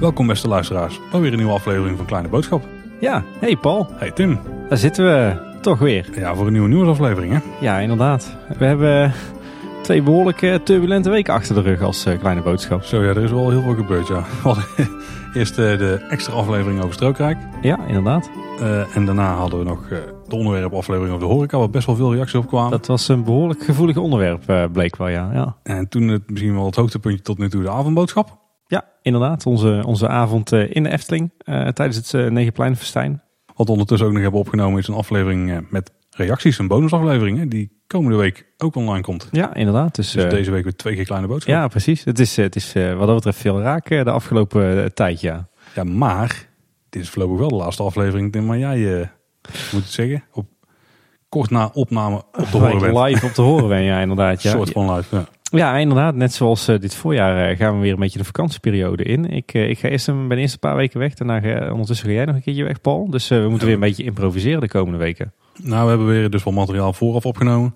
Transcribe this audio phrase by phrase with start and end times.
[0.00, 2.64] Welkom beste luisteraars, weer een nieuwe aflevering van Kleine Boodschap.
[3.00, 3.86] Ja, hey Paul.
[3.94, 4.38] Hey Tim.
[4.68, 6.08] Daar zitten we toch weer.
[6.14, 7.38] Ja, voor een nieuwe nieuwsaflevering hè?
[7.60, 8.36] Ja, inderdaad.
[8.58, 9.12] We hebben
[9.82, 12.82] twee behoorlijk turbulente weken achter de rug als uh, Kleine Boodschap.
[12.82, 14.24] Zo ja, er is wel heel veel gebeurd ja.
[15.34, 17.38] Eerst uh, de extra aflevering over Strookrijk.
[17.62, 18.30] Ja, inderdaad.
[18.60, 19.88] Uh, en daarna hadden we nog
[20.30, 22.70] de onderwerpaflevering over de horeca, waar best wel veel reacties op kwamen.
[22.70, 25.30] Dat was een behoorlijk gevoelig onderwerp, bleek wel ja.
[25.32, 25.56] ja.
[25.62, 28.38] En toen het misschien wel het hoogtepuntje tot nu toe de avondboodschap.
[28.66, 29.46] Ja, inderdaad.
[29.46, 31.30] Onze, onze avond in de Efteling
[31.72, 33.22] tijdens het Negenpleinfestijn.
[33.54, 37.38] Wat we ondertussen ook nog hebben opgenomen is een aflevering met reacties, een bonusaflevering.
[37.38, 39.28] Hè, die komende week ook online komt.
[39.32, 39.94] Ja, inderdaad.
[39.94, 41.62] Dus, dus deze week weer twee keer kleine boodschappen.
[41.62, 42.04] Ja, precies.
[42.04, 45.48] Het is, het is wat dat betreft veel raak de afgelopen tijd, ja.
[45.74, 46.48] Ja, maar
[46.88, 48.46] dit is voorlopig wel de laatste aflevering.
[48.46, 49.06] Maar jij uh,
[49.72, 50.46] moet het zeggen, op,
[51.28, 52.96] kort na opname op te horen bent.
[52.96, 54.42] Live op te horen ben, ja, inderdaad.
[54.42, 54.50] Ja.
[54.50, 55.28] Een soort van live, ja.
[55.50, 56.14] Ja, inderdaad.
[56.14, 59.24] Net zoals uh, dit voorjaar uh, gaan we weer een beetje de vakantieperiode in.
[59.30, 61.14] Ik, uh, ik ga eerst een, ben eerst een paar weken weg.
[61.14, 63.10] Daarna ga, ondertussen ga jij nog een keertje weg, Paul.
[63.10, 65.32] Dus we moeten weer een beetje improviseren de komende weken.
[65.62, 67.74] Nou, we hebben weer dus wel materiaal vooraf opgenomen.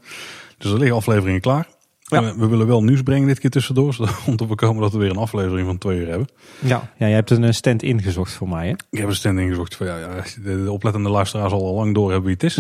[0.59, 1.67] Dus er liggen afleveringen klaar.
[2.13, 2.23] Ja.
[2.23, 3.97] We, we, willen wel nieuws brengen dit keer tussendoor.
[4.27, 6.29] Om te voorkomen dat we weer een aflevering van twee uur hebben.
[6.59, 8.73] Ja, ja jij hebt een stand ingezocht voor mij hè?
[8.91, 9.77] Ik heb een stand ingezocht.
[9.77, 10.09] Voor, ja, ja,
[10.43, 12.59] de, de oplettende luisteraar zal al lang door hebben wie het is.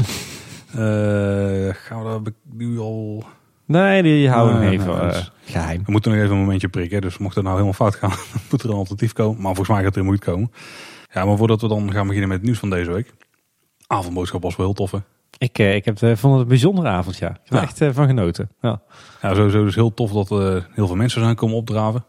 [1.86, 3.24] gaan we dat nu al...
[3.64, 5.82] Nee, die houden we even uh, geheim.
[5.84, 7.00] We moeten nog even een momentje prikken.
[7.00, 8.12] Dus mocht het nou helemaal fout gaan,
[8.50, 9.34] moet er een alternatief komen.
[9.34, 10.52] Maar volgens mij gaat er moet komen.
[11.12, 13.12] Ja, maar voordat we dan gaan beginnen met het nieuws van deze week.
[13.86, 14.98] Avondboodschap was wel heel tof hè?
[15.42, 17.30] Ik, ik heb, vond het een bijzondere avond, ja.
[17.30, 18.50] Ik heb er echt van genoten.
[18.60, 18.80] Ja.
[19.22, 22.04] ja, sowieso dus heel tof dat er heel veel mensen zijn komen opdraven.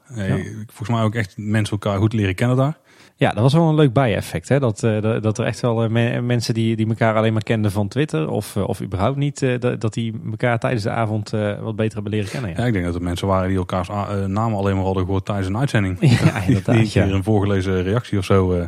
[0.66, 2.78] Volgens mij ook echt mensen elkaar goed leren kennen daar.
[3.16, 4.50] Ja, dat was wel een leuk bijeffect.
[4.50, 4.60] Hè?
[4.60, 5.90] Dat, dat er echt wel
[6.22, 9.46] mensen die, die elkaar alleen maar kenden van Twitter of, of überhaupt niet,
[9.80, 11.30] dat die elkaar tijdens de avond
[11.62, 12.50] wat beter hebben leren kennen.
[12.50, 13.88] Ja, ja ik denk dat er mensen waren die elkaars
[14.28, 15.98] namen alleen maar hadden gehoord tijdens een uitzending.
[16.02, 16.76] Ja, inderdaad.
[16.94, 18.68] die een een voorgelezen reactie of zo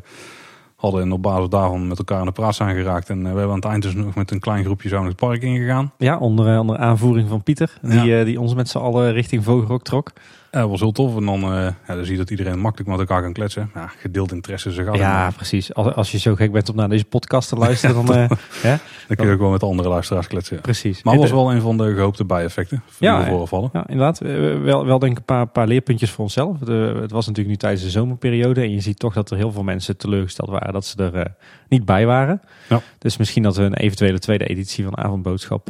[0.76, 3.10] hadden en op basis daarvan met elkaar in de praat zijn geraakt.
[3.10, 5.42] En we hebben aan het eind dus nog met een klein groepje zo het park
[5.42, 5.92] ingegaan.
[5.98, 8.24] Ja, onder, onder aanvoering van Pieter, die, ja.
[8.24, 10.12] die ons met z'n allen richting Vogelrok trok.
[10.56, 11.16] Ja, was heel tof.
[11.18, 13.72] En dan, uh, ja, dan zie je dat iedereen makkelijk met elkaar kan kletsen.
[13.74, 14.72] Ja, gedeeld interesse.
[14.72, 15.74] Gaan ja, precies.
[15.74, 18.30] Als, als je zo gek bent om naar deze podcast te luisteren, dan, uh,
[18.64, 20.62] ja, dan kun je ook wel met andere luisteraars kletsen.
[20.62, 21.04] Precies.
[21.04, 22.84] Maar het was wel een van de gehoopte bijeffecten.
[23.00, 23.70] Ja, voorvallen.
[23.74, 24.20] ja, inderdaad.
[24.64, 26.58] Wel, wel denk ik een paar, paar leerpuntjes voor onszelf.
[26.58, 28.62] De, het was natuurlijk nu tijdens de zomerperiode.
[28.62, 31.26] En je ziet toch dat er heel veel mensen teleurgesteld waren dat ze er uh,
[31.68, 32.42] niet bij waren.
[32.70, 32.82] Ja.
[32.98, 35.70] Dus misschien dat we een eventuele tweede editie van Avondboodschap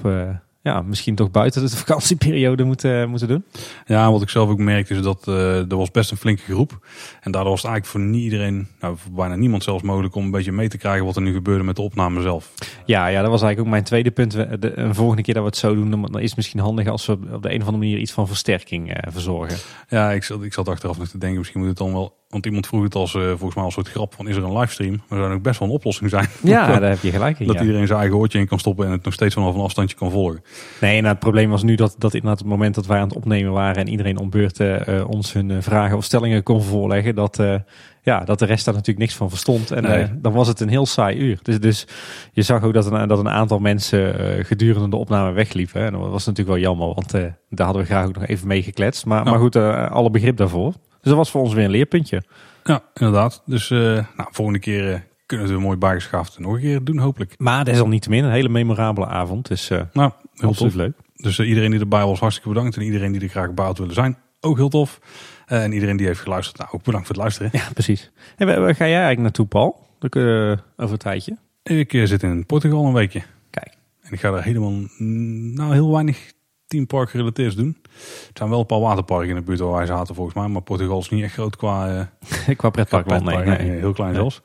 [0.65, 3.45] ja, misschien toch buiten de vakantieperiode moeten, moeten doen.
[3.85, 6.79] Ja, wat ik zelf ook merkte is dat uh, er was best een flinke groep.
[7.21, 10.25] En daardoor was het eigenlijk voor niet iedereen, nou voor bijna niemand zelfs mogelijk om
[10.25, 12.51] een beetje mee te krijgen wat er nu gebeurde met de opname zelf.
[12.85, 14.31] Ja, ja dat was eigenlijk ook mijn tweede punt.
[14.31, 17.11] De, volgende keer dat we het zo doen, dan is het misschien handig als we
[17.11, 19.57] op de een of andere manier iets van versterking uh, verzorgen.
[19.89, 22.47] Ja, ik zat, ik zat achteraf nog te denken, misschien moet het dan wel want
[22.47, 25.01] iemand vroeg het als uh, volgens mij als soort grap van is er een livestream?
[25.07, 26.27] Maar zou ook best wel een oplossing zijn.
[26.43, 27.47] Ja, daar heb je gelijk in.
[27.47, 27.61] Dat ja.
[27.61, 30.11] iedereen zijn eigen oortje in kan stoppen en het nog steeds vanaf een afstandje kan
[30.11, 30.43] volgen.
[30.81, 33.17] Nee, nou, het probleem was nu dat, dat inderdaad het moment dat wij aan het
[33.17, 37.39] opnemen waren en iedereen om beurt uh, ons hun vragen of stellingen kon voorleggen, dat,
[37.39, 37.55] uh,
[38.01, 39.71] ja, dat de rest daar natuurlijk niks van verstond.
[39.71, 40.07] En Nee.
[40.21, 41.39] dan was het een heel saai uur.
[41.41, 41.87] Dus, dus
[42.31, 45.85] je zag ook dat een, dat een aantal mensen gedurende de opname wegliepen.
[45.85, 47.11] En dat was natuurlijk wel jammer, want
[47.49, 49.05] daar hadden we graag ook nog even mee gekletst.
[49.05, 50.73] Maar, maar goed, alle begrip daarvoor.
[51.05, 52.23] Dus dat was voor ons weer een leerpuntje.
[52.63, 53.41] Ja, inderdaad.
[53.45, 53.79] Dus uh,
[54.17, 57.33] nou, volgende keer uh, kunnen we het mooi bijgeschaafd nog een keer doen hopelijk.
[57.37, 59.47] Maar desalniettemin een hele memorabele avond.
[59.47, 60.73] Dus uh, Nou, heel tof.
[60.73, 60.97] leuk.
[61.15, 62.75] Dus iedereen die erbij was hartstikke bedankt.
[62.75, 64.99] En iedereen die er graag bij had willen zijn, ook heel tof.
[65.45, 67.49] En iedereen die heeft geluisterd, nou ook bedankt voor het luisteren.
[67.53, 68.11] Ja, precies.
[68.37, 69.87] En waar, waar ga jij eigenlijk naartoe, Paul?
[69.99, 71.37] Over een tijdje.
[71.63, 73.21] Ik zit in Portugal een weekje.
[73.49, 73.73] Kijk.
[74.01, 76.31] En ik ga daar helemaal, nou heel weinig
[76.67, 77.77] teampark gerelateerd doen.
[77.93, 80.47] Er zijn wel een paar waterparken in de buurt waar wij zaten volgens mij.
[80.47, 82.07] Maar Portugal is niet echt groot qua,
[82.49, 83.23] uh, qua pretparkland.
[83.23, 84.41] Nee, nee, nee, heel klein zelfs.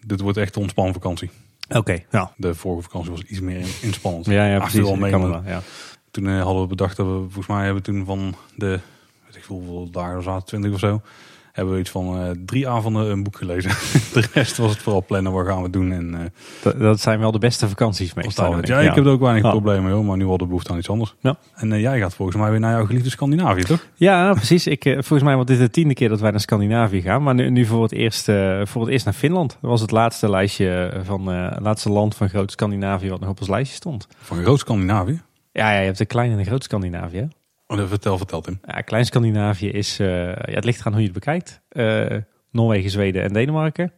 [0.00, 1.30] Dit wordt echt een ontspannen vakantie.
[1.68, 2.32] Oké, okay, ja.
[2.36, 4.26] De vorige vakantie was iets meer inspannend.
[4.26, 4.80] Ja, ja precies.
[4.80, 5.10] Wel mee,
[5.44, 5.62] ja.
[6.10, 8.80] Toen uh, hadden we bedacht dat we, volgens mij hebben toen van de,
[9.26, 11.00] weet ik dagen zaten, 20 of zo.
[11.58, 13.70] Hebben we iets van uh, drie avonden een boek gelezen.
[14.20, 15.92] de rest was het vooral plannen, wat gaan we doen.
[15.92, 16.18] En, uh,
[16.62, 18.50] dat, dat, zijn wel de beste vakanties meestal.
[18.50, 20.78] Ja, ja, ik heb er ook weinig problemen mee, maar nu hadden we behoefte aan
[20.78, 21.14] iets anders.
[21.20, 21.36] Ja.
[21.54, 23.86] En uh, jij gaat volgens mij weer naar jouw geliefde Scandinavië, toch?
[23.94, 24.66] Ja, precies.
[24.66, 27.22] Ik, volgens mij wordt dit de tiende keer dat wij naar Scandinavië gaan.
[27.22, 28.24] Maar nu, nu voor, het eerst,
[28.62, 29.56] voor het eerst naar Finland.
[29.60, 31.24] Dat was het laatste lijstje van
[31.60, 34.06] laatste land van groot Scandinavië wat nog op ons lijstje stond.
[34.18, 35.20] Van groot Scandinavië?
[35.52, 37.28] Ja, ja, je hebt een klein en groot Scandinavië.
[37.68, 38.60] Oh, vertel, vertel Tim.
[38.64, 41.60] Ja, klein Scandinavië is, uh, ja, het ligt eraan hoe je het bekijkt.
[41.72, 42.16] Uh,
[42.50, 43.92] Noorwegen, Zweden en Denemarken.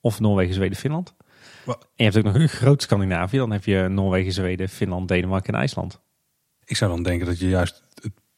[0.00, 1.14] Of Noorwegen, Zweden, Finland.
[1.64, 1.78] Wat?
[1.80, 3.36] En je hebt ook nog een groot Scandinavië.
[3.36, 6.00] Dan heb je Noorwegen, Zweden, Finland, Denemarken en IJsland.
[6.64, 7.82] Ik zou dan denken dat je juist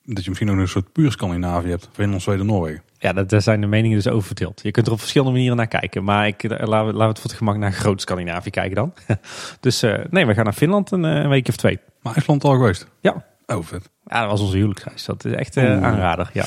[0.06, 1.88] dat je misschien ook een soort puur Scandinavië hebt.
[1.93, 2.83] Finland, Zweden, Noorwegen.
[2.99, 4.61] Ja, dat, daar zijn de meningen dus over verdeeld.
[4.62, 6.05] Je kunt er op verschillende manieren naar kijken.
[6.05, 8.75] Maar ik, eh, laten, we, laten we het voor het gemak naar groot Scandinavië kijken
[8.75, 8.94] dan.
[9.61, 11.79] dus eh, nee, we gaan naar Finland een, eh, een weekje of twee.
[12.03, 12.87] Maar IJsland al geweest?
[13.00, 13.25] Ja.
[13.47, 13.91] Oh, vet.
[14.08, 15.05] Ja, dat was onze huwelijksreis.
[15.05, 15.85] Dat is echt eh, Oeh.
[15.85, 16.31] aanrader.
[16.32, 16.44] Ja,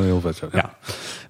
[0.00, 0.36] heel vet.
[0.36, 0.48] Zo.
[0.52, 0.70] Ja.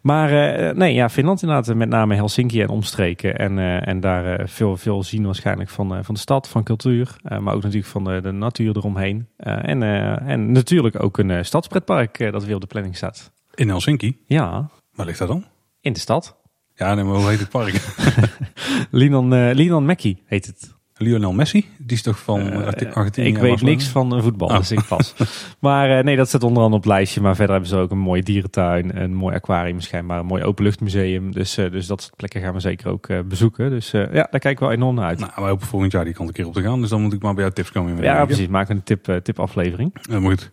[0.03, 1.75] Maar eh, nee, ja, Finland inderdaad.
[1.75, 3.39] Met name Helsinki en omstreken.
[3.39, 6.63] En, eh, en daar eh, veel, veel zien waarschijnlijk van, eh, van de stad, van
[6.63, 7.17] cultuur.
[7.23, 9.29] eh, maar ook natuurlijk van de, de natuur eromheen.
[9.37, 12.97] Eh, en, eh, en natuurlijk ook een eh, stadspretpark eh, dat weer op de planning
[12.97, 13.33] staat.
[13.55, 14.19] In Helsinki?
[14.27, 15.45] Ja, Waar ligt dat dan?
[15.81, 16.37] in de stad.
[16.75, 17.81] Ja, nee, maar hoe heet het park?
[18.91, 20.77] Linan, eh Linan Mackie heet het.
[20.99, 21.69] Lionel Messi?
[21.79, 23.29] Die is toch van Eh, Arge- Argentinië?
[23.29, 23.77] ik weet Barcelona?
[23.77, 24.57] niks van eh, voetbal, Oh.
[24.57, 25.15] dus ik pas.
[25.61, 27.21] maar eh, nee, dat staat onder andere op het lijstje.
[27.21, 31.33] Maar verder hebben ze ook een mooie dierentuin, een mooi aquarium schijnbaar, een mooi openluchtmuseum.
[31.33, 33.71] Dus, dus dat soort plekken gaan we zeker ook bezoeken.
[33.71, 35.19] Dus ja, daar kijken we wel enorm naar uit.
[35.19, 36.81] Nou, wij hopen volgend jaar die kant een keer op te gaan.
[36.81, 37.91] Dus dan moet ik maar bij jou tips komen.
[37.91, 38.27] in ja, werken.
[38.27, 38.47] precies.
[38.49, 39.95] Maak een tip, tip aflevering.
[40.11, 40.51] Maar goed.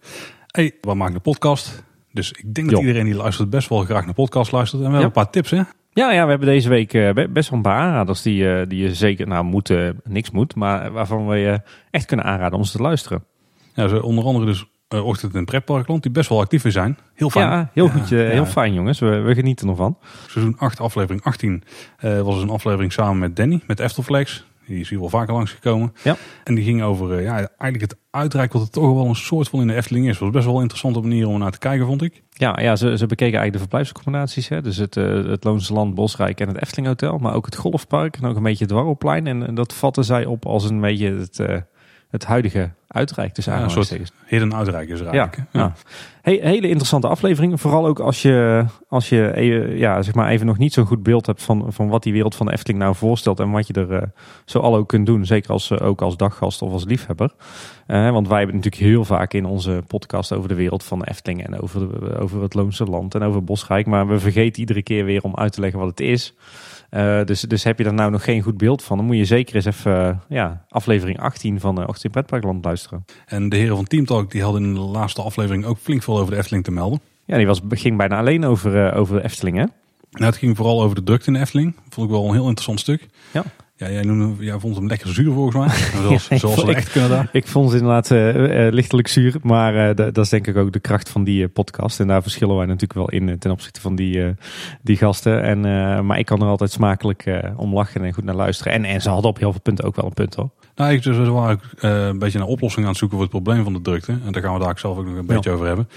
[0.47, 1.83] Hey, we maken een podcast.
[2.11, 4.81] Dus ik denk dat iedereen die luistert best wel graag naar podcast luistert.
[4.81, 5.19] En we hebben Ja.
[5.19, 5.61] een paar tips, hè?
[5.95, 8.67] Ja, ja, we hebben deze week eh, be- best wel een paar aanraders die, eh,
[8.67, 11.61] die je zeker, nou moet, eh, niks moet, maar waarvan we je
[11.91, 13.23] echt kunnen aanraden om ze te luisteren.
[13.73, 16.97] Ja, zo onder andere dus Ochtend in Pretparkland, die best wel actief zijn.
[17.13, 17.47] Heel fijn.
[17.49, 18.17] Ja, heel Ja, goed, ja.
[18.17, 18.99] heel fijn jongens.
[18.99, 19.97] We, we genieten ervan.
[20.27, 21.63] Seizoen 8, aflevering 18
[21.97, 24.45] eh, was dus een aflevering samen met Danny, met Eftelflex.
[24.67, 25.93] Die is hier wel vaker langsgekomen.
[26.03, 26.15] Ja.
[26.43, 29.49] En die ging over eh, ja, eigenlijk het uitreiken wat het toch wel een soort
[29.49, 30.17] van in de Efteling is.
[30.17, 32.23] Was best wel een interessante manier om naar te kijken, vond ik.
[32.29, 34.47] Ja, ja ze, ze bekeken eigenlijk de verblijfsaccommodaties.
[34.47, 34.61] Hè?
[34.61, 37.17] Dus het, eh, het Loonse Land, Bosrijk en het Efteling Hotel.
[37.17, 39.27] Maar ook het Golfpark en ook een beetje het Dwarrelplein.
[39.27, 41.57] En, en dat vatten zij op als een beetje het, eh,
[42.15, 43.35] het huidige uitrijk.
[43.35, 43.89] Dus Ja, een eigenlijk
[44.27, 44.51] Hidden
[44.89, 45.47] is Ja, eigenlijk.
[45.51, 45.73] ja.
[46.21, 47.61] Hele interessante aflevering.
[47.61, 51.03] Vooral ook als je, als je even, ja, zeg maar even nog niet zo'n goed
[51.03, 53.39] beeld hebt van, van wat die wereld van de Efteling nou voorstelt.
[53.39, 54.01] En wat je er eh,
[54.45, 55.25] zo al ook kunt doen.
[55.25, 57.31] Zeker als, eh, ook als daggast of als liefhebber.
[57.87, 61.07] Eh, want wij hebben natuurlijk heel vaak in onze podcast over de wereld van de
[61.09, 61.45] Efteling.
[61.45, 63.85] En over, de- over het Loonse Land en over Bosrijk.
[63.85, 66.33] Maar we vergeten iedere keer weer om uit te leggen wat het is.
[66.95, 69.25] Eh, dus, dus heb je daar nou nog geen goed beeld van, dan moet je
[69.25, 73.05] zeker eens even eh, ja, aflevering 18 van uh, Ochtend in Pretparkland luisteren.
[73.25, 76.19] En de heren van Team Talk die hadden in de laatste aflevering ook flink veel
[76.19, 76.99] over de Efteling te melden.
[77.25, 79.63] Ja, die was, ging bijna alleen over, over de Efteling, hè?
[80.11, 81.75] Nou, het ging vooral over de drukte in de Efteling.
[81.89, 83.07] Vond ik wel een heel interessant stuk.
[83.31, 83.43] Ja.
[83.77, 85.67] Ja, jij, noemde, jij vond hem lekker zuur volgens mij.
[86.01, 87.29] Zoals, Ja, zoals we echt kunnen daar.
[87.31, 90.71] Ik vond het inderdaad eh, lichtelijk zuur, maar eh, da- dat is denk ik ook
[90.73, 91.99] de kracht van die podcast.
[91.99, 94.35] En daar verschillen wij natuurlijk wel in ten opzichte van die,
[94.81, 95.43] die gasten.
[95.43, 95.59] En,
[96.05, 98.73] maar ik kan er altijd smakelijk om lachen en goed naar luisteren.
[98.73, 100.49] En, en ze hadden op heel veel punten ook wel een punt hoor.
[100.75, 103.35] Nou, ik, dus, we waren ook, een beetje naar oplossingen aan het zoeken voor het
[103.43, 104.17] probleem van de drukte.
[104.25, 105.87] En daar gaan we daar zelf ook nog een beetje over hebben.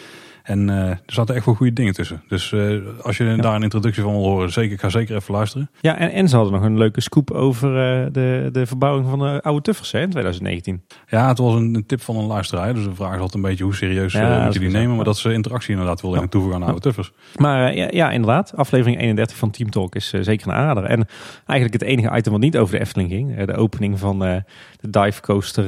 [0.49, 2.23] En eh, er zaten echt wel goede dingen tussen.
[2.29, 2.71] Dus eh,
[3.03, 5.71] als je daar een introductie van wil horen, zeker, ga zeker even luisteren.
[5.81, 9.19] Ja, en, en ze hadden nog een leuke scoop over eh, de, de verbouwing van
[9.19, 10.83] de oude Tuffers hè, in 2019.
[11.09, 12.75] Ja, het was een, een tip van een luisteraar.
[12.75, 14.97] Dus de vraag is altijd een beetje hoe serieus Ja, je die nemen.
[14.97, 16.27] Maar dat ze interactie inderdaad wilden Ja.
[16.27, 17.13] toevoegen aan de oude tuffers.
[17.37, 18.53] Maar ja, ja, inderdaad.
[18.57, 20.85] Aflevering 31 van Team Talk is zeker een aanrader.
[20.85, 21.07] En
[21.47, 23.45] eigenlijk het enige item wat niet over de Efteling ging.
[23.45, 24.43] de opening van de
[24.91, 25.65] dive coaster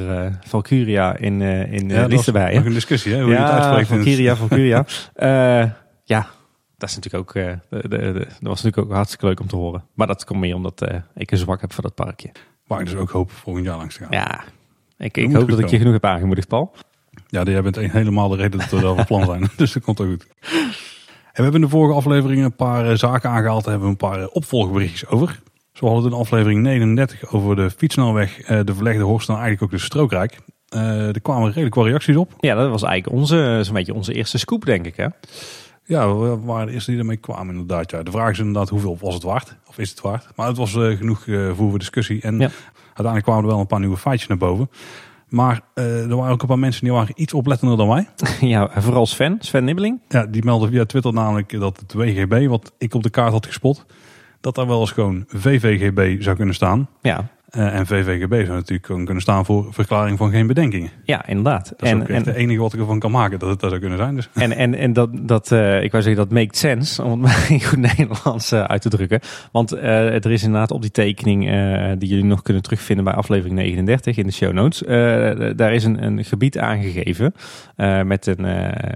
[0.47, 2.65] Valkyria in, in Ja, Lichtenberg.
[2.65, 3.89] een discussie, hè, hoe je het uitspreekt.
[3.89, 4.70] Valkyria, Valkyria.
[5.15, 5.71] Eh,
[6.05, 6.27] ja,
[6.79, 9.47] dat is natuurlijk ook, eh, de, de, de- dat was natuurlijk ook hartstikke leuk om
[9.47, 9.85] te horen.
[9.95, 12.31] Maar dat komt meer omdat eh, ik een zwak heb voor dat parkje.
[12.67, 14.11] Waar ik dus ook hoop volgend jaar langs te gaan.
[14.11, 14.41] Ja,
[14.99, 16.75] ik, hoop dat ik je genoeg heb aangemoedigd, Paul.
[17.27, 19.51] Ja, jij bent een- helemaal de reden dat we daar van plan zijn.
[19.57, 20.27] Dus dat komt ook goed.
[21.33, 23.65] En we hebben in de vorige aflevering een paar zaken aangehaald.
[23.65, 25.41] Daar hebben we een paar opvolgberichtjes over.
[25.73, 29.71] Zo hadden we in aflevering 39 over de fietsnelweg, de verlegde Horst en eigenlijk ook
[29.71, 30.39] de Strookrijk.
[30.71, 32.33] Eh, er kwamen redelijk wat reacties op.
[32.39, 34.97] Ja, dat was eigenlijk onze, zo'n beetje onze eerste scoop, denk ik.
[34.97, 35.07] Hè?
[35.85, 37.91] Ja, we waren de eerste die ermee kwamen inderdaad.
[37.91, 38.03] Ja.
[38.03, 39.57] De vraag is inderdaad hoeveel was het waard?
[39.69, 40.27] Of is het waard?
[40.37, 42.23] Maar het was eh, genoeg eh voer voor discussie.
[42.23, 42.51] En Ja.
[42.85, 44.71] uiteindelijk kwamen er wel een paar nieuwe feitjes naar boven.
[45.29, 48.09] Maar eh, er waren ook een paar mensen die waren iets oplettender dan wij.
[48.55, 50.01] ja, vooral Sven, Sven Nibbeling.
[50.09, 53.47] Ja, die meldde via Twitter namelijk dat het WGB, wat ik op de kaart had
[53.47, 53.85] gespot,
[54.41, 56.89] dat daar wel eens gewoon VVGB zou kunnen staan.
[57.01, 60.91] Ja, Eh, en VVGB zou natuurlijk gewoon kunnen staan voor verklaring van geen bedenkingen.
[61.05, 61.69] ja inderdaad.
[61.69, 63.61] Dat is en, ook echt en, het enige wat ik ervan kan maken, dat het
[63.61, 64.15] dat zou kunnen zijn.
[64.15, 64.29] Dus.
[64.41, 67.47] En, en, en dat, dat eh, ik wou zeggen, dat makes sense, om het maar
[67.51, 69.21] in goed Nederlands eh, uit te drukken.
[69.53, 71.41] Want er is inderdaad op die tekening,
[71.99, 74.83] die jullie nog kunnen terugvinden bij aflevering 39 in de show notes.
[75.57, 77.35] daar is een, een gebied aangegeven
[78.05, 78.45] met een,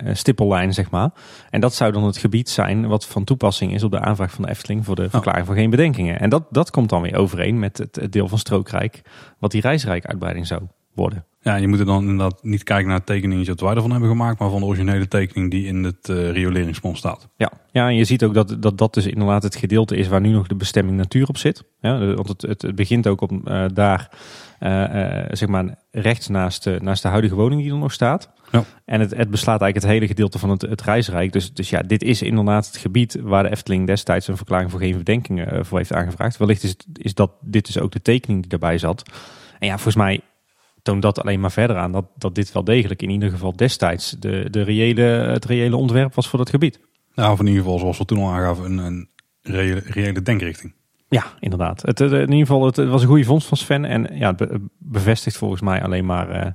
[0.09, 1.11] een stippellijn, zeg maar.
[1.51, 4.45] En dat zou dan het gebied zijn wat van toepassing is op de aanvraag van
[4.45, 6.21] de Efteling voor de verklaring van geen bedenkingen.
[6.21, 9.03] En dat, dat komt dan weer overeen met het, het deel van Strookrijk,
[9.39, 10.63] wat die reisrijk-uitbreiding zou
[10.95, 11.25] worden.
[11.41, 14.09] Ja, je moet er dan inderdaad niet kijken naar het tekeningetje dat wij ervan hebben
[14.09, 17.29] gemaakt, maar van de originele tekening die in het rioleringsplan staat.
[17.37, 20.21] Ja, ja en je ziet ook dat, dat dat dus inderdaad het gedeelte is waar
[20.21, 21.65] nu nog de bestemming natuur op zit.
[21.81, 24.11] Ja, want het, het, het begint ook op, eh, daar
[25.31, 28.31] zeg maar rechts naast de, naast de huidige woning die er nog staat.
[28.51, 28.65] Ja.
[28.85, 31.33] En het, het beslaat eigenlijk het hele gedeelte van het, het reisrijk.
[31.33, 34.81] Dus, dus ja, dit is inderdaad het gebied waar de Efteling destijds een verklaring voor
[34.81, 36.37] geen verdenkingen eh, voor heeft aangevraagd.
[36.37, 39.03] Wellicht is, het, is dat dit dus ook de tekening die daarbij zat.
[39.59, 40.21] En ja, volgens mij
[40.83, 44.11] toont dat alleen maar verder aan dat, dat dit wel degelijk in ieder geval destijds
[44.11, 46.81] de, de reële, het reële ontwerp was voor dat gebied.
[47.15, 49.09] Nou, of in ieder geval, zoals we toen al aangaven, een, een
[49.43, 50.75] reële, reële denkrichting.
[51.15, 51.83] Ja, inderdaad.
[51.83, 53.85] Het, het- in ieder geval, het, was een goede vondst van Sven.
[53.85, 56.51] En ja, het be- bevestigt volgens mij alleen maar eh,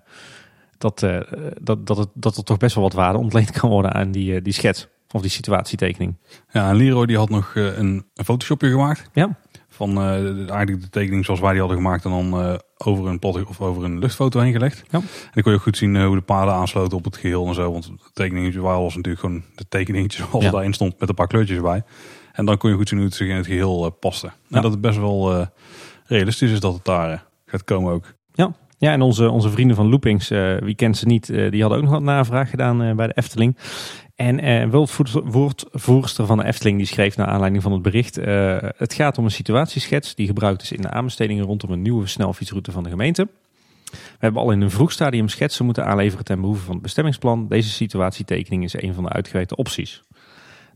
[0.77, 1.19] dat, eh,
[1.61, 4.35] dat, dat, het, dat er toch best wel wat waarde ontleend kan worden aan die,
[4.35, 4.87] eh, die schets.
[5.11, 6.17] Of die situatietekening.
[6.51, 9.09] Ja, en Leroy die had nog eh, een, een photoshopje gemaakt.
[9.13, 9.37] Ja.
[9.69, 10.13] Van eh,
[10.49, 12.05] eigenlijk de tekening zoals wij die hadden gemaakt.
[12.05, 14.83] En dan eh, over een plot of over een luchtfoto heen gelegd.
[14.89, 14.97] Ja.
[14.99, 17.47] En dan kon je ook goed zien eh, hoe de paden aansloten op het geheel
[17.47, 17.71] en zo.
[17.71, 20.51] Want de tekeningetje was natuurlijk gewoon de tekeningetje zoals Ja.
[20.51, 20.99] daarin stond.
[20.99, 21.83] Met een paar kleurtjes erbij.
[22.39, 24.27] En dan kon je goed zien hoe het zich in het geheel eh, paste.
[24.27, 24.61] En Ja.
[24.61, 25.45] dat het best wel eh,
[26.05, 28.17] realistisch is dat het daar eh, gaat komen ook.
[28.77, 30.27] Ja, en onze, onze vrienden van Loopings,
[30.59, 33.57] wie kent ze niet, die hadden ook nog wat navraag gedaan bij de Efteling.
[34.15, 38.15] En eh woordvoer- woordvoerster van de Efteling die schreef naar aanleiding van het bericht.
[38.77, 42.71] het gaat om een situatieschets die gebruikt is in de aanbestedingen rondom een nieuwe snelfietsroute
[42.71, 43.27] van de gemeente.
[43.91, 47.47] We hebben al in een vroeg stadium schetsen moeten aanleveren ten behoeve van het bestemmingsplan.
[47.47, 50.03] Deze situatietekening is een van de uitgewerkte opties.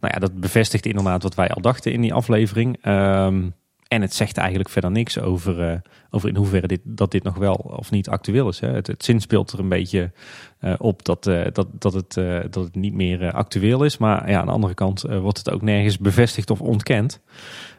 [0.03, 2.77] Nou ja, dat bevestigt inderdaad wat wij al dachten in die aflevering.
[2.81, 3.41] Ehm,
[3.87, 5.77] en het zegt eigenlijk verder niks over, eh,
[6.09, 8.59] over in hoeverre dit, dat dit nog wel of niet actueel is.
[8.59, 8.67] Hè.
[8.67, 10.11] Het, het speelt er een beetje
[10.59, 12.13] eh, op dat, eh, dat, dat, het,
[12.49, 13.97] dat het niet meer actueel is.
[13.97, 17.21] Maar ja, aan de andere kant wordt het ook nergens bevestigd of ontkend.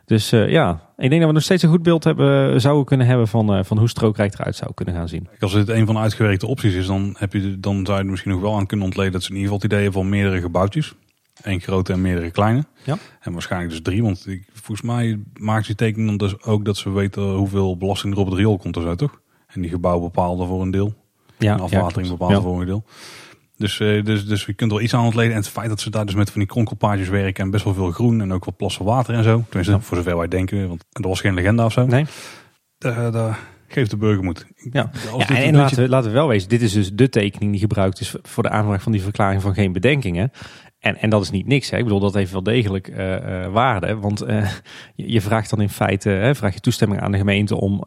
[0.04, 3.28] Dus ja, ik denk dat we nog steeds een goed beeld hebben, zouden kunnen hebben
[3.28, 5.28] van, van hoe strookrijk eruit zou kunnen gaan zien.
[5.40, 8.10] Als dit een van de uitgewerkte opties is, dan, heb je, dan zou je er
[8.10, 10.10] misschien nog wel aan kunnen ontleden dat ze in ieder geval het idee hebben van
[10.10, 10.94] meerdere gebouwtjes.
[11.44, 12.64] Eén grote en meerdere kleine.
[12.84, 12.98] Ja.
[13.20, 16.76] En waarschijnlijk dus drie, want ik, volgens mij maakt die tekening dan dus ook dat
[16.76, 19.20] ze weten hoeveel belasting er op het riool komt en zo, toch?
[19.46, 20.94] En die gebouw bepaalde voor een deel.
[21.38, 22.40] Ja, en afwatering bepaalde Ja.
[22.40, 22.84] voor een deel.
[23.56, 25.32] Dus, eh, dus, dus je kunt er wel iets aan ontleden.
[25.32, 27.74] En het feit dat ze daar dus met van die kronkelpaadjes werken en best wel
[27.74, 29.44] veel groen en ook wat plassen water en zo.
[29.48, 29.80] Tenminste, Ja.
[29.80, 31.86] voor zover wij denken, want er was geen legende of zo.
[31.86, 32.06] Nee?
[32.78, 34.46] Daar, daar geeft de burger moed.
[34.70, 34.90] Ja.
[35.28, 38.00] En een laten we, laten we wel wezen, dit is dus de tekening die gebruikt
[38.00, 40.30] is voor de aanvraag van die verklaring van geen bedenkingen.
[40.84, 41.70] En, en dat is niet niks.
[41.70, 41.76] Hè.
[41.76, 43.96] Ik bedoel, dat heeft wel degelijk eh, eh, waarde.
[43.96, 44.50] Want eh,
[44.94, 47.84] je, vraagt dan in feite hè, vraag je toestemming aan de gemeente om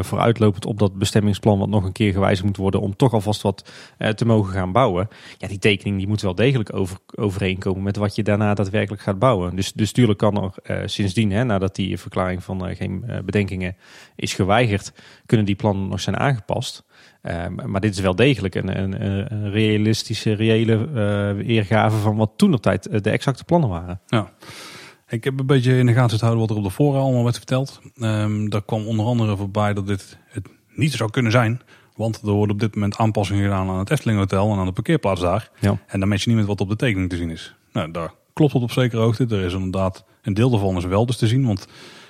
[0.00, 3.72] vooruitlopend op dat bestemmingsplan, wat nog een keer gewijzigd moet worden, om toch alvast wat
[4.14, 5.08] te mogen gaan bouwen.
[5.38, 9.18] Ja, die tekening die moet wel degelijk over, overeenkomen met wat je daarna daadwerkelijk gaat
[9.18, 9.56] bouwen.
[9.56, 13.76] Dus, dus tuurlijk kan er sindsdien, hè, nadat die verklaring van geen bedenkingen
[14.16, 14.92] is geweigerd,
[15.26, 16.84] kunnen die plannen nog zijn aangepast.
[17.24, 22.30] Eh, maar dit is wel degelijk een, een, een realistische, reële eh weergave van wat
[22.36, 24.00] toen op tijd eh, de exacte plannen waren.
[24.06, 24.30] Ja.
[25.08, 27.22] Ik heb een beetje in de gaten te houden wat er op de fora allemaal
[27.22, 27.80] werd verteld.
[27.96, 31.60] Ehm daar kwam onder andere voorbij dat dit het niet zou kunnen zijn.
[31.96, 34.72] Want er worden op dit moment aanpassingen gedaan aan het Efteling Hotel en aan de
[34.72, 35.50] parkeerplaats daar.
[35.60, 35.78] Ja.
[35.86, 37.54] En dan matcht je niet met wat op de tekening te zien is.
[37.72, 39.26] Nou, daar klopt het op zekere hoogte.
[39.30, 41.46] Er is inderdaad een deel daarvan is wel dus te zien.
[41.46, 41.66] Want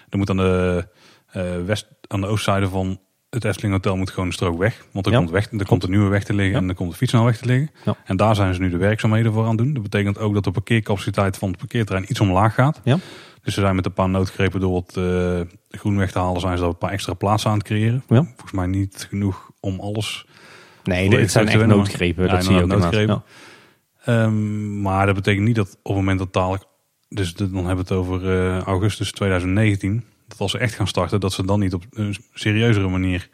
[0.09, 0.87] er moet aan de,
[1.27, 3.01] eh, west, aan de oostzijde van
[3.35, 4.85] het Efteling Hotel moet gewoon een strook weg.
[4.93, 5.19] Want er, Ja.
[5.19, 6.61] komt, weg, er komt een nieuwe weg te liggen Ja.
[6.61, 7.71] en er komt een fietsnauweg te liggen.
[7.85, 7.97] Ja.
[8.05, 9.73] En daar zijn ze nu de werkzaamheden voor aan het doen.
[9.73, 12.81] Dat betekent ook dat de parkeercapaciteit van het parkeerterrein iets omlaag gaat.
[12.85, 12.99] Ja.
[13.43, 16.55] Dus ze zijn met een paar noodgrepen door wat eh, groen weg te halen, zijn
[16.57, 18.03] ze daar een paar extra plaatsen aan het creëren.
[18.09, 18.23] Ja.
[18.25, 20.27] Volgens mij niet genoeg om alles.
[20.85, 22.29] Nee, dit zijn echt noodgrepen.
[22.29, 23.23] Dat zie je ook noodgrepen.
[24.05, 26.65] Ehm, maar dat betekent niet dat op het moment dat dadelijk,
[27.09, 30.87] dus de- dan hebben we het over eh, augustus 2019, dat als ze echt gaan
[30.87, 33.29] starten, dat ze dan niet op een serieuzere manier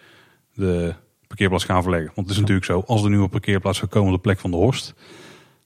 [0.55, 0.95] de
[1.27, 2.13] parkeerplaats gaan verleggen.
[2.15, 4.51] Want het is natuurlijk zo, als de nieuwe parkeerplaats zou komen op de plek van
[4.51, 4.95] de Horst,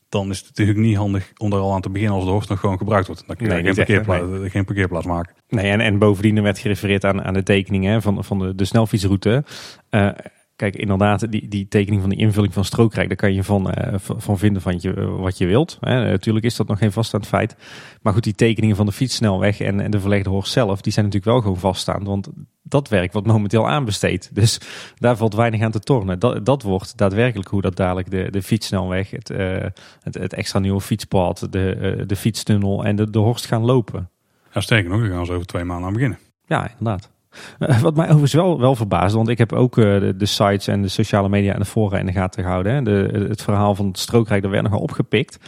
[0.08, 2.48] dan is het natuurlijk niet handig om daar al aan te beginnen als de Horst
[2.48, 3.26] nog gewoon gebruikt wordt.
[3.26, 5.34] Dan kun je Nee, geen, parkeerplaats, geen parkeerplaats maken.
[5.48, 8.54] Nee, en, en bovendien er werd gerefereerd aan, aan de tekening hè, van, van de,
[8.54, 9.44] de snelfietsroute.
[9.90, 10.08] Eh,
[10.56, 13.94] kijk, inderdaad, die, die tekening van die invulling van strookrijk, daar kan je van, eh,
[13.98, 15.78] van vinden van je, wat je wilt.
[15.80, 16.10] Hè.
[16.10, 17.56] Natuurlijk is dat nog geen vaststaand feit.
[18.02, 21.04] Maar goed, die tekeningen van de fietssnelweg en, en de verlegde horst zelf, die zijn
[21.04, 22.06] natuurlijk wel gewoon vaststaand.
[22.06, 22.28] Want
[22.62, 24.30] dat werk wordt momenteel aanbesteed.
[24.40, 24.60] Dus
[24.94, 26.18] daar valt weinig aan te tornen.
[26.18, 29.64] Dat, dat wordt daadwerkelijk hoe dat dadelijk de, de fietssnelweg, het, eh,
[30.02, 34.10] het, het extra nieuwe fietspad, de, eh, de fietstunnel en de, de horst gaan lopen.
[34.52, 36.18] Ja, sterker nog, daar gaan ze over twee maanden aan beginnen.
[36.46, 37.13] Ja, inderdaad.
[37.58, 40.66] Eh, Wat mij overigens wel, wel verbaasde, want ik heb ook eh, de, de sites
[40.66, 42.74] en de sociale media en de fora in de gaten gehouden.
[42.74, 42.82] Hè.
[42.82, 45.38] De, het verhaal van het strookrijk, daar werd nogal opgepikt.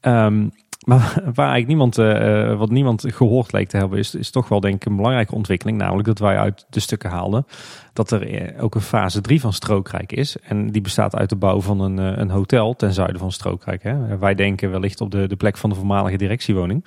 [0.00, 0.48] Ehm,
[0.86, 1.00] maar
[1.34, 4.74] waar eigenlijk niemand, eh, wat niemand gehoord leek te hebben, is, is toch wel denk
[4.74, 5.78] ik een belangrijke ontwikkeling.
[5.78, 7.46] Namelijk dat wij uit de stukken haalden
[7.92, 10.36] dat er ook een fase 3 van strookrijk is.
[10.36, 13.82] En die bestaat uit de bouw van een, een hotel ten zuiden van strookrijk.
[13.82, 14.18] Hè.
[14.18, 16.84] Wij denken wellicht op de, de plek van de voormalige directiewoning.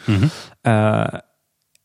[0.61, 1.03] Eh,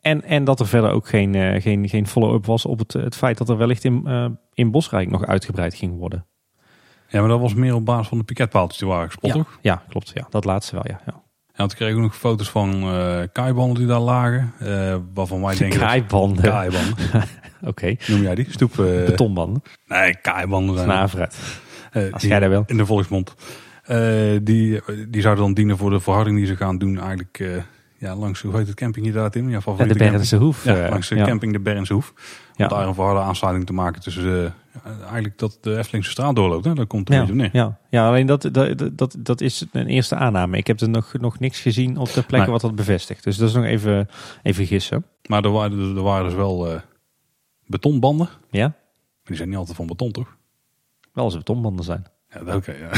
[0.01, 3.17] En, en dat er verder ook geen, eh, geen, geen follow-up was op het, het
[3.17, 6.27] feit dat er wellicht in, eh, in Bosrijk nog uitgebreid ging worden.
[7.09, 9.59] Ja, maar dat was meer op basis van de piketpaaltjes die waren gespot, ja, toch?
[9.61, 10.11] ja, klopt.
[10.15, 11.01] Ja, dat laatste wel, ja.
[11.57, 14.53] want we kregen ook nog foto's van eh kaaibanden die daar lagen.
[14.59, 15.79] eh, waarvan wij denken...
[15.81, 16.41] dat-.
[16.41, 16.97] Kaaibanden.
[17.71, 17.97] Oké.
[18.07, 18.47] Noem jij die?
[18.51, 18.71] Stoep...
[18.79, 19.63] eh, Betonbanden.
[19.87, 20.89] Nee, kaaibanden zijn.
[21.93, 22.63] Eh, Als die- jij daar wil.
[22.67, 23.35] In de volksmond.
[23.85, 23.99] Eh,
[24.43, 27.49] die, die zouden dan dienen voor de verharding die ze gaan doen eigenlijk eh,
[28.01, 29.49] ja, langs, hoe heet het campingje daar Tim?
[29.51, 29.99] Ja, Ja, de camping.
[29.99, 30.65] Bergense Hoef.
[30.65, 31.25] Ja, eh, langs de ja.
[31.25, 32.13] camping de Bergense Hoef.
[32.57, 32.65] Ja.
[32.67, 34.55] Om daar een verharde aansluiting te maken tussen
[34.85, 36.65] eh, eigenlijk dat de Eftelingse straat doorloopt.
[36.65, 36.75] Hè?
[36.75, 37.51] Daar komt beetje op neer.
[37.53, 40.57] ja, ja, alleen dat, dat, dat, dat is een eerste aanname.
[40.57, 42.49] Ik heb er nog, nog niks gezien op de plekken Nee.
[42.51, 43.25] wat dat bevestigt.
[43.25, 44.09] Dus dat is nog even,
[44.43, 45.05] even gissen.
[45.27, 46.81] Maar er waren, er waren dus wel eh,
[47.67, 48.27] betonbanden.
[48.51, 48.73] Maar Ja?
[49.25, 50.37] die zijn niet altijd van beton, toch?
[51.13, 52.05] Wel als het betonbanden zijn.
[52.29, 52.73] Ja, dat- oké.
[52.73, 52.91] ja.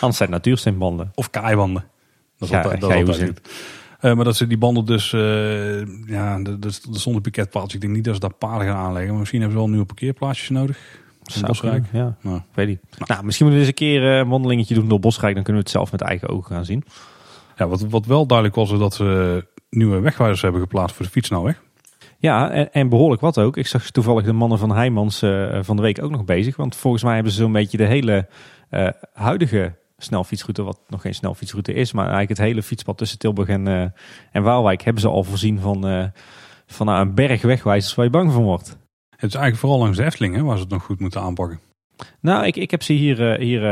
[0.00, 1.10] Anders zijn natuursteenbanden.
[1.14, 1.84] Of kaaibanden.
[2.38, 3.40] Dat is Ja, altijd, dat is altijd
[4.04, 7.74] Eh, maar dat ze die banden dus, eh ja, er zonder piketpaaltjes.
[7.74, 9.10] Ik denk niet dat ze daar paden gaan aanleggen.
[9.10, 10.78] Maar misschien hebben ze wel nieuwe parkeerplaatsjes nodig.
[11.22, 11.84] Zou Bosrijk.
[11.92, 12.80] Ja, Nou, weet niet.
[13.06, 15.34] Nou, misschien moeten we eens een keer eh, een wandelingetje doen door Bosrijk.
[15.34, 16.84] Dan kunnen we het zelf met eigen ogen gaan zien.
[17.56, 21.10] ja, wat, wat wel duidelijk was, is dat ze nieuwe wegwijzers hebben geplaatst voor de
[21.10, 21.62] fietsnelweg.
[22.18, 23.56] Ja, en, en behoorlijk wat ook.
[23.56, 25.18] Ik zag toevallig de mannen van Heijmans
[25.60, 26.56] van de week ook nog bezig.
[26.56, 28.28] Want volgens mij hebben ze zo'n beetje de hele
[29.12, 33.68] huidige snelfietsroute, wat nog geen snelfietsroute is, maar eigenlijk het hele fietspad tussen Tilburg en,
[33.68, 33.86] eh,
[34.32, 36.04] en Waalwijk hebben ze al voorzien van, eh,
[36.66, 38.68] van nou, een berg wegwijzers waar je bang van wordt.
[39.10, 41.60] Het is eigenlijk vooral langs de Efteling hè, waar ze het nog goed moeten aanpakken.
[42.20, 43.62] Nou, ik, ik heb ze hier, eh, hier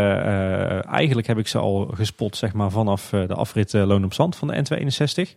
[0.80, 4.48] eigenlijk heb ik ze al gespot zeg maar, vanaf de afrit Loon op Zand van
[4.48, 5.36] de N261.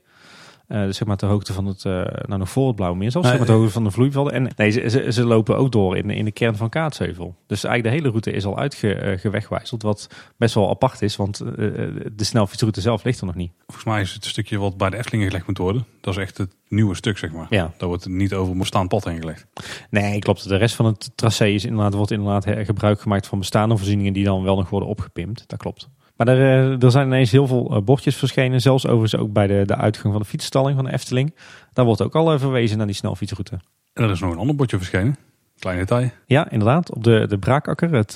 [0.67, 1.91] Eh, dus zeg maar ter hoogte van het, eh,
[2.25, 4.33] nou nog voor het Blauwe Meer zelfs, zeg maar ter hoogte van de vloeivelden.
[4.33, 7.35] En nee, ze, ze, ze lopen ook door in, in de kern van Kaatsheuvel.
[7.47, 11.55] Dus eigenlijk de hele route is al uitgewegwijzeld, wat best wel apart is, want eh,
[11.55, 13.51] de snelfietsroute zelf ligt er nog niet.
[13.65, 15.85] Volgens mij is het een stukje wat bij de Efteling gelegd moet worden.
[16.01, 17.47] Dat is echt het nieuwe stuk, zeg maar.
[17.49, 17.73] Ja.
[17.77, 19.45] Daar wordt niet over een bestaand pad heen gelegd.
[19.89, 20.47] Nee, klopt.
[20.47, 24.23] De rest van het tracé is inderdaad, wordt inderdaad gebruik gemaakt van bestaande voorzieningen die
[24.23, 25.43] dan wel nog worden opgepimpt.
[25.47, 25.89] Dat klopt.
[26.15, 28.61] Maar er, eh, er zijn ineens heel veel eh, bordjes verschenen.
[28.61, 31.35] Zelfs overigens ook bij de, de uitgang van de fietsstalling van de Efteling.
[31.73, 33.59] Daar wordt ook al eh, verwezen naar die snelfietsroute.
[33.93, 35.15] En er is nog een ander bordje verschenen.
[35.59, 36.09] Klein detail.
[36.25, 36.93] Ja, inderdaad.
[36.93, 38.13] Op de, de Braakakker, het,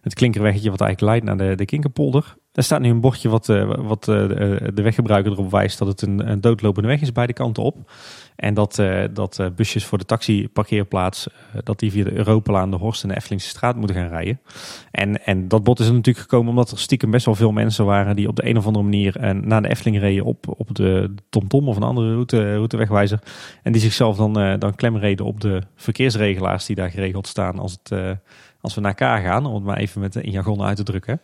[0.00, 2.34] het klinkerweggetje wat eigenlijk leidt naar de, de Kinkerpolder.
[2.54, 5.88] Daar staat nu een bordje wat, eh, wat eh, de, de weggebruiker erop wijst dat
[5.88, 7.76] het een, een doodlopende weg is beide kanten op.
[8.36, 12.70] En dat, eh, dat eh, busjes voor de taxiparkeerplaats, eh, dat die via de Europalaan,
[12.70, 14.40] de Horst en de Eftelingse straat moeten gaan rijden.
[14.90, 17.84] En, en dat bord is er natuurlijk gekomen omdat er stiekem best wel veel mensen
[17.84, 20.74] waren die op de een of andere manier eh, naar de Efteling reden op, op
[20.74, 23.18] de TomTom of een andere route, routewegwijzer.
[23.62, 27.72] En die zichzelf dan, eh, dan klemreden op de verkeersregelaars die daar geregeld staan als,
[27.72, 28.10] het, eh,
[28.60, 29.46] als we naar elkaar gaan.
[29.46, 31.20] Om het maar even met in jargon uit te drukken.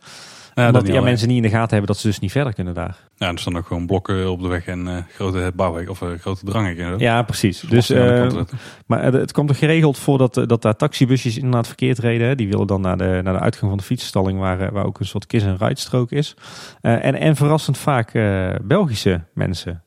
[0.55, 2.55] Ja, Omdat niet ja, mensen niet in de gaten hebben dat ze dus niet verder
[2.55, 2.97] kunnen daar.
[3.17, 6.09] Ja, er staan ook gewoon blokken op de weg en eh, grote bouwweg of eh,
[6.21, 6.85] grote dranghekken.
[6.85, 6.99] en.
[6.99, 7.61] Ja, precies.
[7.61, 8.43] Dus, Dus, eh,
[8.87, 12.27] maar eh, het kwam toch geregeld voordat dat, dat daar taxibusjes inderdaad verkeerd reden.
[12.29, 12.35] Hè?
[12.35, 15.01] Die willen dan naar de, naar de uitgang van de fietsstalling waar, eh, waar ook
[15.01, 16.35] een soort kiss-en-ride-strook is.
[16.81, 19.85] Eh, en, en verrassend vaak eh, Belgische mensen.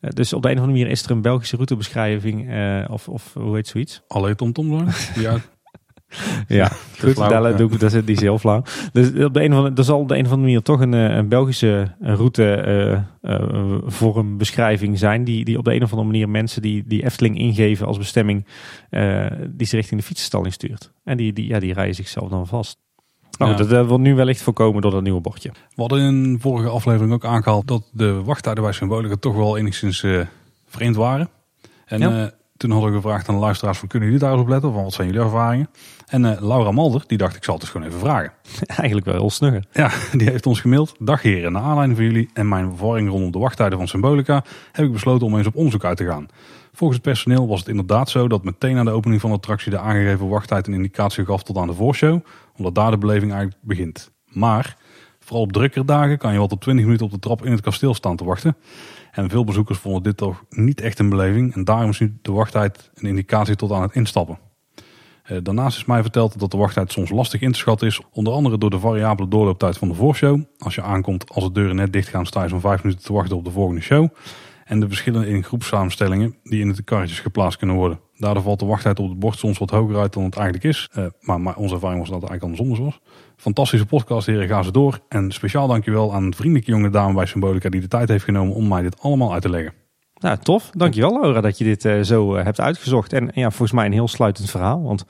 [0.00, 3.08] Eh, dus op de een of andere manier is er een Belgische routebeschrijving eh, of,
[3.08, 4.02] of hoe heet zoiets?
[4.08, 4.86] Allee, TomTom.
[5.14, 5.36] Ja,
[6.48, 6.66] Ja,
[6.98, 7.12] goed.
[7.12, 7.56] flauw, daar, ja.
[7.56, 8.62] doe ik, dat is, die is heel flauw.
[8.92, 10.80] Dus op de een of andere, er zal op de een of andere manier toch
[10.80, 12.92] een, eh, een Belgische route eh,
[13.32, 15.24] eh, vormbeschrijving zijn.
[15.24, 18.46] Die, die op de een of andere manier mensen die, die Efteling ingeven als bestemming,
[18.90, 20.92] eh, die ze richting de fietsenstalling stuurt.
[21.04, 22.78] En die, die, ja, die rijden zichzelf dan vast.
[23.38, 23.56] Nou, Ja.
[23.56, 25.48] dat eh, wordt nu wellicht voorkomen door dat nieuwe bordje.
[25.50, 29.56] We hadden in een vorige aflevering ook aangehaald dat de wachttijden bij Symbolica toch wel
[29.56, 30.20] enigszins eh,
[30.66, 31.28] vreemd waren.
[31.84, 32.22] En Ja.
[32.22, 34.72] eh, toen hadden we gevraagd aan de luisteraars van kunnen jullie daar eens op letten?
[34.72, 35.68] Van wat zijn jullie ervaringen?
[36.06, 38.32] En eh, Laura Malder, die dacht ik zal het dus gewoon even vragen.
[38.66, 39.64] Eigenlijk wel heel snugger.
[39.72, 40.94] Ja, die heeft ons gemaild.
[40.98, 44.86] Dag heren, naar aanleiding van jullie en mijn verwarring rondom de wachttijden van Symbolica heb
[44.86, 46.28] ik besloten om eens op onderzoek uit te gaan.
[46.72, 49.70] Volgens het personeel was het inderdaad zo dat meteen na de opening van de attractie
[49.70, 52.20] de aangegeven wachttijd een indicatie gaf tot aan de voorshow,
[52.56, 54.10] omdat daar de beleving eigenlijk begint.
[54.26, 54.76] Maar
[55.18, 57.60] vooral op drukkere dagen kan je wat op 20 minuten op de trap in het
[57.60, 58.56] kasteel staan te wachten.
[59.12, 62.32] En veel bezoekers vonden dit toch niet echt een beleving en daarom is nu de
[62.32, 64.38] wachttijd een indicatie tot aan het instappen.
[65.24, 68.00] Eh, Daarnaast is mij verteld dat de wachttijd soms lastig in te schatten is.
[68.12, 70.40] Onder andere door de variabele doorlooptijd van de voorshow.
[70.58, 73.12] Als je aankomt als de deuren net dicht gaan, sta je zo'n vijf minuten te
[73.12, 74.08] wachten op de volgende show.
[74.64, 78.00] En de verschillen in groepssamenstellingen die in de karretjes geplaatst kunnen worden.
[78.16, 80.88] Daardoor valt de wachttijd op het bord soms wat hoger uit dan het eigenlijk is.
[80.92, 83.00] Eh, maar, maar onze ervaring was dat het eigenlijk andersom was.
[83.36, 84.48] Fantastische podcast, heren.
[84.48, 84.98] Ga ze door.
[85.08, 88.54] En speciaal dankjewel aan een vriendelijke jonge dame bij Symbolica die de tijd heeft genomen
[88.54, 89.83] om mij dit allemaal uit te leggen.
[90.24, 90.70] Nou, tof.
[90.70, 93.12] Dankjewel Laura dat je dit eh, zo eh, hebt uitgezocht.
[93.12, 94.82] En ja, volgens mij een heel sluitend verhaal.
[94.82, 95.04] Want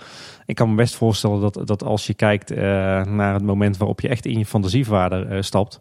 [0.47, 2.59] ik kan me best voorstellen dat, dat als je kijkt eh,
[3.05, 5.79] naar het moment waarop je echt in je fantasievader stapt.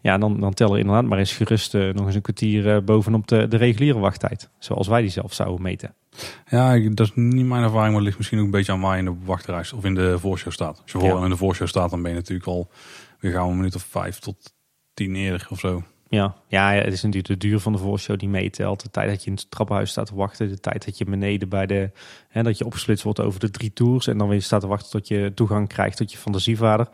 [0.00, 3.48] Ja, dan, dan tel er inderdaad maar eens gerust nog eens een kwartier bovenop de,
[3.48, 4.50] de reguliere wachttijd.
[4.58, 5.94] Zoals wij die zelf zouden meten.
[6.46, 8.80] Ja, ik- dat is niet mijn ervaring, maar het ligt misschien ook een beetje aan
[8.80, 10.80] waar je in de wachtreis of in de voorshow staat.
[10.82, 11.24] Als je voor Ja.
[11.24, 12.68] in de voorshow staat, dan ben je natuurlijk al
[13.20, 14.52] weer gauw een minuut of vijf tot
[14.94, 15.82] tien eerder of zo.
[16.14, 16.34] Ja.
[16.48, 18.82] ja, het is natuurlijk de duur van de voorshow die meetelt.
[18.82, 20.48] De tijd dat je in het trappenhuis staat te wachten.
[20.48, 21.90] De tijd dat je beneden bij de...
[22.28, 24.06] Hè, dat je opgesplitst wordt over de drie tours.
[24.06, 26.88] En dan weer staat te wachten tot je toegang krijgt tot je fantasievader.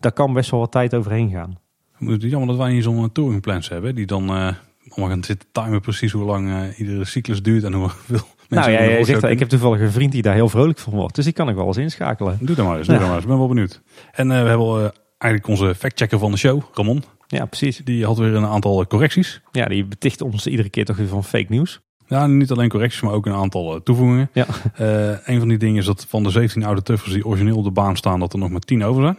[0.00, 1.58] Daar kan best wel wat tijd overheen gaan.
[1.98, 4.54] Het is jammer dat wij hier zo'n touringplans hebben, die dan eh
[4.88, 8.06] allemaal gaan zitten timen precies hoe lang eh, iedere cyclus duurt en hoeveel
[8.48, 10.92] mensen nou ja, zegt, dat, ik heb toevallig een vriend die daar heel vrolijk van
[10.92, 11.14] wordt.
[11.14, 12.38] Dus die kan ik wel eens inschakelen.
[12.40, 13.02] Doe dat maar eens, doe Ja.
[13.02, 13.22] maar eens.
[13.22, 13.82] Ik ben wel benieuwd.
[14.12, 17.04] En eh, we hebben eigenlijk onze factchecker van de show, Ramon.
[17.34, 17.76] Ja, precies.
[17.84, 19.40] Die had weer een aantal correcties.
[19.52, 21.80] Ja, die beticht ons iedere keer toch weer van fake nieuws.
[22.06, 24.30] Ja, niet alleen correcties, maar ook een aantal eh, toevoegingen.
[24.32, 24.46] Ja.
[24.74, 27.64] Eh, een van die dingen is dat van de 17 oude tuffers die origineel op
[27.64, 29.18] de baan staan, dat er nog maar 10 over zijn.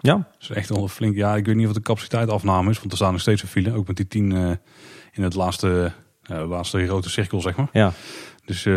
[0.00, 1.16] Ja, Dat is echt wel flink.
[1.16, 3.48] Ja, ik weet niet of de capaciteit afname is, want er staan nog steeds een
[3.48, 3.72] file.
[3.74, 4.50] Ook met die 10 eh,
[5.12, 7.68] in het laatste, eh, laatste grote cirkel, zeg maar.
[7.72, 7.92] ja.
[8.44, 8.68] Dus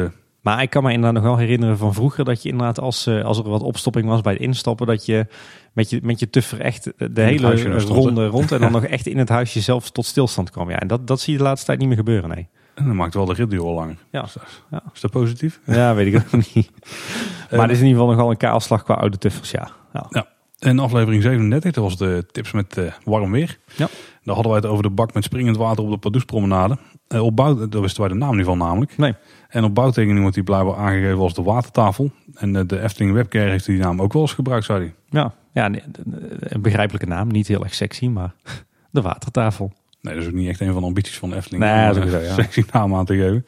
[0.47, 3.23] Maar ik kan me inderdaad nog wel herinneren van vroeger dat je inderdaad als, eh,
[3.23, 5.27] als er wat opstopping was bij het instappen, dat je
[5.73, 9.07] met je, met je tuffer echt eh, de hele ronde rond en dan nog echt
[9.07, 10.69] in het huisje zelf tot stilstand kwam.
[10.69, 12.47] Ja, en dat, dat zie je de laatste tijd niet meer gebeuren, nee.
[12.75, 13.97] en dat maakt wel de ritduur al langer.
[14.11, 14.21] Ja.
[14.21, 14.83] Dus dat is, Ja.
[14.93, 15.59] is dat positief?
[15.65, 16.71] Ja, weet ik ook niet.
[17.49, 19.69] Eh, Maar het is in ieder geval nogal een kaalslag qua oude tuffers, ja.
[20.09, 20.27] ja.
[20.59, 23.57] En aflevering 37, dat was de tips met eh, warm weer.
[23.75, 23.87] Ja.
[24.23, 26.77] Daar hadden wij het over de bak met springend water op de Pardoespromenade.
[27.07, 28.97] Eh op bouw, daar wisten wij de naam niet van namelijk.
[28.97, 29.13] Nee.
[29.47, 32.11] En op bouwtekening wordt die blijkbaar aangegeven als de watertafel.
[32.35, 34.93] En eh, de Efteling Webcare heeft die naam ook wel eens gebruikt, zei hij.
[35.09, 35.71] Ja, ja
[36.39, 37.27] een begrijpelijke naam.
[37.27, 38.33] Niet heel erg sexy, maar
[38.91, 39.73] de watertafel.
[40.01, 41.63] Nee, dat is ook niet echt een van de ambities van de Efteling.
[41.63, 42.33] Nee, ja.
[42.33, 43.45] sexy naam aan te geven.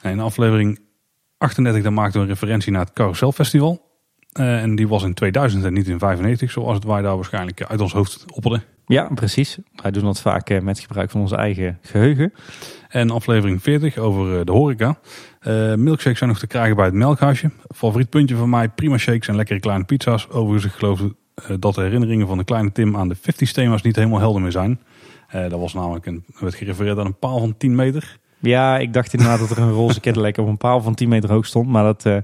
[0.00, 0.80] En in aflevering
[1.38, 3.90] 38 dan maakten we een referentie naar het Carousel Festival.
[4.32, 7.64] Eh, en die was in 2000 en niet in 95, zoals het wij daar waarschijnlijk
[7.64, 8.62] uit ons hoofd opperden.
[8.92, 9.58] Ja, precies.
[9.82, 12.32] Wij doen dat vaak eh, met gebruik van ons eigen geheugen.
[12.88, 14.98] En aflevering 40 over eh, de horeca.
[15.40, 17.50] Eh milkshakes zijn nog te krijgen bij het melkhuisje.
[17.74, 20.28] Favoriet puntje van mij, prima shakes en lekkere kleine pizza's.
[20.30, 21.00] Overigens, ik geloof
[21.58, 24.50] dat de herinneringen van de kleine Tim aan de 50 thema's niet helemaal helder meer
[24.50, 24.80] zijn.
[25.28, 28.18] Eh, dat was namelijk een, er werd gerefereerd aan een paal van 10 meter.
[28.38, 31.30] Ja, ik dacht inderdaad dat er een roze Cadillac op een paal van 10 meter
[31.30, 31.68] hoog stond.
[31.68, 32.22] Maar dat,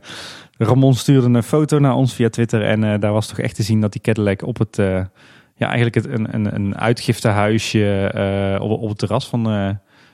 [0.58, 2.62] Ramon stuurde een foto naar ons via Twitter.
[2.62, 4.78] En daar was toch echt te zien dat die Cadillac op het...
[5.58, 9.50] ja, eigenlijk het, een, een, een uitgiftehuisje eh, op, op het terras van...
[9.50, 9.70] eh,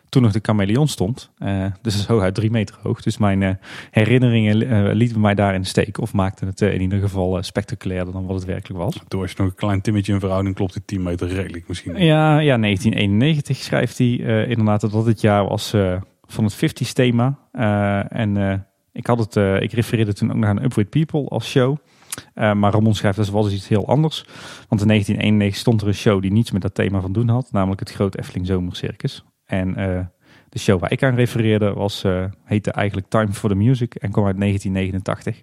[0.09, 1.31] toen nog de chameleon stond.
[1.39, 3.03] Eh, dus zo uit drie meter hoog.
[3.03, 3.59] Dus mijn
[3.91, 4.57] herinneringen
[4.93, 6.01] lieten mij daar in de steek.
[6.01, 9.01] Of maakten het in ieder geval spectaculairder dan wat het werkelijk was.
[9.09, 11.93] Toen was je nog een klein timmetje in verhouding, klopt die 10 meter redelijk misschien.
[11.93, 15.75] Ja, ja 1991 schrijft hij inderdaad dat dat het jaar was
[16.27, 17.39] van het 50s thema.
[18.09, 21.77] En ik, had het, ik refereerde toen ook nog aan Upward People als show.
[22.35, 24.25] Eh, maar Ramon schrijft dat was iets heel anders.
[24.69, 27.49] Want in 1991 stond er een show die niets met dat thema van doen had.
[27.53, 29.25] Namelijk het Groot Efteling Zomercircus.
[29.45, 30.01] En eh,
[30.49, 33.95] de show waar ik aan refereerde was, eh, heette eigenlijk Time for the Music.
[33.95, 35.43] En kwam uit 1989.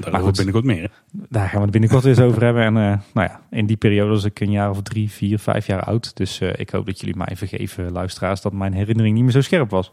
[0.00, 0.36] Daar maar goed.
[0.36, 0.90] binnenkort meer.
[1.12, 2.62] Daar gaan we het binnenkort eens over hebben.
[2.62, 5.82] En nou ja, in die periode was ik een jaar of drie, vier, vijf jaar
[5.82, 6.16] oud.
[6.16, 9.70] Dus ik hoop dat jullie mij vergeven, luisteraars, dat mijn herinnering niet meer zo scherp
[9.70, 9.92] was.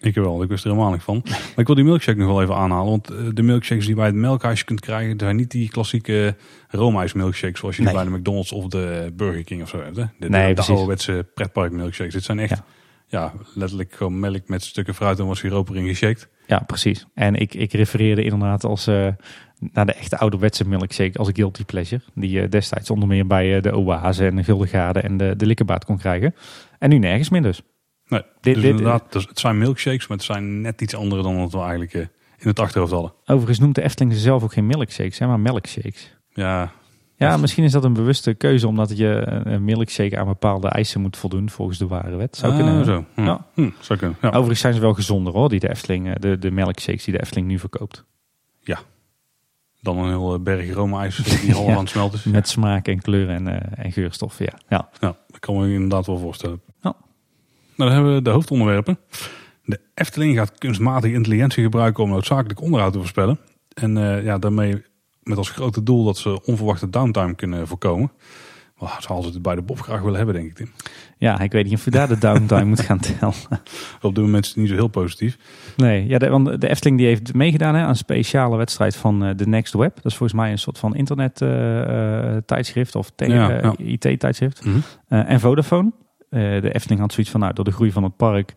[0.00, 1.20] Ik wel, ik wist er helemaal niet van.
[1.28, 2.90] Maar ik wil die milkshake nog wel even aanhalen.
[2.90, 6.36] Want eh, de milkshakes die bij het melkhuisje kunt krijgen, zijn niet die klassieke
[6.68, 7.94] Roomhuis milkshakes zoals je Nee.
[7.94, 9.96] bij de McDonald's of de Burger King of zo hebt.
[9.96, 10.04] Hè?
[10.18, 12.12] De, Nee, de, de ouderwetse pretpark milkshakes.
[12.14, 12.64] Dit zijn echt, ja.
[13.06, 13.32] Ja.
[13.54, 16.28] letterlijk gewoon melk met stukken fruit en wat siroop erin geshakt.
[16.46, 17.06] Ja, precies.
[17.14, 19.06] En ik, ik refereerde inderdaad als eh,
[19.72, 22.02] naar de echte ouderwetse milkshake als guilty pleasure.
[22.14, 25.46] Die je destijds onder meer bij eh, de Oase en de Guldengaarde en de, de
[25.46, 26.34] Likkerbaard kon krijgen.
[26.78, 27.62] En nu nergens meer dus.
[28.10, 31.22] Nee, Dit- dus dit- inderdaad, dus het zijn milkshakes, maar het zijn net iets andere
[31.22, 32.00] dan wat we eigenlijk eh,
[32.38, 33.12] in het achterhoofd hadden.
[33.26, 36.16] Overigens noemt de Efteling ze zelf ook geen milkshakes, hè, maar melkshakes.
[36.32, 36.72] Ja,
[37.16, 41.16] Ja, misschien is dat een bewuste keuze, omdat je een milkshake aan bepaalde eisen moet
[41.16, 42.36] voldoen volgens de ware wet.
[42.36, 42.84] Zou Ah, kunnen.
[42.84, 43.04] zo.
[43.14, 43.24] Hm.
[43.24, 43.46] Ja.
[43.54, 44.16] Hm, zou kunnen.
[44.20, 44.28] Ja.
[44.28, 47.20] Overigens zijn ze wel gezonder hoor, die de Efteling, eh, de, de melkshakes die de
[47.20, 48.04] Efteling nu verkoopt.
[49.82, 51.72] Dan een heel eh, berg roomijs die half Ja.
[51.72, 52.24] aan het smelten is.
[52.24, 54.58] Met smaak en kleur en, eh, en geurstoffen, ja.
[54.68, 54.88] ja.
[55.00, 56.60] Ja, dat kan me inderdaad wel voorstellen.
[57.80, 58.98] Nou, dan hebben we de hoofdonderwerpen.
[59.64, 63.38] De Efteling gaat kunstmatige intelligentie gebruiken om noodzakelijk onderhoud te voorspellen.
[63.74, 64.82] En eh, ja, daarmee
[65.22, 68.12] met als grote doel dat ze onverwachte downtime kunnen voorkomen.
[68.78, 70.54] Well, zoals ze het bij de Bob graag willen hebben, denk ik.
[70.54, 70.70] Tim.
[71.18, 73.34] Ja, ik weet niet of we daar de downtime moet gaan tellen.
[74.00, 75.38] Op dit moment is het niet zo heel positief.
[75.76, 79.24] Nee, ja, de, want de Efteling die heeft meegedaan hè, aan een speciale wedstrijd van
[79.24, 79.94] eh, The Next Web.
[79.94, 83.74] Dat is volgens mij een soort van internet eh, tijdschrift of Ja, ja.
[83.76, 84.64] IT-tijdschrift.
[84.64, 84.78] Mhm.
[85.08, 85.92] En Vodafone.
[86.30, 88.54] De Efteling had zoiets van, nou, door de groei van het park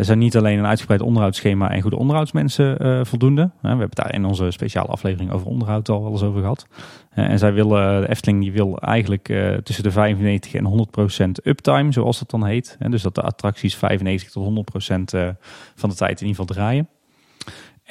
[0.00, 3.50] zijn niet alleen een uitgebreid onderhoudsschema en goede onderhoudsmensen voldoende.
[3.60, 6.66] we hebben daar in onze speciale aflevering over onderhoud al wel eens over gehad.
[7.10, 9.24] en zij willen, de Efteling die wil eigenlijk
[9.62, 12.76] tussen de 95 en 100 procent uptime, zoals dat dan heet.
[12.78, 15.10] dus dat de attracties 95 tot 100 procent
[15.74, 16.88] van de tijd in ieder geval draaien.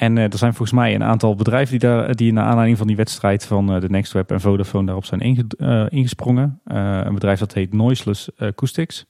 [0.00, 2.86] En uh, er zijn volgens mij een aantal bedrijven die, daar, die naar aanleiding van
[2.86, 6.60] die wedstrijd van uh, de NextWeb en Vodafone daarop zijn inge, uh, ingesprongen.
[6.64, 9.06] een bedrijf dat heet Noiseless Acoustics.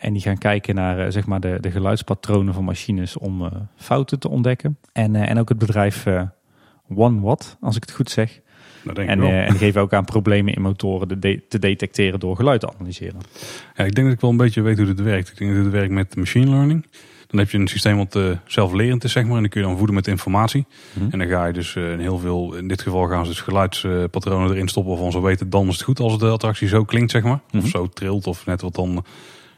[0.00, 4.28] en die gaan kijken naar zeg maar de, de geluidspatronen van machines om fouten te
[4.28, 4.78] ontdekken.
[4.92, 6.06] En, en ook het bedrijf
[6.88, 8.40] One Watt, als ik het goed zeg.
[8.94, 12.72] En, en, die geven ook aan problemen in motoren de te detecteren door geluid te
[12.74, 13.20] analyseren.
[13.74, 15.28] Ja, ik denk dat ik wel een beetje weet hoe dit werkt.
[15.28, 16.86] Ik denk dat het werkt met machine learning.
[17.26, 19.34] Dan heb je een systeem wat uh, zelflerend is, zeg maar.
[19.34, 20.66] En dan kun je dan voeden met informatie.
[20.92, 21.10] Mhm.
[21.10, 23.40] En dan ga je dus uh, in heel veel, in dit geval gaan ze dus
[23.40, 27.10] geluidspatronen erin stoppen waarvan ze weten, dan is het goed als de attractie zo klinkt,
[27.10, 27.40] zeg maar.
[27.52, 27.66] Of mhm.
[27.66, 29.04] zo trilt, of net wat dan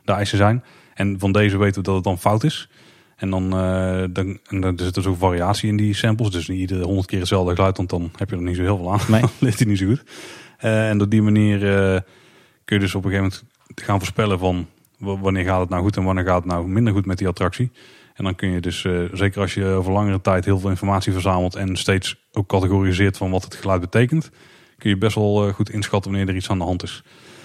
[0.04, 0.64] de eisen zijn.
[0.94, 2.68] En van deze weten we dat het dan fout is.
[3.16, 6.30] En dan, uh, dan, en er zit dus ook variatie in die samples.
[6.30, 8.76] Dus niet iedere honderd keer hetzelfde geluid, want dan heb je er niet zo heel
[8.76, 9.00] veel aan.
[9.08, 9.22] Nee.
[9.38, 10.02] ligt hij niet zo goed.
[10.58, 11.58] en op die manier
[12.64, 14.66] kun je dus op een gegeven moment gaan voorspellen van
[14.98, 17.70] wanneer gaat het nou goed en wanneer gaat het nou minder goed met die attractie.
[18.18, 21.12] En dan kun je dus, uh, zeker als je over langere tijd heel veel informatie
[21.12, 24.30] verzamelt en steeds ook categoriseert van wat het geluid betekent,
[24.78, 27.02] kun je best wel uh, goed inschatten wanneer er iets aan de hand is.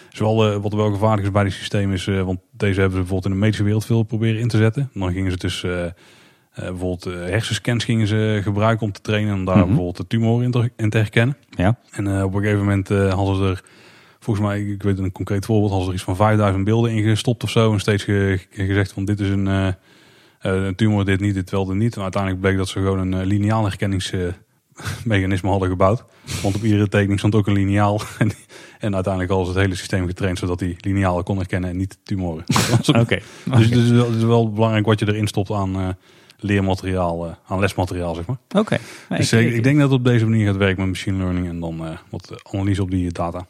[0.09, 3.05] Zowel uh, wat er wel gevaarlijk is bij dit systeem is, want deze hebben ze
[3.05, 4.89] bijvoorbeeld in de medische wereld veel proberen in te zetten.
[4.93, 5.65] Dan gingen ze dus
[6.55, 9.65] bijvoorbeeld hersenscans gingen ze gebruiken om te trainen om daar mhm.
[9.65, 11.37] bijvoorbeeld de tumor in te, in te herkennen.
[11.49, 11.77] Ja.
[11.91, 13.63] En op een gegeven moment hadden ze er
[14.23, 17.49] volgens mij, ik weet een concreet voorbeeld, als er iets van 5000 beelden ingestopt of
[17.49, 17.73] zo.
[17.73, 18.03] En steeds
[18.49, 19.67] gezegd van dit is een, uh,
[20.39, 21.95] een tumor, dit niet, dit wel, dit niet.
[21.95, 26.03] En uiteindelijk bleek dat ze gewoon een uh, lineaal herkenningsmechanisme hadden gebouwd.
[26.41, 28.01] Want op iedere tekening stond ook een liniaal.
[28.79, 31.97] en uiteindelijk hadden ze het hele systeem getraind zodat hij linealen kon herkennen en niet
[32.03, 32.43] tumoren.
[33.01, 33.19] Oké.
[33.43, 35.97] Dus het is, wel, het is, wel, belangrijk wat je erin stopt aan
[36.37, 38.37] leermateriaal, aan lesmateriaal, zeg maar.
[38.57, 38.77] Oké.
[39.09, 41.59] dus ik, ik, denk dat het op deze manier gaat werken met machine learning en
[41.59, 43.45] dan wat analyse op die data.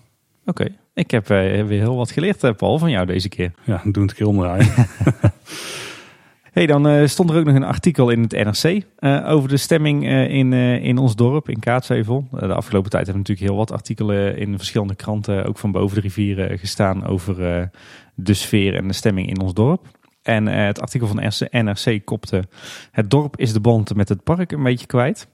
[0.45, 3.51] Oké, ik heb uh, weer heel wat geleerd, uh, Paul, van jou deze keer.
[3.63, 4.67] Ja, doen het keer omdraaien.
[6.53, 8.85] hey, dan uh, stond er ook nog een artikel in het NRC
[9.25, 12.27] over de stemming in, in ons dorp, in Kaatsheuvel.
[12.31, 16.01] de afgelopen tijd hebben natuurlijk heel wat artikelen in verschillende kranten, ook van boven de
[16.01, 17.69] rivieren, gestaan over
[18.15, 19.87] de sfeer en de stemming in ons dorp.
[20.21, 22.43] En het artikel van NRC kopte:
[22.91, 25.27] Het dorp is de band met het park een beetje kwijt.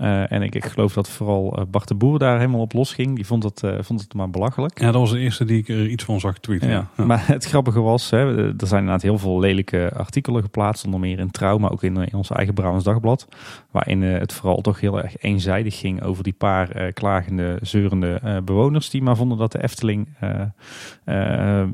[0.00, 2.94] Uh, en ik, ik, geloof dat vooral uh, Bart de Boer daar helemaal op los
[2.94, 3.16] ging.
[3.16, 4.80] Die vond het, uh, vond het maar belachelijk.
[4.80, 6.68] Ja, dat was de eerste die ik er iets van zag tweeten.
[6.68, 6.88] Ja.
[6.96, 7.04] ja.
[7.04, 10.84] Maar het grappige was, hè, er zijn inderdaad heel veel lelijke artikelen geplaatst.
[10.84, 13.28] Onder meer in Trouw, maar ook in, in ons eigen Brabants Dagblad.
[13.70, 18.90] Waarin het vooral toch heel erg eenzijdig ging over die paar klagende, zeurende bewoners.
[18.90, 20.54] Die maar vonden dat de Efteling, ja,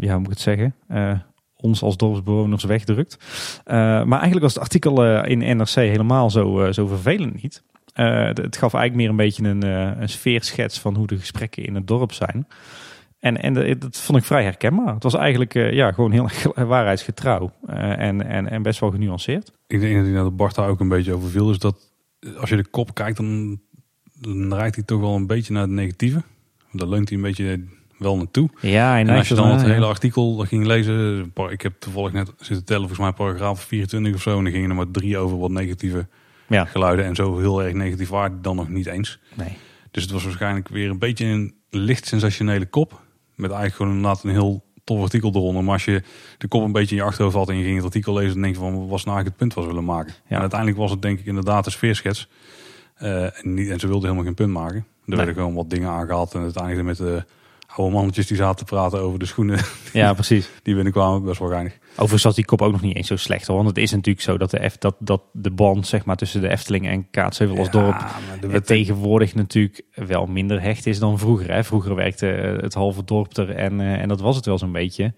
[0.00, 0.74] hoe moet ik het zeggen
[1.64, 3.16] ons als dorpsbewoners wegdrukt.
[3.66, 7.62] Uh, maar eigenlijk was het artikel uh, in NRC helemaal zo, uh, zo vervelend niet.
[7.94, 9.62] Het gaf eigenlijk meer een beetje een,
[10.03, 12.46] een sfeerschets van hoe de gesprekken in het dorp zijn.
[13.18, 14.94] En, en dat vond ik vrij herkenbaar.
[14.94, 16.29] Het was eigenlijk ja, gewoon heel
[16.66, 19.53] waarheidsgetrouw en, en, en best wel genuanceerd.
[19.66, 21.46] Ik denk dat Bart daar ook een beetje over viel.
[21.46, 21.92] Dus dat
[22.37, 23.61] als je de kop kijkt, dan,
[24.20, 26.22] dan rijdt hij toch wel een beetje naar het negatieve.
[26.72, 27.64] Daar leunt hij een beetje
[27.98, 28.48] wel naartoe.
[28.61, 32.64] Ja, en, als je dan het hele artikel ging lezen, ik heb toevallig net zitten
[32.64, 35.50] tellen, volgens mij paragraaf 24 of zo, en dan gingen er maar drie over wat
[35.50, 36.07] negatieve
[36.46, 36.64] ja.
[36.64, 39.18] geluiden en zo heel erg negatief waren dan nog niet eens.
[39.35, 39.57] Nee.
[39.90, 43.00] Dus het was waarschijnlijk weer een beetje een licht sensationele kop.
[43.35, 45.64] Met eigenlijk gewoon inderdaad een heel tof artikel eronder.
[45.64, 46.02] Maar als je
[46.38, 48.42] de kop een beetje in je achterhoofd had en je ging het artikel lezen, dan
[48.42, 50.14] denk je van wat was nou eigenlijk het punt wat ze willen maken.
[50.28, 50.35] Ja.
[50.35, 52.28] En uiteindelijk was het denk ik inderdaad een sfeerschets.
[53.02, 54.76] Uh, en, niet, en ze wilden helemaal geen punt maken.
[54.76, 55.16] Er nee.
[55.16, 57.24] werden gewoon wat dingen aangehaald en uiteindelijk met de
[57.76, 59.58] oude mannetjes die zaten te praten over de schoenen.
[59.92, 60.50] Ja, precies.
[60.62, 61.78] Die binnenkwamen, best wel geinig.
[61.92, 63.46] Overigens was die kop ook nog niet eens zo slecht.
[63.46, 66.40] Want het is natuurlijk zo dat de, F, dat, dat de band zeg maar, tussen
[66.40, 68.04] de Efteling en Kaatsheuvel als ja, dorp
[68.40, 71.52] de tegenwoordig natuurlijk wel minder hecht is dan vroeger.
[71.52, 71.64] Hè.
[71.64, 72.26] Vroeger werkte
[72.60, 75.14] het halve dorp er en, eh, en dat was het wel zo'n beetje.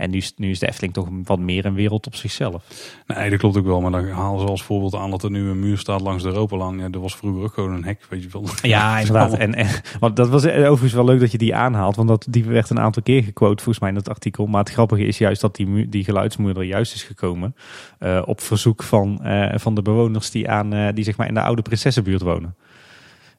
[0.00, 2.62] En nu, nu is de Efteling toch wat meer een wereld op zichzelf.
[3.06, 3.80] Nee, dat klopt ook wel.
[3.80, 6.28] Maar dan halen ze als voorbeeld aan dat er nu een muur staat langs de
[6.28, 6.78] Europalaan.
[6.78, 8.44] Ja, dat was vroeger ook gewoon een hek, weet je wel.
[8.62, 9.34] Ja, inderdaad.
[9.34, 9.68] En, en,
[10.00, 11.96] want dat was overigens wel leuk dat je die aanhaalt.
[11.96, 14.46] Want dat, die werd een aantal keer gequote volgens mij in dat artikel.
[14.46, 17.54] Maar het grappige is juist dat die, die geluidsmuur er juist is gekomen.
[18.00, 21.34] Uh, op verzoek van, uh, van de bewoners die, aan, uh, die zeg maar in
[21.34, 22.54] de oude prinsessenbuurt wonen.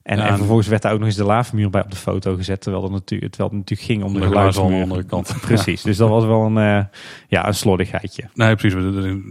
[0.04, 2.62] En, en, vervolgens werd daar ook nog eens de laafmuur bij op de foto gezet.
[2.62, 4.66] Terwijl het natuurlijk, terwijl het natuurlijk ging om de, de geluidsmuur.
[4.66, 5.36] aan de andere kant.
[5.42, 6.84] Precies, dus dat was wel een, uh,
[7.28, 8.30] ja, een slordigheidje.
[8.34, 8.80] Nee, precies.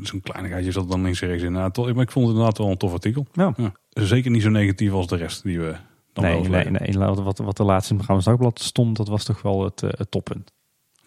[0.08, 1.52] Zo'n kleinigheidje zat dan links en rechts in.
[1.52, 3.26] Nou, maar ik vond het inderdaad wel een tof artikel.
[3.32, 3.54] Ja.
[3.56, 3.72] ja.
[3.90, 5.74] Zeker niet zo negatief als de rest die we
[6.12, 9.42] dan nee, nee, nee, Wat, wat de laatste in het Dagblad stond, dat was toch
[9.42, 10.52] wel het, uh, het toppunt.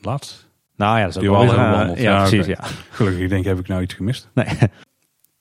[0.02, 0.52] Laatst?
[0.76, 2.02] Nou ja, dat is ook wel er eh.
[2.02, 2.64] Ja, precies, ja.
[2.90, 4.30] Gelukkig, ik denk, heb ik nou iets gemist.
[4.34, 4.48] Nee.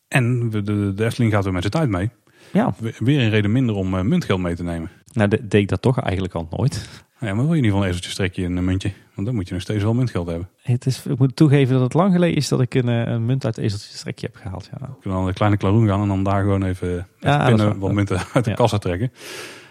[0.08, 2.11] En de, de, de Efteling gaat weer met zijn tijd mee.
[2.52, 4.90] Ja, We- Weer een reden minder om eh, muntgeld mee te nemen.
[5.12, 6.88] nou de- deed ik dat toch eigenlijk al nooit.
[7.20, 8.92] Ja, maar wil je niet van een ezeltje strekje een muntje?
[9.14, 10.48] Want dan moet je nog steeds wel muntgeld hebben.
[10.62, 13.26] Het is, ik moet toegeven dat het lang geleden is dat ik een, eh, een
[13.26, 14.68] munt uit ezeltje strekje heb gehaald.
[14.72, 14.78] Ja.
[14.80, 17.92] Je kan dan de kleine klaroen gaan en dan daar gewoon even Ja, pinnen wat
[17.92, 18.56] munten uit de Ja.
[18.56, 19.12] kassa trekken.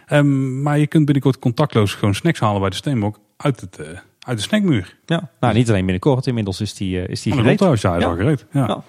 [0.05, 3.87] Ehm, maar je kunt binnenkort contactloos gewoon snacks halen bij de Steenbok uit, het, eh,
[4.19, 4.97] uit de snackmuur.
[5.05, 5.29] ja.
[5.39, 6.27] Nou, niet alleen binnenkort.
[6.27, 7.59] Inmiddels is die, eh, is die Maar gereed.
[7.59, 8.45] ja, is al gereed.
[8.51, 8.65] Ja.
[8.67, 8.83] Ja.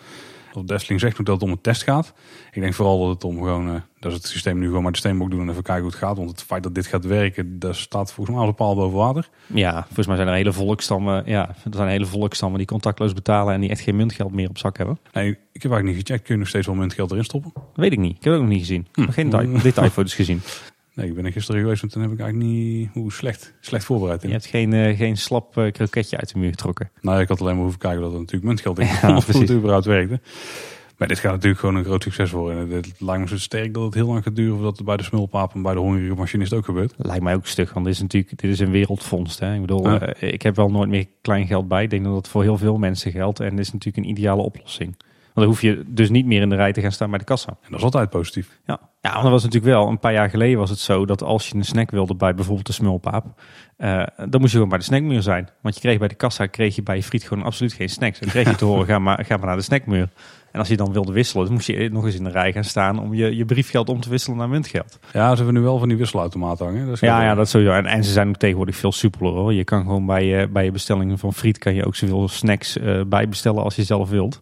[0.56, 2.12] Efteling zegt ook dat het om een test gaat.
[2.52, 4.92] Ik denk vooral dat het om gewoon, eh, dat is het systeem nu gewoon maar
[4.92, 6.16] de Steenbok doen en even kijken hoe het gaat.
[6.16, 8.98] Want het feit dat dit gaat werken, dat staat volgens mij als een paal boven
[8.98, 9.28] water.
[9.46, 13.54] Ja, volgens mij zijn er hele volkstammen, ja, er zijn hele volkstammen die contactloos betalen
[13.54, 14.98] en die echt geen muntgeld meer op zak hebben.
[15.12, 16.24] Nee, ik heb eigenlijk niet gecheckt.
[16.24, 17.52] Kun je nog steeds wel muntgeld erin stoppen?
[17.74, 18.16] Weet ik niet.
[18.16, 18.86] Ik heb het ook nog niet gezien.
[18.92, 20.40] Heb geen detail- detailfoto's gezien.
[20.94, 22.88] Nee, ik ben er gisteren geweest en toen heb ik eigenlijk niet...
[22.92, 24.22] Hoe slecht, slecht voorbereid.
[24.22, 26.90] Je hebt geen, eh, geen slap eh, kroketje uit de muur getrokken.
[27.00, 29.50] Nou, ik had alleen maar hoeven kijken dat er natuurlijk muntgeld in Ja, of het
[29.50, 30.20] überhaupt werkte.
[30.96, 32.58] Maar dit gaat natuurlijk gewoon een groot succes worden.
[32.58, 34.54] En het lijkt me zo sterk dat het heel lang gaat duren...
[34.54, 36.94] voordat het bij de smulpaap en bij de hongerige machinist ook gebeurt.
[36.96, 39.38] Lijkt mij ook stug, want dit is natuurlijk dit is een wereldvondst.
[39.38, 39.54] Hè?
[39.54, 40.00] Ik bedoel, Ja.
[40.00, 41.82] eh, ik heb wel nooit meer klein geld bij.
[41.82, 43.40] Ik denk dat het voor heel veel mensen geldt.
[43.40, 44.96] En dit is natuurlijk een ideale oplossing.
[45.34, 47.24] Want dan hoef je dus niet meer in de rij te gaan staan bij de
[47.24, 47.48] kassa.
[47.48, 48.58] En dat is altijd positief.
[48.66, 51.22] Ja, ja want dat was natuurlijk wel, een paar jaar geleden was het zo dat
[51.22, 53.24] als je een snack wilde bij bijvoorbeeld de smulpaap,
[53.76, 55.48] eh, dan moest je gewoon bij de snackmuur zijn.
[55.62, 58.18] Want je kreeg bij de kassa, kreeg je bij je friet gewoon absoluut geen snacks.
[58.18, 60.08] En dan kreeg je te horen, ga maar, ga maar naar de snackmuur.
[60.52, 62.64] En als je dan wilde wisselen, dan moest je nog eens in de rij gaan
[62.64, 64.98] staan om je, je briefgeld om te wisselen naar muntgeld.
[65.12, 66.84] Ja, ze hebben nu wel van die wisselautomaten hangen.
[66.86, 67.72] Dat is Ja, wel- ja, dat sowieso.
[67.74, 69.52] En, en ze zijn ook tegenwoordig veel soepeler hoor.
[69.52, 72.78] Je kan gewoon bij je, bij je bestellingen van friet kan je ook zoveel snacks
[72.78, 74.40] eh bij bestellen als je zelf wilt.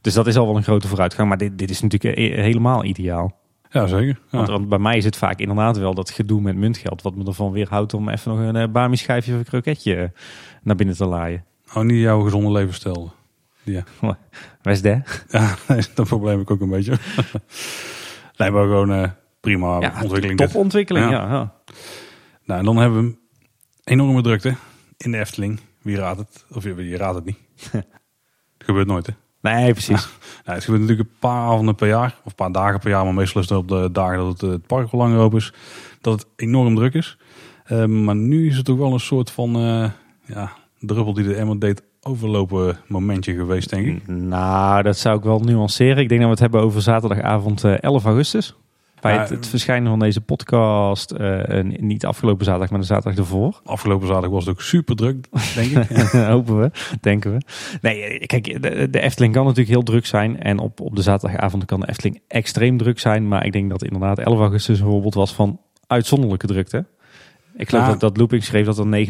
[0.00, 1.28] Dus dat is al wel een grote vooruitgang.
[1.28, 3.38] Maar dit, dit is natuurlijk eh, helemaal ideaal.
[3.70, 4.20] ja zeker.
[4.30, 4.36] Ja.
[4.36, 7.02] Want, want bij mij is het vaak inderdaad wel dat gedoe met muntgeld.
[7.02, 10.08] Wat me ervan weerhoudt om even nog een uh, bami schijfje of een kroketje eh,
[10.62, 11.44] naar binnen te laaien.
[11.74, 13.12] Oh, niet jouw gezonde levensstijl.
[13.62, 13.84] Ja,
[14.62, 14.82] dat?
[15.30, 16.92] ja nee, dat probleem heb ik ook een beetje.
[18.38, 19.10] nee, maar gewoon eh,
[19.40, 20.38] prima ontwikkeling.
[20.38, 20.50] dit.
[20.50, 21.10] topontwikkeling, Ja.
[21.10, 21.28] ja.
[21.30, 21.54] ja.
[22.44, 23.18] Nou, en dan hebben we een
[23.84, 24.54] enorme drukte
[24.96, 25.60] in de Efteling.
[25.82, 26.44] Wie raadt het?
[26.52, 27.38] Of je, je raadt het niet.
[28.58, 29.12] gebeurt nooit, hè?
[29.40, 30.08] Nee, precies.
[30.44, 32.14] Nou, het gebeurt natuurlijk een paar avonden per jaar.
[32.24, 33.04] Of een paar dagen per jaar.
[33.04, 35.38] Maar meestal is het op de dagen dat het, eh, het park al langer open
[35.38, 35.52] is.
[36.00, 37.16] Dat het enorm druk is.
[37.64, 39.56] Eh, maar nu is het ook wel een soort van...
[39.56, 39.90] eh,
[40.24, 44.06] ja, druppel die de emmer deed overlopen momentje geweest, denk ik.
[44.06, 46.02] Nou, dat zou ik wel nuanceren.
[46.02, 48.56] Ik denk dat we het hebben over zaterdagavond eh, 11 augustus.
[49.00, 53.60] Bij het, het verschijnen van deze podcast, en niet afgelopen zaterdag, maar de zaterdag ervoor.
[53.64, 55.96] Afgelopen zaterdag was het ook super druk, denk ik.
[56.36, 57.40] Hopen we, denken we.
[57.80, 60.42] Nee, eh, kijk, de, de Efteling kan natuurlijk heel druk zijn.
[60.42, 63.28] En op, op de zaterdagavond kan de Efteling extreem druk zijn.
[63.28, 66.84] Maar ik denk dat inderdaad 11 augustus een voorbeeld was van uitzonderlijke drukte.
[67.56, 67.90] Ik geloof Ja.
[67.90, 69.06] dat, dat Looping schreef dat er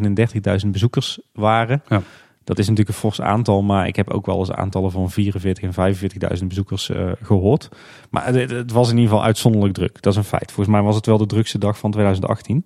[0.64, 1.82] 39.000 bezoekers waren.
[1.88, 2.02] Ja.
[2.44, 5.76] Dat is natuurlijk een fors aantal, maar ik heb ook wel eens aantallen van 44
[5.76, 7.68] en 45.000 bezoekers eh, gehoord.
[8.10, 10.02] Maar het, het was in ieder geval uitzonderlijk druk.
[10.02, 10.52] Dat is een feit.
[10.52, 12.64] Volgens mij was het wel de drukste dag van 2018.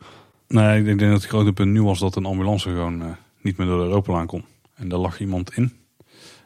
[0.48, 3.08] Nee, ik denk dat het grote punt nu was dat een ambulance gewoon eh,
[3.40, 4.44] niet meer door de Europalaan kon.
[4.74, 5.72] En daar lag iemand in.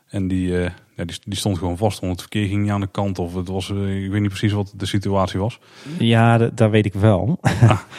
[0.06, 2.80] En die, eh, ja, die, die stond gewoon vast, want het verkeer ging niet aan
[2.80, 3.18] de kant.
[3.18, 5.60] Of het was, ik weet niet precies wat de situatie was.
[5.98, 7.40] Ja, dat, dat weet ik wel.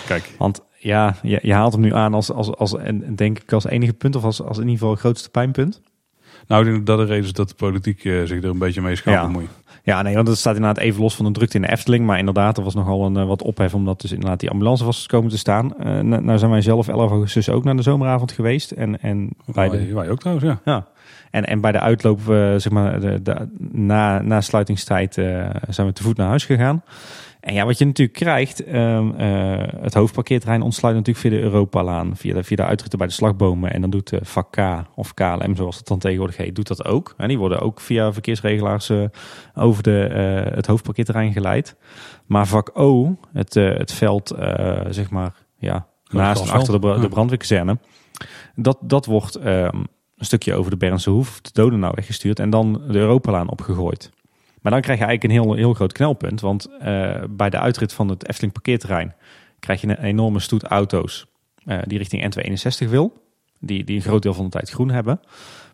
[0.07, 3.51] Kijk, Want ja, je, je haalt hem nu aan als, als, als en denk ik
[3.53, 5.81] als enige punt of als, als in ieder geval het grootste pijnpunt.
[6.47, 8.81] nou ik denk dat de reden is dat de politiek eh, zich er een beetje
[8.81, 9.25] mee gaat Ja.
[9.25, 9.49] bemoeien.
[9.83, 12.05] Ja, nee, want het staat inderdaad even los van de drukte in de Efteling.
[12.05, 15.05] Maar inderdaad, er was nogal een, eh, wat ophef omdat dus inderdaad die ambulance was
[15.07, 15.77] komen te staan.
[15.77, 18.71] Eh, nou zijn wij zelf 11 augustus ook naar de zomeravond geweest.
[18.71, 20.59] En, en bij de, Wij, ook trouwens, ja.
[20.65, 20.87] Ja,
[21.31, 22.19] en, en bij de uitloop,
[22.57, 25.13] zeg maar, de, de- na, na sluitingstijd
[25.69, 26.83] zijn we te voet naar huis gegaan.
[27.39, 32.15] En ja, wat je natuurlijk krijgt, ehm, eh, het hoofdparkeerterrein ontsluit natuurlijk via de Europalaan,
[32.15, 33.73] via de, via de uitritten bij de slagbomen.
[33.73, 36.85] En dan doet eh vak K of KLM, zoals het dan tegenwoordig heet, doet dat
[36.85, 37.13] ook.
[37.17, 39.03] En die worden ook via verkeersregelaars eh,
[39.55, 39.89] over de,
[40.55, 41.75] het hoofdparkeerterrein geleid.
[42.25, 44.35] Maar vak O, het, het veld,
[44.89, 47.77] zeg maar, ja, naast en achter de, de brandweerkazerne,
[48.55, 49.75] dat, dat wordt ehm,
[50.17, 54.11] een stukje over de Bernse Hoef, de doden nou weggestuurd en dan de Europalaan opgegooid.
[54.61, 57.93] Maar dan krijg je eigenlijk een heel, heel groot knelpunt, want eh, bij de uitrit
[57.93, 59.15] van het Efteling parkeerterrein
[59.59, 61.25] krijg je een enorme stoet auto's
[61.65, 63.23] eh, die richting N261 wil,
[63.59, 65.19] die, die een groot deel van de tijd groen hebben.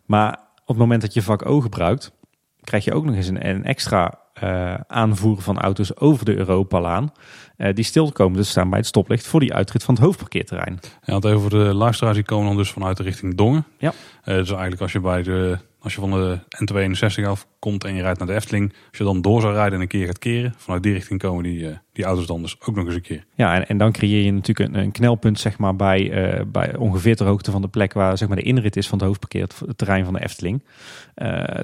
[0.04, 2.12] Maar op het moment dat je vak O gebruikt,
[2.60, 7.12] krijg je ook nog eens een, een extra uh, aanvoer van auto's over de Europalaan.
[7.56, 10.78] Uh, die stil komen te staan bij het stoplicht voor die uitrit van het hoofdparkeerterrein.
[11.02, 13.64] Ja, het over de luisteraars die komen dan dus vanuit de richting Dongen.
[13.78, 13.92] Ja.
[14.24, 16.38] Uh, dus eigenlijk als je bij de als je van de
[17.20, 19.74] N261 af komt en je rijdt naar de Efteling, als je dan door zou rijden
[19.74, 22.74] en een keer gaat keren, vanuit die richting komen die, die auto's dan dus ook
[22.74, 23.24] nog eens een keer.
[23.34, 26.12] Ja, en, en dan creëer je natuurlijk een, een knelpunt zeg maar, bij,
[26.46, 29.06] bij ongeveer ter hoogte van de plek waar zeg maar, de inrit is van het
[29.06, 30.62] hoofdparkeerterrein van de Efteling.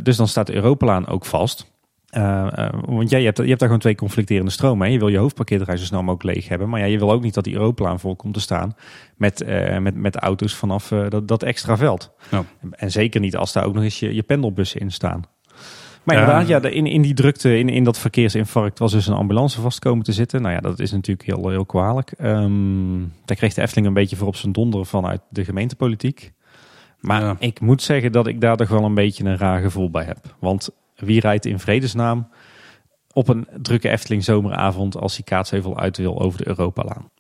[0.03, 1.72] Dus dan staat de Europalaan ook vast.
[2.17, 4.87] Uh, uh, want jij, je, hebt, je hebt daar gewoon twee conflicterende stromen.
[4.87, 4.93] Hè?
[4.93, 6.69] Je wil je hoofdparkeerterrein zo snel mogelijk leeg hebben.
[6.69, 8.77] Maar ja, je wil ook niet dat die Europalaan vol komt te staan
[9.17, 12.13] met, uh, met, met auto's vanaf dat, dat extra veld.
[12.31, 12.45] Ja.
[12.71, 15.25] En zeker niet als daar ook nog eens je, je pendelbussen in staan.
[16.03, 19.61] Maar inderdaad, ja, in, in die drukte, in, in dat verkeersinfarct was dus een ambulance
[19.61, 20.43] vast komen te zitten.
[20.43, 22.15] Nou ja, dat is natuurlijk heel, heel kwalijk.
[22.23, 26.33] Um, daar kreeg de Efteling een beetje voor op zijn donder vanuit de gemeentepolitiek.
[27.01, 27.37] Maar ja.
[27.39, 30.19] ik moet zeggen dat ik daar toch wel een beetje een raar gevoel bij heb.
[30.39, 30.71] Want
[31.05, 32.28] wie rijdt in vredesnaam
[33.12, 37.11] op een drukke Efteling zomeravond als hij Kaatsheuvel uit wil over de Europalaan?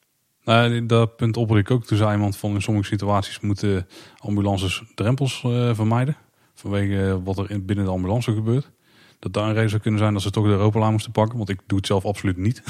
[0.44, 1.84] Nou, dat punt opperde ik ook.
[1.84, 3.86] Toen zei iemand van in sommige situaties moeten
[4.18, 6.16] ambulances drempels uh, vermijden.
[6.54, 8.70] Vanwege wat er in, binnen de ambulance gebeurt.
[9.22, 11.36] Dat daar een reden zou kunnen zijn dat ze toch de Europalaan moesten pakken.
[11.36, 12.62] Want ik doe het zelf absoluut niet.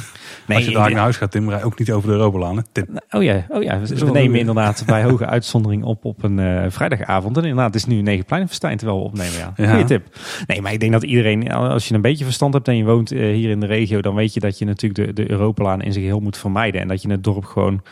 [0.47, 2.65] Nee, Als je daar naar huis gaat, Tim, rij ook niet over de Europalaan.
[3.11, 3.81] Oh ja, oh ja.
[3.81, 7.37] we, we nemen inderdaad bij hoge uitzondering op op een uh, vrijdagavond.
[7.37, 9.39] En inderdaad, het is nu Negenpleinenfestijn terwijl we opnemen.
[9.39, 9.53] Ja.
[9.57, 9.69] ja.
[9.71, 10.19] Goeie tip.
[10.47, 13.13] Nee, maar ik denk dat iedereen, als je een beetje verstand hebt en je woont
[13.13, 15.93] uh, hier in de regio, dan weet je dat je natuurlijk de, de Europalaan in
[15.93, 16.81] zich heel moet vermijden.
[16.81, 17.83] En dat je het dorp gewoon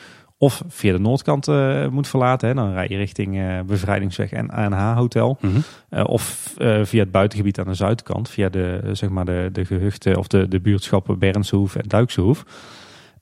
[0.43, 2.49] of via de noordkant uh, moet verlaten.
[2.49, 2.55] Hè.
[2.55, 5.39] Dan rij je richting uh, Bevrijdingsweg en ANH Hotel.
[5.41, 5.63] Mm -hmm.
[5.91, 8.29] uh, of via het buitengebied aan de zuidkant.
[8.29, 12.45] Via de, zeg maar de, de gehuchten of de, de buurtschappen Bernshoef en Duikshoef.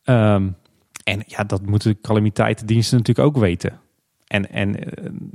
[0.04, 0.56] Um,
[1.04, 3.80] en ja, dat moeten de calamiteitendiensten natuurlijk ook weten.
[4.26, 4.76] En, en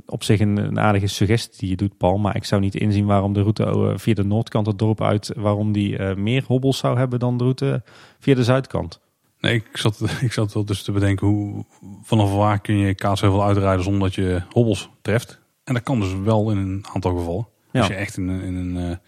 [0.06, 2.18] op zich een, een, aardige suggestie die je doet, Paul.
[2.18, 5.32] Maar ik zou niet inzien waarom de route via de noordkant het dorp uit...
[5.36, 7.82] waarom die meer hobbels zou hebben dan de route
[8.18, 9.02] via de zuidkant.
[9.44, 11.64] Nee, ik zat, ik zat wel dus te bedenken hoe,
[12.02, 15.40] vanaf waar kun je kaatsheuvel uitrijden zonder dat je hobbels treft.
[15.64, 17.48] En dat kan dus wel in een aantal gevallen.
[17.72, 17.80] Ja.
[17.80, 19.00] Als je echt in, in een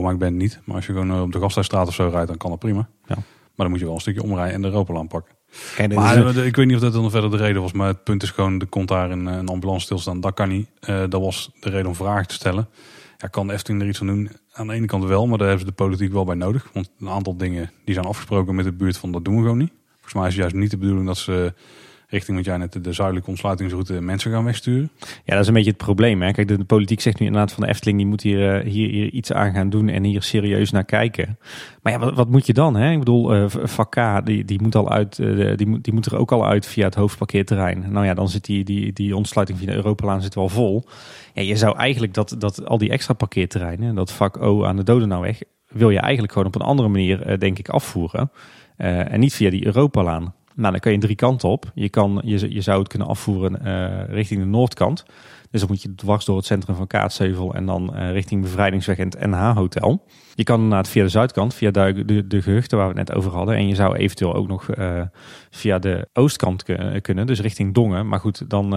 [0.00, 0.60] uh, bent niet.
[0.64, 2.88] Maar als je gewoon op de Gasthuisstraat of zo rijdt, dan kan dat prima.
[3.04, 3.14] Ja.
[3.14, 5.34] Maar dan moet je wel een stukje omrijden en de Europalaan pakken.
[5.76, 6.46] En maar een...
[6.46, 7.72] ik weet niet of dat dan verder de reden was.
[7.72, 10.20] Maar het punt is gewoon, er komt daar een, een ambulance stilstaan.
[10.20, 10.68] Dat kan niet.
[10.88, 12.68] Uh, dat was de reden om vragen te stellen.
[13.16, 14.30] Ja, kan de Efteling er iets aan doen?
[14.58, 16.70] Aan de ene kant wel, maar daar hebben ze de politiek wel bij nodig.
[16.72, 19.58] Want een aantal dingen die zijn afgesproken met de buurt van dat doen we gewoon
[19.58, 19.72] niet.
[19.92, 21.54] Volgens mij is het juist niet de bedoeling dat ze
[22.10, 24.90] richting wat jij net de zuidelijke ontsluitingsroute mensen gaan wegsturen.
[25.00, 26.22] Ja, dat is een beetje het probleem.
[26.22, 26.32] Hè?
[26.32, 29.32] Kijk, de, politiek zegt nu inderdaad van de Efteling, die moet hier, hier, hier, iets
[29.32, 31.38] aan gaan doen en hier serieus naar kijken.
[31.82, 32.76] Maar ja, wat, wat moet je dan?
[32.76, 32.92] Hè?
[32.92, 36.16] Ik bedoel, uh, VK, die, die, moet al uit, uh, die, moet, die moet er
[36.16, 37.84] ook al uit via het hoofdparkeerterrein.
[37.88, 40.84] Nou ja, dan zit die, die, die ontsluiting via de Europalaan zit wel vol.
[41.34, 44.82] Ja, je zou eigenlijk dat, dat al die extra parkeerterreinen, dat vak O aan de
[44.82, 48.30] Dodenauweg, wil je eigenlijk gewoon op een andere manier, denk ik, afvoeren.
[48.76, 50.34] En niet via die Europalaan.
[50.58, 51.70] Nou, dan kan je drie kanten op.
[51.74, 55.04] Je, kan, je, je zou het kunnen afvoeren uh, richting de noordkant.
[55.50, 58.98] Dus dan moet je dwars door het centrum van Kaatsheuvel en dan uh, richting Bevrijdingsweg
[58.98, 60.04] en het NH-hotel.
[60.34, 63.16] Je kan inderdaad via de zuidkant, via de, de, de gehuchten waar we het net
[63.16, 63.54] over hadden.
[63.54, 65.02] En je zou eventueel ook nog uh,
[65.50, 66.64] via de oostkant
[67.02, 68.08] kunnen, dus richting Dongen.
[68.08, 68.70] Maar goed, dan,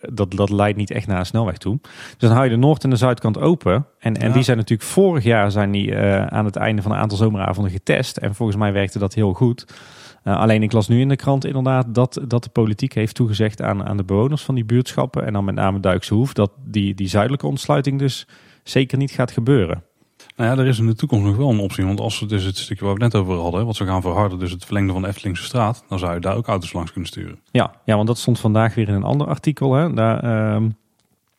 [0.00, 1.78] dat, dat leidt niet echt naar een snelweg toe.
[1.82, 3.86] Dus dan hou je de noord- en de zuidkant open.
[3.98, 5.96] En, en die zijn natuurlijk vorig jaar zijn die,
[6.28, 8.16] aan het einde van een aantal zomeravonden getest.
[8.16, 9.66] En volgens mij werkte dat heel goed.
[10.26, 13.62] Uh, alleen ik las nu in de krant inderdaad dat, dat de politiek heeft toegezegd
[13.62, 15.26] aan, aan de bewoners van die buurtschappen.
[15.26, 16.32] En dan met name Duikse Hoef.
[16.32, 18.26] Dat die, die zuidelijke ontsluiting dus
[18.62, 19.82] zeker niet gaat gebeuren.
[20.36, 21.84] Nou ja, er is in de toekomst nog wel een optie.
[21.84, 24.38] Want als we dus het stukje waar we net over hadden, wat ze gaan verharden,
[24.38, 27.10] dus het verlengde van de Eftelingse straat, dan zou je daar ook auto's langs kunnen
[27.10, 27.38] sturen.
[27.50, 29.74] Ja, ja want dat stond vandaag weer in een ander artikel.
[29.74, 29.92] Hè.
[29.92, 30.68] Daar, uh,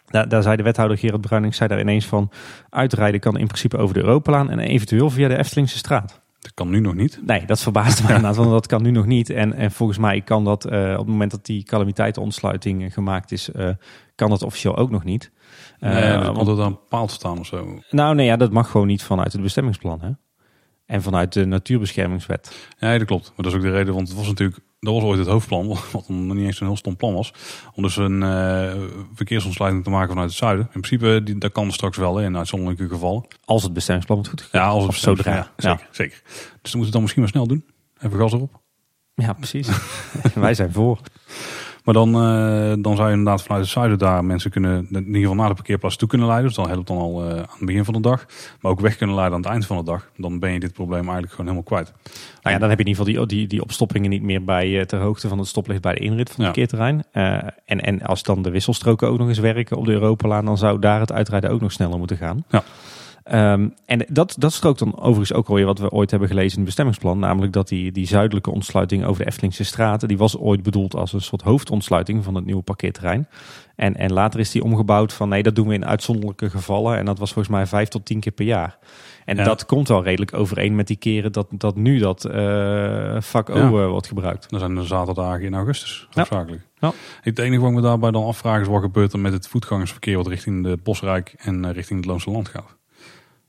[0.05, 2.29] daar, daar zei de wethouder Gerard Bruining zei daar ineens van
[2.69, 6.21] uitrijden kan in principe over de Europalaan en eventueel via de Eftelingse straat.
[6.47, 7.19] Dat kan nu nog niet.
[7.25, 9.29] Nee, dat verbaast mij inderdaad, want dat kan nu nog niet.
[9.29, 13.49] En, en volgens mij kan dat uh, op het moment dat die calamiteitenontsluiting gemaakt is,
[13.49, 13.69] uh,
[14.15, 15.31] kan dat officieel ook nog niet.
[15.79, 17.79] Uh, nee, dat moet er dan paald staan of zo.
[17.89, 20.01] Nou nee, ja, dat mag gewoon niet vanuit het bestemmingsplan.
[20.01, 20.09] Hè?
[20.87, 22.69] En vanuit de natuurbeschermingswet.
[22.77, 23.25] Ja, dat klopt.
[23.25, 25.67] Maar dat is ook de reden, want het was natuurlijk dat was ooit het hoofdplan,
[25.91, 27.33] wat nog niet eens een heel stom plan was.
[27.73, 28.73] Om dus een uh,
[29.13, 30.65] verkeersontsluiting te maken vanuit het zuiden.
[30.65, 33.25] In principe, die, dat kan straks wel in uitzonderlijke gevallen.
[33.45, 34.49] Als het bestemmingsplan goed.
[34.51, 35.33] Ja, als het zodra.
[35.33, 35.87] Ja, zeker, ja.
[35.91, 36.21] zeker.
[36.61, 37.65] Dus dan moeten we het dan misschien maar snel doen.
[38.01, 38.61] Even gas erop.
[39.13, 39.69] Ja, precies.
[40.35, 40.99] Wij zijn voor.
[41.87, 45.21] Maar dan, uh, dan zou je inderdaad vanuit het zuiden daar mensen kunnen, in ieder
[45.21, 46.47] geval naar de parkeerplaats toe kunnen leiden.
[46.47, 48.25] Dus dan helpt dan al uh, aan het begin van de dag.
[48.61, 50.09] Maar ook weg kunnen leiden aan het eind van de dag.
[50.17, 51.93] Dan ben je dit probleem eigenlijk gewoon helemaal kwijt.
[52.41, 54.69] Nou ja, dan heb je in ieder geval die, die, die opstoppingen niet meer bij
[54.69, 56.63] uh, ter hoogte van het stoplicht bij de inrit van het ja.
[56.63, 57.03] parkeerterrein.
[57.65, 60.79] en, en als dan de wisselstroken ook nog eens werken op de Europalaan, dan zou
[60.79, 62.43] daar het uitrijden ook nog sneller moeten gaan.
[62.49, 62.63] Ja.
[63.27, 66.57] Ehm, en dat, dat strookt dan overigens ook alweer wat we ooit hebben gelezen in
[66.57, 67.19] het bestemmingsplan.
[67.19, 71.13] Namelijk dat die, die zuidelijke ontsluiting over de Eftelingse straten, die was ooit bedoeld als
[71.13, 73.27] een soort hoofdontsluiting van het nieuwe parkeerterrein.
[73.75, 76.97] En, en later is die omgebouwd van nee, dat doen we in uitzonderlijke gevallen.
[76.97, 78.77] En dat was volgens mij vijf tot tien keer per jaar.
[79.25, 79.43] En Ja.
[79.43, 83.57] dat komt wel redelijk overeen met die keren dat, dat nu dat eh, vak O
[83.57, 83.65] Ja.
[83.65, 84.49] eh, wordt gebruikt.
[84.49, 86.61] Dat zijn de zaterdagen in augustus, hoofdzakelijk.
[86.79, 86.91] Ja.
[87.21, 90.17] Het enige wat ik me daarbij dan afvraag is wat gebeurt er met het voetgangersverkeer
[90.17, 92.75] wat richting de Bosrijk en eh, richting het Loonse Land gaat.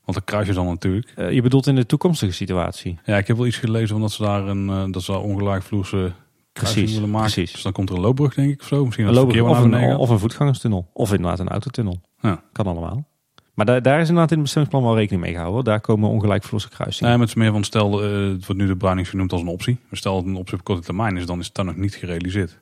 [0.08, 1.12] Want dat kruis je dan natuurlijk.
[1.16, 2.98] Eh, je bedoelt in de toekomstige situatie.
[3.04, 5.20] Ja, ik heb wel iets gelezen van dat ze daar een eh, dat ze daar
[5.20, 6.12] ongelijkvloerse
[6.52, 7.32] kruising Precies, willen maken.
[7.32, 7.52] precies.
[7.52, 8.84] Dus dan komt er een loopbrug denk ik of zo.
[8.84, 10.90] Misschien Een loopbrug of, een, of een voetgangerstunnel.
[10.92, 12.00] Of inderdaad een autotunnel.
[12.20, 12.42] Ja.
[12.52, 13.08] Kan allemaal.
[13.54, 15.64] Maar daar, daar is inderdaad in het bestemmingsplan wel rekening mee gehouden.
[15.64, 17.08] Daar komen ongelijkvloerse kruisingen.
[17.08, 19.40] Nee, maar het is meer van stel, eh, het wordt nu de Bruinings genoemd als
[19.40, 19.78] een optie.
[19.88, 21.76] Maar stel dat het een optie op korte termijn is, dan is het dan nog
[21.76, 22.58] niet gerealiseerd.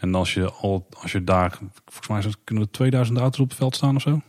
[0.00, 3.58] En als je, al, als je daar, volgens mij kunnen er 2000 auto's op het
[3.58, 4.20] veld staan of zo.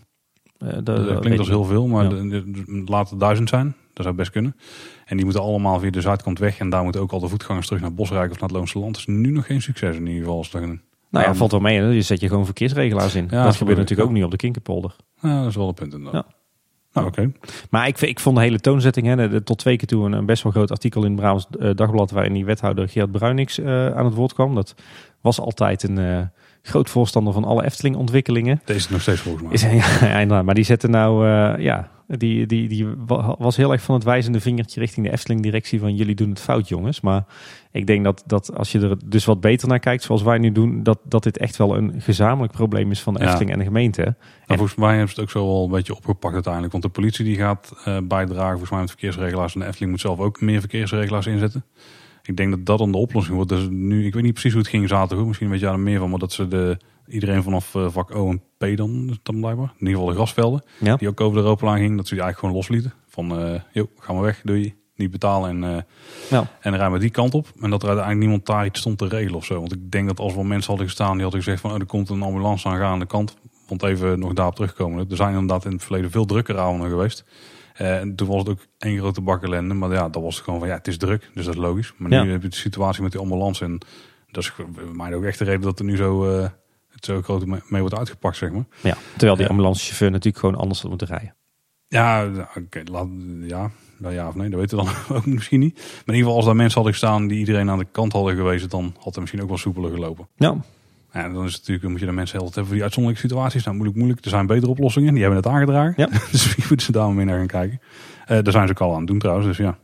[0.62, 2.42] Eh, dat- klinkt als heel veel, maar Ja.
[2.86, 3.76] laat het duizend zijn.
[3.94, 4.56] Dat zou best kunnen.
[5.06, 6.60] En die moeten allemaal via de zuidkant weg.
[6.60, 8.92] En daar moeten ook al de voetgangers terug naar Bosrijk of naar het Loonse Land.
[8.92, 10.38] Dat is nu nog geen succes in ieder geval.
[10.38, 11.80] Als dat, een, Nou ja, valt wel mee.
[11.80, 11.86] Hè?
[11.88, 13.28] Je zet je gewoon verkeersregelaars in.
[13.32, 14.96] Ja, dat gebeurt natuurlijk ook niet op de Kinkerpolder.
[15.22, 16.26] ja, dat is wel een punt inderdaad.
[16.94, 17.32] Nou, oké.
[17.70, 20.26] Maar ik, ik vond de hele toonzetting, hè, de- tot twee keer toe een, een
[20.26, 23.88] best wel groot artikel in het Brabants eh, Dagblad, waarin die wethouder Geert Bruinix eh,
[23.88, 24.56] aan het woord kwam.
[24.56, 24.76] Dat
[25.22, 25.98] was altijd een
[26.62, 28.62] groot voorstander van alle Efteling-ontwikkelingen.
[28.66, 29.54] Deze is nog steeds volgens mij.
[29.54, 29.62] Is,
[30.30, 30.42] ja.
[30.42, 34.04] Maar die zette nou, eh, ja, die, die, die wa- was heel erg van het
[34.04, 37.02] wijzende vingertje richting de Efteling-directie van jullie doen het fout, jongens.
[37.02, 37.24] Maar
[37.72, 40.52] ik denk dat, dat als je er dus wat beter naar kijkt, zoals wij nu
[40.52, 43.26] doen, dat, dat dit echt wel een gezamenlijk probleem is van de Ja.
[43.26, 44.02] Efteling en de gemeente.
[44.02, 46.72] Nou, volgens mij hebben ze het ook zo wel een beetje opgepakt uiteindelijk.
[46.72, 49.54] Want de politie die gaat eh, bijdragen volgens mij met verkeersregelaars.
[49.54, 51.66] En de Efteling moet zelf ook meer verkeersregelaars inzetten.
[52.24, 53.50] Ik denk dat dat dan de oplossing wordt.
[53.50, 55.26] Dus nu, ik weet niet precies hoe het ging zaterdag.
[55.26, 56.10] Misschien weet jij er meer van.
[56.10, 59.74] Maar dat ze de, iedereen vanaf eh, vak O en P dan, dan blijkbaar.
[59.78, 60.64] In ieder geval de grasvelden.
[60.80, 60.96] Ja.
[60.96, 61.98] Die ook over de Ropelaan ging.
[61.98, 62.94] Dat ze die eigenlijk gewoon loslieten.
[63.08, 64.74] Van, eh joh, ga maar weg, doe je.
[64.96, 65.82] Niet betalen en, eh
[66.30, 66.40] Ja.
[66.40, 67.48] en dan rijden we die kant op.
[67.62, 69.60] En dat er uiteindelijk niemand daar iets stond te regelen of zo.
[69.60, 71.72] Want ik denk dat als wel mensen hadden gestaan die hadden gezegd van...
[71.72, 73.38] Oh, er komt een ambulance aan, ga aan de kant.
[73.68, 75.06] Want even nog daarop terugkomen.
[75.10, 77.26] Er zijn inderdaad in het verleden veel drukkere avonden geweest.
[77.74, 79.74] Eh, en toen was het ook één grote bak ellende.
[79.74, 81.30] Maar ja, dat was gewoon van ja, het is druk.
[81.34, 81.94] Dus dat is logisch.
[81.98, 82.24] Maar Ja.
[82.24, 83.64] nu heb je de situatie met die ambulance.
[83.66, 83.78] En
[84.32, 84.52] dat is
[84.94, 86.48] mij ook echt de reden dat er nu zo, eh,
[86.90, 88.66] het zo groot mee, wordt uitgepakt, zeg maar.
[88.82, 91.36] Ja, terwijl die ambulancechauffeur natuurlijk gewoon anders had moeten rijden.
[91.88, 92.82] Ja, oké,
[93.48, 95.74] ja, nou ja of nee, dat weten we dan ook misschien niet.
[95.76, 98.36] Maar in ieder geval, als daar mensen hadden gestaan die iedereen aan de kant hadden
[98.36, 100.28] gewezen, dan had het misschien ook wel soepeler gelopen.
[100.36, 100.56] Ja,
[101.14, 103.64] Ja, dan is het natuurlijk, dan moet je de mensen hebben voor die uitzonderlijke situaties.
[103.64, 104.24] Nou, moeilijk, moeilijk.
[104.24, 105.14] Er zijn betere oplossingen.
[105.14, 105.94] Die hebben het aangedragen.
[105.98, 106.08] Ja.
[106.32, 107.82] dus wie moeten ze daar maar mee naar gaan kijken.
[108.26, 109.78] Eh, daar zijn ze ook al aan het doen trouwens, dus ja.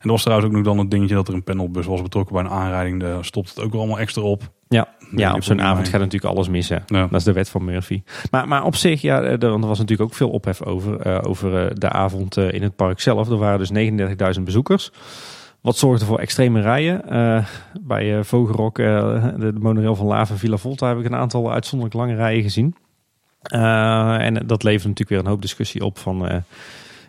[0.00, 2.34] En er was trouwens ook nog dan het dingetje dat er een panelbus was betrokken
[2.34, 3.00] bij een aanrijding.
[3.00, 4.50] Daar stopt het ook wel allemaal extra op.
[4.68, 4.88] ja.
[5.16, 6.68] ja op zo'n avond gaat natuurlijk alles mis.
[6.68, 6.76] Hè.
[6.86, 7.06] Ja.
[7.06, 8.02] Dat is de wet van Murphy.
[8.30, 11.66] Maar, maar op zich, ja, er, er was natuurlijk ook veel ophef over, eh, over
[11.66, 13.28] eh, de avond eh, in het park zelf.
[13.28, 13.70] Er waren dus
[14.36, 14.92] 39.000 bezoekers.
[15.60, 17.08] Wat zorgde voor extreme rijen.
[17.08, 17.46] Eh,
[17.80, 21.52] bij eh, Vogelrok, eh, de, de monorail van Lava Villa Volta, heb ik een aantal
[21.52, 22.74] uitzonderlijk lange rijen gezien.
[23.42, 26.42] En dat levert natuurlijk weer een hoop discussie op van...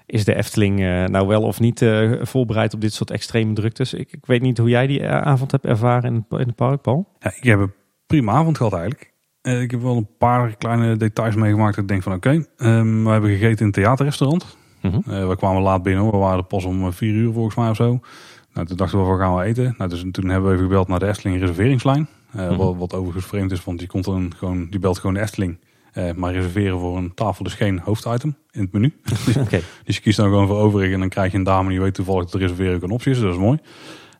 [0.05, 0.79] is de Efteling
[1.09, 1.85] nou wel of niet
[2.21, 3.93] voorbereid op dit soort extreme druktes?
[3.93, 6.81] Ik, ik weet niet hoe jij die avond hebt ervaren in het, in het park,
[6.81, 7.07] Paul.
[7.19, 7.73] Ja, ik heb een
[8.07, 9.13] prima avond gehad eigenlijk.
[9.41, 11.75] Ik heb wel een paar kleine details meegemaakt.
[11.75, 14.57] Dat ik denk van oké, ehm, we hebben gegeten in een theaterrestaurant.
[14.81, 15.27] Mhm.
[15.27, 16.11] We kwamen laat binnen.
[16.11, 17.99] We waren pas om vier uur volgens mij of zo.
[18.53, 19.75] Nou, toen dachten we, waar gaan we eten?
[19.77, 22.07] Nou, dus toen hebben we even gebeld naar de Efteling reserveringslijn.
[22.31, 22.55] Eh, Mhm.
[22.57, 25.57] wat, wat overigens vreemd is, want die, komt dan gewoon, die belt gewoon de Efteling.
[25.91, 28.93] Eh, maar reserveren voor een tafel is geen hoofditem in het menu.
[29.39, 29.61] Oké.
[29.83, 31.93] Dus je kiest dan gewoon voor overig en dan krijg je een dame die weet
[31.93, 33.17] toevallig dat reserveren ook een optie is.
[33.17, 33.59] Dus dat is mooi.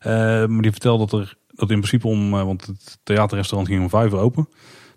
[0.00, 0.12] Eh,
[0.46, 4.12] maar die vertelde dat er dat in principe om, want het theaterrestaurant ging om vijf
[4.12, 4.48] uur open.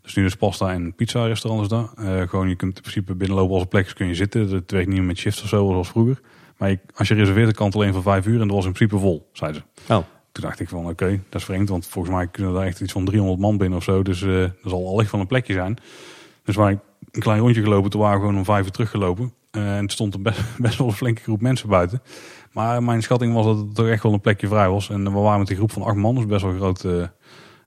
[0.01, 2.27] Dus nu is pasta en pizza restaurant is daar.
[2.27, 4.49] Gewoon je kunt in principe binnenlopen als plek is kun je zitten.
[4.49, 6.19] Het werkt niet meer met shift of zo zoals vroeger.
[6.57, 8.65] Maar je- als je reserveert, dan kan het alleen voor vijf uur en dat was
[8.65, 9.93] in principe vol, zeiden ze.
[9.93, 9.99] Oh.
[10.31, 12.91] Toen dacht ik van oké, dat is vreemd, want volgens mij kunnen er echt iets
[12.91, 14.03] van 300 man binnen of zo.
[14.03, 15.77] Dus eh er zal al licht van een plekje zijn.
[16.43, 16.79] Dus waar ik
[17.11, 19.33] een klein rondje gelopen, toen waren we gewoon om vijf uur teruggelopen.
[19.51, 22.01] Eh, en er stond er best, best wel een flinke groep mensen buiten.
[22.51, 24.89] Maar mijn schatting was dat het toch echt wel een plekje vrij was.
[24.89, 27.11] En we waren met een groep van acht man, dus best wel een grote,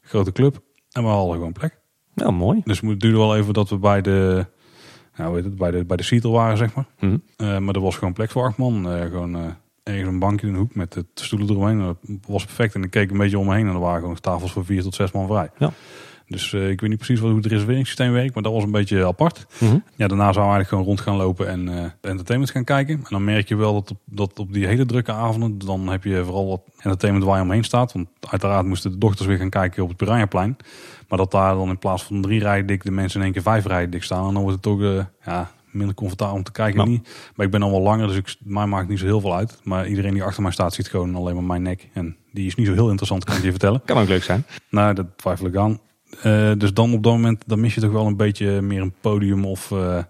[0.02, 0.58] grote club.
[0.92, 1.78] En we hadden gewoon plek.
[2.14, 2.60] Nou, mooi.
[2.64, 4.46] Dus het duurde wel even dat we bij de,
[5.18, 6.86] nou weet het, bij de, bij de seater waren, zeg maar.
[6.98, 7.16] Mhm.
[7.36, 8.92] Eh, maar er was gewoon plek voor acht man.
[8.92, 9.44] Eh, gewoon eh,
[9.82, 11.78] ergens een bankje in de hoek met de stoelen eromheen.
[11.78, 11.96] Dat
[12.26, 12.74] was perfect.
[12.74, 14.82] En ik keek een beetje om me heen en er waren gewoon tafels voor vier
[14.82, 15.50] tot zes man vrij.
[15.58, 15.70] Ja.
[16.26, 19.46] Dus ik weet niet precies hoe het reserveringssysteem werkt, maar dat was een beetje apart.
[19.58, 19.78] Mhm.
[19.96, 22.94] Ja, daarna zou we eigenlijk gewoon rond gaan lopen en entertainment gaan kijken.
[22.94, 26.04] En dan merk je wel dat op, dat op die hele drukke avonden, dan heb
[26.04, 27.92] je vooral wat entertainment waar je omheen staat.
[27.92, 30.56] Want uiteraard moesten de dochters weer gaan kijken op het Piranhaplein.
[31.08, 33.42] Maar dat daar dan in plaats van drie rijen dik de mensen in één keer
[33.42, 34.26] vijf rijen dik staan.
[34.26, 36.76] En dan wordt het ook, eh, ja, minder comfortabel om te kijken.
[36.76, 36.88] Nou.
[36.88, 37.08] Niet.
[37.34, 39.58] Maar ik ben al wel langer, dus ik, mij maakt niet zo heel veel uit.
[39.62, 41.88] Maar iedereen die achter mij staat ziet gewoon alleen maar mijn nek.
[41.92, 43.82] En die is niet zo heel interessant, kan ik je vertellen.
[43.84, 44.44] Kan ook leuk zijn.
[44.70, 45.80] Nou, dat twijfel ik aan.
[46.22, 48.94] Eh, dus dan op dat moment, dan mis je toch wel een beetje meer een
[49.00, 50.02] podium of eh,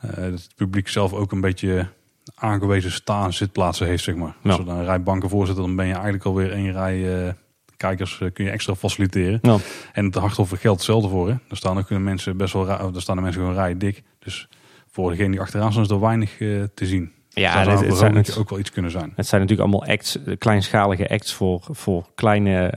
[0.00, 1.86] het publiek zelf ook een beetje
[2.34, 4.36] aangewezen staan zitplaatsen heeft, zeg maar.
[4.42, 4.50] Ja.
[4.50, 7.34] Als er dan een rij banken voor zit, dan ben je eigenlijk alweer één rij
[7.76, 9.38] kijkers eh, kun je extra faciliteren.
[9.42, 9.56] Ja.
[9.92, 11.28] En het Harthof geldt hetzelfde voor.
[11.28, 11.34] Hè.
[11.48, 14.02] Daar staan ook mensen best wel, daar staan de mensen gewoon rij dik.
[14.18, 14.48] Dus
[14.90, 17.12] voor degene die achteraan staan is er weinig eh, te zien.
[17.28, 19.12] Ja, Zou het, zijn, het, ook wel iets kunnen zijn.
[19.16, 22.72] het zijn natuurlijk allemaal acts, eh, kleinschalige acts voor, voor kleine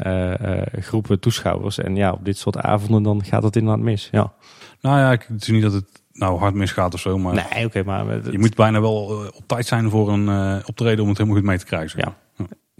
[0.80, 1.78] groepen toeschouwers.
[1.78, 4.08] En ja, op dit soort avonden dan gaat het inderdaad mis.
[4.12, 4.34] Ja.
[4.82, 7.66] Nou ja, ik het is niet dat het nou hard misgaat of zo, maar Nee,
[7.66, 10.28] oké, maar het- je moet bijna wel op tijd zijn voor een
[10.66, 11.90] optreden om het helemaal goed mee te krijgen.
[11.90, 12.16] zeg Ja.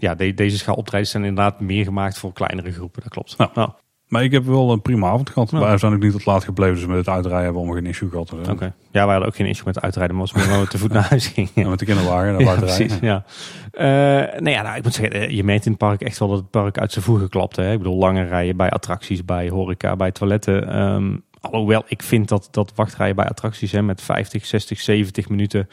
[0.00, 3.02] Ja, de- deze schaal optredens zijn inderdaad meer gemaakt voor kleinere groepen.
[3.02, 3.34] Dat klopt.
[3.38, 3.50] Ja.
[3.54, 3.76] Ja.
[4.06, 5.50] Maar ik heb wel een prima avond gehad.
[5.50, 7.90] Wij zijn ook niet tot laat gebleven, dus met het uitrijden hebben we allemaal geen
[7.92, 8.28] issue gehad.
[8.28, 8.50] zo.
[8.52, 8.64] Oké.
[8.64, 8.74] Ja,
[9.04, 11.50] wij hadden ook geen issue met uitrijden, maar als we te voet naar huis gingen.
[11.54, 12.98] En met de kinderwagen naar Ja, precies.
[13.00, 13.24] Ja.
[13.70, 16.28] Eh, nee, ja, nou, ik moet zeggen, eh, je merkt in het park echt wel
[16.28, 17.56] dat het park uit zijn voegen klapt.
[17.56, 17.72] Hè.
[17.72, 20.68] Ik bedoel, lange rijen bij attracties, bij horeca, bij toiletten.
[20.68, 25.68] Ehm, alhoewel, ik vind dat, dat wachtrijen bij attracties hè, met 50, 60, 70 minuten,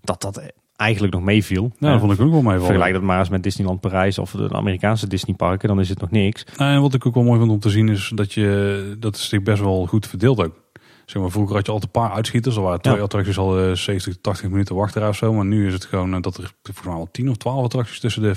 [0.00, 0.42] dat dat
[0.76, 1.72] eigenlijk nog meeviel.
[1.78, 2.58] Ja, dat vond ik ook wel mee.
[2.58, 6.10] Vergelijk dat maar eens met Disneyland Parijs of de Amerikaanse Disneyparken, dan is het nog
[6.10, 6.44] niks.
[6.56, 9.16] Nou, en wat ik ook wel mooi vond om te zien is dat je dat
[9.16, 10.60] is zich best wel goed verdeeld ook.
[11.06, 12.56] Zeg maar, vroeger had je altijd een paar uitschieters.
[12.56, 13.02] Er waren twee Ja.
[13.02, 15.32] attracties al eh, 70, 80 minuten wachtrij of zo.
[15.32, 18.00] Maar nu is het gewoon eh, dat er volgens mij al 10 of 12 attracties
[18.00, 18.36] tussen de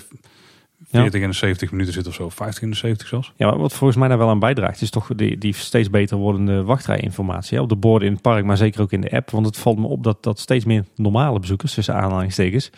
[0.84, 2.30] 40 en de 70 minuten zitten of zo.
[2.30, 3.34] 50 en de 70 zelfs.
[3.36, 6.18] Ja, maar wat volgens mij daar wel aan bijdraagt, is toch die, die steeds beter
[6.18, 7.58] wordende wachtrijinformatie.
[7.58, 7.64] Hè?
[7.64, 9.30] Op de borden in het park, maar zeker ook in de app.
[9.32, 12.72] Want het valt me op dat, dat steeds meer normale bezoekers, tussen aanhalingstekens,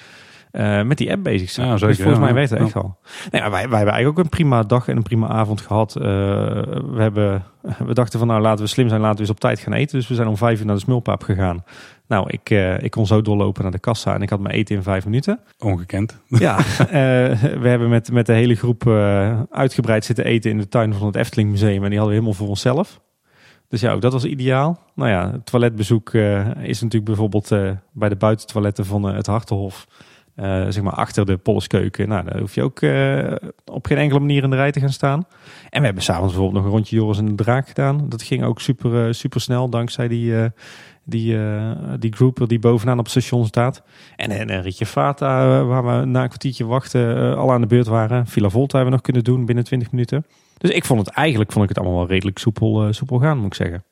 [0.51, 1.67] eh, met die app bezig zijn.
[1.67, 2.23] Ja, zeker, dus volgens ja.
[2.25, 2.81] mij werkt het echt Ja.
[2.81, 2.97] wel.
[3.31, 5.95] Nee, wij, wij hebben eigenlijk ook een prima dag en een prima avond gehad.
[5.95, 7.43] Eh, we, hebben,
[7.87, 9.97] we dachten van nou laten we slim zijn, laten we eens op tijd gaan eten.
[9.97, 11.63] Dus we zijn om vijf uur naar de smulpaap gegaan.
[12.07, 14.75] Nou, ik, eh, ik kon zo doorlopen naar de kassa en ik had mijn eten
[14.75, 15.39] in vijf minuten.
[15.59, 16.21] Ongekend.
[16.27, 16.85] Ja, eh,
[17.41, 21.07] we hebben met, met de hele groep eh, uitgebreid zitten eten in de tuin van
[21.07, 21.83] het Efteling Museum.
[21.83, 23.01] En die hadden we helemaal voor onszelf.
[23.67, 24.79] Dus ja, ook dat was ideaal.
[24.95, 26.13] Nou ja, het toiletbezoek
[26.61, 27.49] is natuurlijk bijvoorbeeld
[27.91, 29.87] bij de buitentoiletten van het Hartenhof.
[30.69, 32.07] zeg maar achter de Polleskeuken.
[32.07, 32.81] Nou, daar hoef je ook
[33.65, 35.25] op geen enkele manier in de rij te gaan staan.
[35.69, 38.09] En we hebben s'avonds bijvoorbeeld nog een rondje Joris en de Draak gedaan.
[38.09, 40.33] Dat ging ook super, super snel dankzij die,
[41.07, 43.81] die, eh, die grouper die bovenaan op het station staat.
[44.15, 47.61] En, en een ritje Fata, eh, waar we na een kwartiertje wachten eh, al aan
[47.61, 48.27] de beurt waren.
[48.27, 50.25] Villa Volta hebben we nog kunnen doen binnen 20 minuten.
[50.57, 53.45] Dus ik vond het eigenlijk vond ik het allemaal wel redelijk soepel, soepel gaan, moet
[53.45, 53.83] ik zeggen.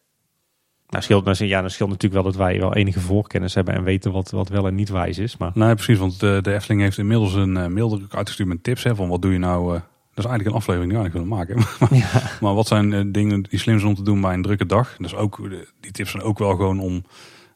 [0.89, 3.83] Nou, scheelt, nou, ja, dan scheelt natuurlijk wel dat wij wel enige voorkennis hebben en
[3.83, 5.37] weten wat, wat wel en niet wijs is.
[5.37, 5.97] Maar Nee, precies.
[5.97, 8.83] Want de, de Efteling heeft inmiddels een mail uitgestuurd met tips.
[8.83, 9.79] Hè, van wat doe je nou...
[10.15, 11.97] dat is eigenlijk een aflevering die we eigenlijk willen maken.
[12.21, 14.65] ja, Maar wat zijn eh, dingen die slim zijn om te doen bij een drukke
[14.65, 14.95] dag?
[14.97, 17.03] Dus ook, eh, die tips zijn ook wel gewoon om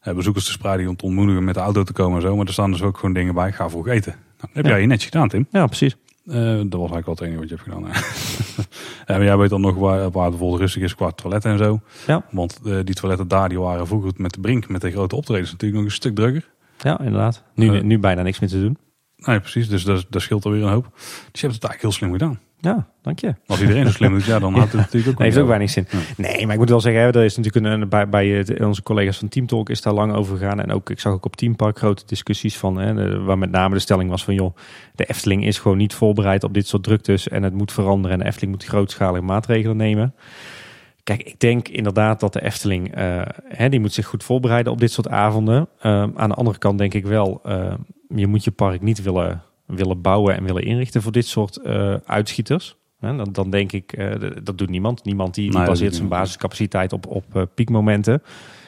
[0.02, 2.36] eh, bezoekers te spreiden, om te ontmoedigen met de auto te komen en zo.
[2.36, 3.52] Maar er staan dus ook gewoon dingen bij.
[3.52, 4.16] Ga vroeg eten.
[4.40, 4.72] Nou, heb Ja.
[4.72, 5.48] jij je netjes gedaan, Tim.
[5.52, 5.96] ja, precies.
[6.26, 7.82] Eh, dat was eigenlijk wel het enige wat je hebt gedaan.
[9.08, 11.80] maar jij weet dan nog waar, waar het bijvoorbeeld rustig is qua toiletten en zo.
[12.08, 12.26] Ja.
[12.32, 15.80] Want die toiletten daar die waren vroeger met de brink, met de grote optredens natuurlijk
[15.82, 16.50] nog een stuk drukker.
[16.78, 17.44] Ja, inderdaad.
[17.56, 18.78] Nu, nu bijna niks meer te doen.
[19.16, 19.70] Nee, precies.
[19.70, 20.88] Dus dat, dat scheelt alweer een hoop.
[21.32, 22.40] Dus je hebt het eigenlijk heel slim gedaan.
[22.62, 23.36] Ja, dank je.
[23.48, 25.70] Als iedereen zo slim doet, ja, dan houdt het natuurlijk ook Nee, heeft ook weinig
[25.70, 25.88] zin.
[25.90, 25.98] Ja.
[26.18, 29.18] Nee, maar ik moet wel zeggen, hè, er is natuurlijk een, bij, bij onze collega's
[29.18, 30.60] van Team Talk is daar lang over gegaan.
[30.60, 33.80] En ook, ik zag ook op Teampark grote discussies van, hè, waar met name de
[33.80, 34.56] stelling was van, joh,
[34.96, 38.24] de Efteling is gewoon niet voorbereid op dit soort druktes en het moet veranderen en
[38.24, 40.14] de Efteling moet grootschalige maatregelen nemen.
[41.04, 44.80] Kijk, ik denk inderdaad dat de Efteling, eh, hè, die moet zich goed voorbereiden op
[44.80, 45.68] dit soort avonden.
[45.80, 47.74] Eh, aan de andere kant denk ik wel, eh,
[48.08, 49.42] je moet je park niet willen,
[49.76, 52.78] willen bouwen en willen inrichten voor dit soort eh, uitschieters.
[53.00, 54.12] Hè, dan, dan denk ik, eh,
[54.44, 55.04] dat doet niemand.
[55.04, 58.22] Niemand die, die Nee, baseert zijn basiscapaciteit op, op eh, piekmomenten.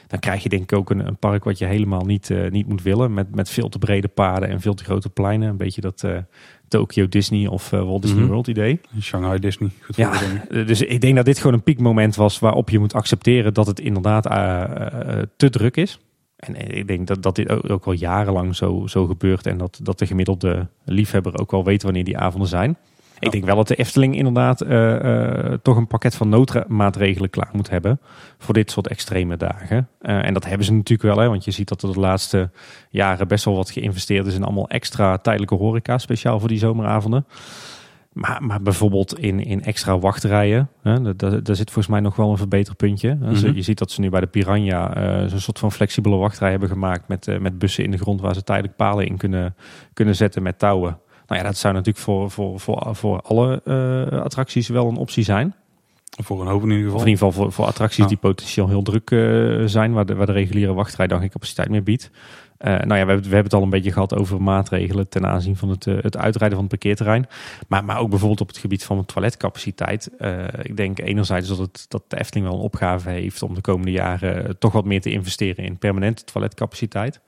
[0.08, 2.82] Dan krijg je denk ik ook een, een park wat je helemaal niet, niet moet
[2.82, 3.14] willen.
[3.14, 5.49] Met, met veel te brede paden en veel te grote pleinen.
[5.49, 6.06] Een beetje dat
[6.68, 8.30] Tokyo Disney of Walt Disney Mhm.
[8.30, 8.80] World idee.
[9.02, 9.70] Shanghai Disney.
[9.82, 10.49] Goed Ja, ik.
[10.68, 13.80] Dus ik denk dat dit gewoon een piekmoment was waarop je moet accepteren dat het
[13.80, 14.24] inderdaad
[15.36, 15.99] te druk is.
[16.42, 19.80] En eh, ik denk dat, dat dit ook, al jarenlang zo, zo gebeurt en dat,
[19.84, 22.78] dat de gemiddelde liefhebber ook wel weet wanneer die avonden zijn.
[23.20, 27.50] Ik denk wel dat de Efteling inderdaad eh, eh, toch een pakket van noodmaatregelen klaar
[27.54, 28.00] moet hebben
[28.38, 29.88] voor dit soort extreme dagen.
[30.02, 32.50] En dat hebben ze natuurlijk wel, hè, want je ziet dat er de laatste
[32.89, 37.26] jaren best wel wat geïnvesteerd is in allemaal extra tijdelijke horeca, speciaal voor die zomeravonden.
[38.12, 42.32] Maar, maar bijvoorbeeld in, in extra wachtrijen, hè, daar- daar, zit volgens mij nog wel
[42.32, 43.16] een verbeterpuntje.
[43.16, 43.53] Mhm.
[43.53, 46.70] Je ziet dat ze nu bij de Piranha eh, zo'n soort van flexibele wachtrij hebben
[46.70, 49.55] gemaakt met, eh, met bussen in de grond waar ze tijdelijk palen in kunnen,
[49.93, 50.97] kunnen zetten met touwen.
[51.28, 55.24] Nou ja, dat zou natuurlijk voor, voor, voor, voor alle eh, attracties wel een optie
[55.24, 55.55] zijn.
[56.24, 57.01] Voor een hoop in ieder Of geval.
[57.01, 58.07] in ieder geval voor, voor attracties Ja.
[58.07, 61.69] die potentieel heel druk eh, zijn, waar de, waar de reguliere wachtrij dan geen capaciteit
[61.69, 62.11] meer biedt.
[62.57, 65.26] Eh, nou ja, we hebben, we hebben het al een beetje gehad over maatregelen ten
[65.26, 67.28] aanzien van het, eh, het uitrijden van het parkeerterrein.
[67.67, 70.09] Maar, maar ook bijvoorbeeld op het gebied van toiletcapaciteit.
[70.61, 73.91] Ik denk enerzijds dat, het, dat de Efteling wel een opgave heeft om de komende
[73.91, 77.22] jaren toch wat meer te investeren in permanente toiletcapaciteit.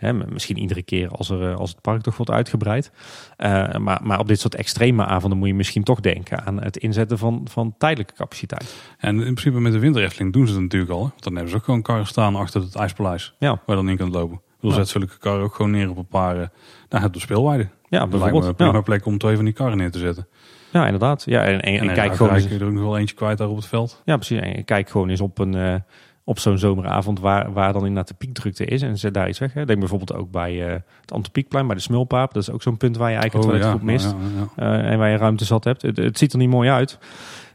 [0.00, 2.92] Hè, misschien iedere keer als, er, eh, als het park toch wordt uitgebreid.
[3.36, 6.76] Eh, maar, maar op dit soort extreme avonden moet je misschien toch denken aan het
[6.76, 8.74] inzetten van, van tijdelijke capaciteit.
[8.98, 11.02] En in principe met de winter Efteling doen ze het natuurlijk al.
[11.02, 11.08] Hè?
[11.08, 13.34] Want dan hebben ze ook gewoon karren staan achter het IJspaleis.
[13.38, 13.48] Ja.
[13.48, 14.40] Waar je dan in kunt lopen.
[14.60, 14.84] Bedoel, Ja.
[14.84, 16.40] zet zulke karren ook gewoon neer op een paar...
[16.40, 16.46] eh
[16.88, 17.68] nou, de speelweide.
[17.88, 18.56] Ja, me een bijvoorbeeld.
[18.56, 18.80] prima Ja.
[18.80, 20.26] plek om twee van die karren neer te zetten.
[20.72, 21.22] Ja, inderdaad.
[21.26, 23.38] Ja, en, en, en En, kijk gewoon eens, je er ook nog wel eentje kwijt
[23.38, 24.02] daar op het veld.
[24.04, 24.40] ja, precies.
[24.40, 25.82] En kijk gewoon eens op, een,
[26.30, 28.82] op zo'n zomeravond waar, waar dan inderdaad de piekdrukte is.
[28.82, 29.52] En zet daar iets weg.
[29.52, 29.64] Hè.
[29.64, 32.34] Denk bijvoorbeeld ook bij eh, het Antropiekplein, bij de Smulpaap.
[32.34, 34.12] Dat is ook zo'n punt waar je eigenlijk het toilet goed mist.
[34.12, 34.26] Oh, ja,
[34.64, 34.82] ja, ja.
[34.82, 35.82] Eh, en waar je ruimte zat hebt.
[35.82, 36.98] Het, het ziet er niet mooi uit.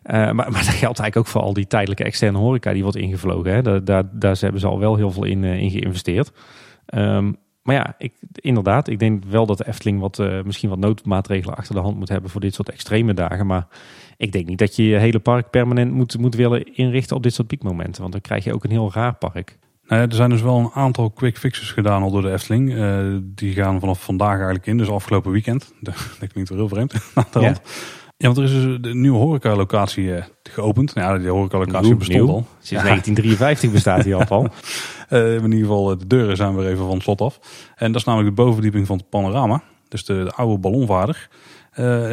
[0.04, 2.98] Eh, maar, maar dat geldt eigenlijk ook voor al die tijdelijke externe horeca die wordt
[2.98, 3.54] ingevlogen.
[3.54, 3.62] Hè.
[3.62, 6.32] Daar, daar, daar hebben ze al wel heel veel in, in geïnvesteerd.
[6.86, 11.56] Ehm, maar ja, ik, inderdaad, ik denk wel dat de Efteling wat, misschien wat noodmaatregelen
[11.56, 13.46] achter de hand moet hebben voor dit soort extreme dagen.
[13.46, 13.68] Maar
[14.18, 17.34] ik denk niet dat je je hele park permanent moet, moet willen inrichten op dit
[17.34, 18.02] soort piekmomenten.
[18.02, 19.58] Want dan krijg je ook een heel raar park.
[19.88, 22.76] Nou ja, er zijn dus wel een aantal quick fixes gedaan al door de Efteling.
[22.76, 25.74] Eh, die gaan vanaf vandaag eigenlijk in, dus afgelopen weekend.
[25.82, 25.96] Dat
[26.32, 26.94] klinkt wel heel vreemd.
[28.18, 28.28] Ja.
[28.28, 30.94] want er is dus een nieuwe horecalocatie eh, geopend.
[30.96, 32.30] Nou ja, die horecalocatie Nieuw, bestond nieuw.
[32.34, 32.46] al.
[32.60, 32.90] Sinds Ja.
[32.90, 34.48] 1953 bestaat die al.
[35.10, 37.40] Eh, in ieder geval, de deuren zijn weer even van het slot af.
[37.76, 39.62] En dat is namelijk de bovenverdieping van het panorama.
[39.88, 41.30] Dus de, de oude ballonvaarder.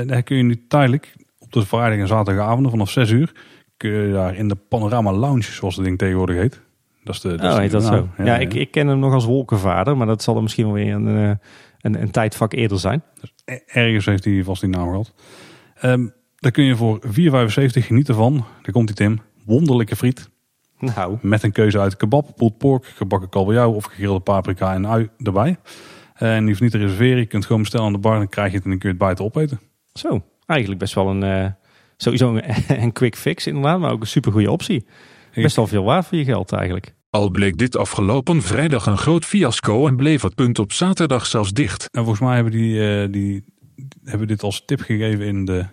[0.07, 1.15] Daar kun je nu tijdelijk
[1.57, 3.33] op de vrijdag en zaterdagavonden vanaf 6 uur...
[3.77, 6.61] kun je daar in de panorama lounge, zoals het ding tegenwoordig heet.
[7.05, 8.11] Dat is de, Oh, is heet dat naam.
[8.17, 8.25] zo?
[8.25, 10.95] Ja, ik, ik ken hem nog als wolkenvader, maar dat zal er misschien wel weer
[10.95, 11.31] een, eh,
[11.81, 13.03] een, een tijdvak eerder zijn.
[13.45, 15.13] E- Ergens heeft hij vast die naam gehad.
[15.75, 18.33] Ehm, daar kun je voor 4,75 genieten van.
[18.63, 19.21] Daar komt hij Tim.
[19.45, 20.31] Wonderlijke friet.
[20.79, 25.09] Nou, Met een keuze uit kebab, pulled pork, gebakken kabeljauw of gegrilde paprika en ui
[25.19, 25.57] erbij.
[26.15, 27.19] En die hoeft niet te reserveren.
[27.19, 28.17] Je kunt gewoon bestellen aan de bar.
[28.17, 29.61] Dan krijg je het en dan kun je het buiten opeten.
[29.93, 30.23] zo.
[30.53, 31.47] Eigenlijk best wel een, eh,
[31.97, 32.43] sowieso een,
[32.83, 34.87] een quick fix inderdaad, maar ook een supergoeie optie.
[35.35, 36.95] Best wel veel waard voor je geld eigenlijk.
[37.11, 41.53] Al bleek dit afgelopen vrijdag een groot fiasco en bleef het punt op zaterdag zelfs
[41.53, 41.89] dicht.
[41.91, 43.45] En volgens mij hebben die, eh, die
[44.05, 45.65] hebben dit als tip gegeven in de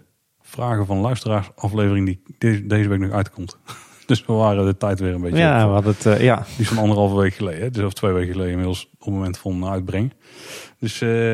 [0.42, 3.58] vragen van luisteraars aflevering die de- deze week nog uitkomt.
[4.06, 5.68] Dus we waren de tijd weer een beetje Ja, op.
[5.68, 6.36] we hadden het, eh, ja.
[6.36, 7.74] Die is van anderhalve week geleden.
[7.74, 10.14] Dus of twee weken geleden inmiddels op het moment van uitbreng.
[10.80, 11.34] Dus eh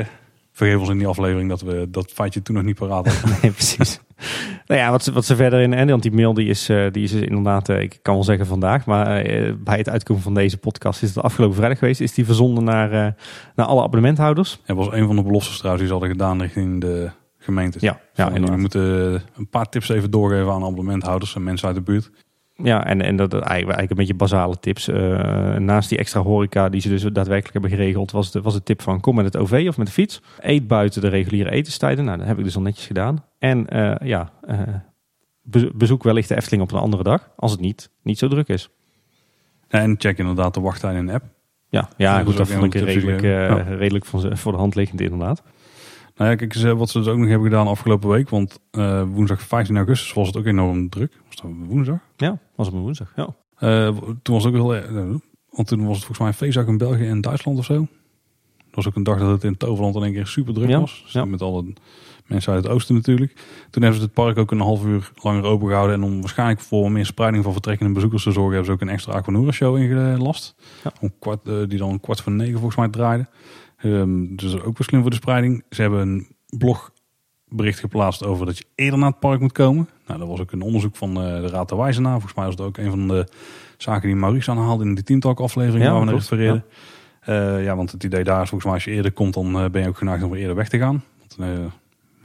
[0.56, 3.38] vergeef ons in die aflevering dat we dat feitje toen nog niet paraat hadden.
[3.42, 4.00] Nee, precies.
[4.68, 6.92] nou ja, wat ze, wat ze verder in, en want die mail die is, eh,
[6.92, 10.24] die is dus inderdaad, eh, ik kan wel zeggen vandaag, maar eh, bij het uitkomen
[10.24, 12.90] van deze podcast is het afgelopen vrijdag geweest, is die verzonden naar,
[13.56, 14.60] naar alle abonnementhouders.
[14.66, 17.78] Dat was een van de beloftes trouwens die ze hadden gedaan richting de gemeente.
[17.82, 18.82] Ja, ja we moeten
[19.36, 22.12] een paar tips even doorgeven aan abonnementhouders en mensen uit de buurt.
[22.64, 24.88] Ja, en, en dat eigenlijk, een beetje basale tips.
[24.88, 28.64] Eh, naast die extra horeca die ze dus daadwerkelijk hebben geregeld, was de, was de
[28.64, 30.22] tip van kom met het OV of met de fiets.
[30.40, 32.06] Eet buiten de reguliere etenstijden.
[32.06, 33.24] Nou, dat heb ik dus al netjes gedaan.
[33.40, 34.60] En eh, ja, eh,
[35.42, 38.48] be- bezoek wellicht de Efteling op een andere dag, als het niet, niet zo druk
[38.48, 38.70] is.
[39.68, 41.24] En check inderdaad de wachttijden in de app.
[41.70, 43.22] Ja, ja Dat goed, dat vond ik redelijk,
[43.80, 45.44] redelijk voor de hand liggend inderdaad.
[46.16, 48.30] Nou ja, kijk eens eh, wat ze dus ook nog hebben gedaan afgelopen week.
[48.30, 51.20] Want eh, woensdag 15 augustus was het ook enorm druk.
[51.28, 52.00] Was dat woensdag?
[52.16, 53.12] Ja, was op een woensdag.
[53.16, 53.36] Ja.
[53.56, 53.88] Eh,
[54.22, 55.16] toen was het ook heel eh,
[55.50, 57.88] want toen was het volgens mij een feestdag in België en Duitsland of zo.
[58.58, 60.80] Dat was ook een dag dat het in Toverland in één keer super druk Ja,
[60.80, 61.02] was.
[61.04, 61.26] Dus ja.
[61.26, 61.66] Met alle
[62.26, 63.34] mensen uit het oosten natuurlijk.
[63.70, 65.96] Toen hebben ze het park ook een half uur langer open gehouden.
[65.96, 68.94] En om waarschijnlijk voor meer spreiding van vertrekkende bezoekers te zorgen, hebben ze ook een
[68.94, 70.56] extra Aquanura show ingelast.
[70.84, 70.92] Ja.
[71.02, 73.28] Om kwart, die dan een kwart van negen volgens mij draaide.
[73.78, 75.64] Ehm, dus ook wel slim voor de spreiding.
[75.70, 79.90] Ze hebben een blogbericht geplaatst over dat je eerder naar het park moet komen.
[80.08, 82.12] Nou, dat was ook een onderzoek van eh, de Raad der Wijzenaar.
[82.12, 83.28] Volgens mij was dat ook een van de
[83.78, 86.66] zaken die Maurice aanhaalde in die Teamtalk aflevering Ja, waar we naar refereerden.
[87.26, 87.58] Ja.
[87.58, 89.82] ja, want het idee daar is volgens mij als je eerder komt, dan eh, ben
[89.82, 91.04] je ook geneigd om weer eerder weg te gaan.
[91.20, 91.66] Want eh,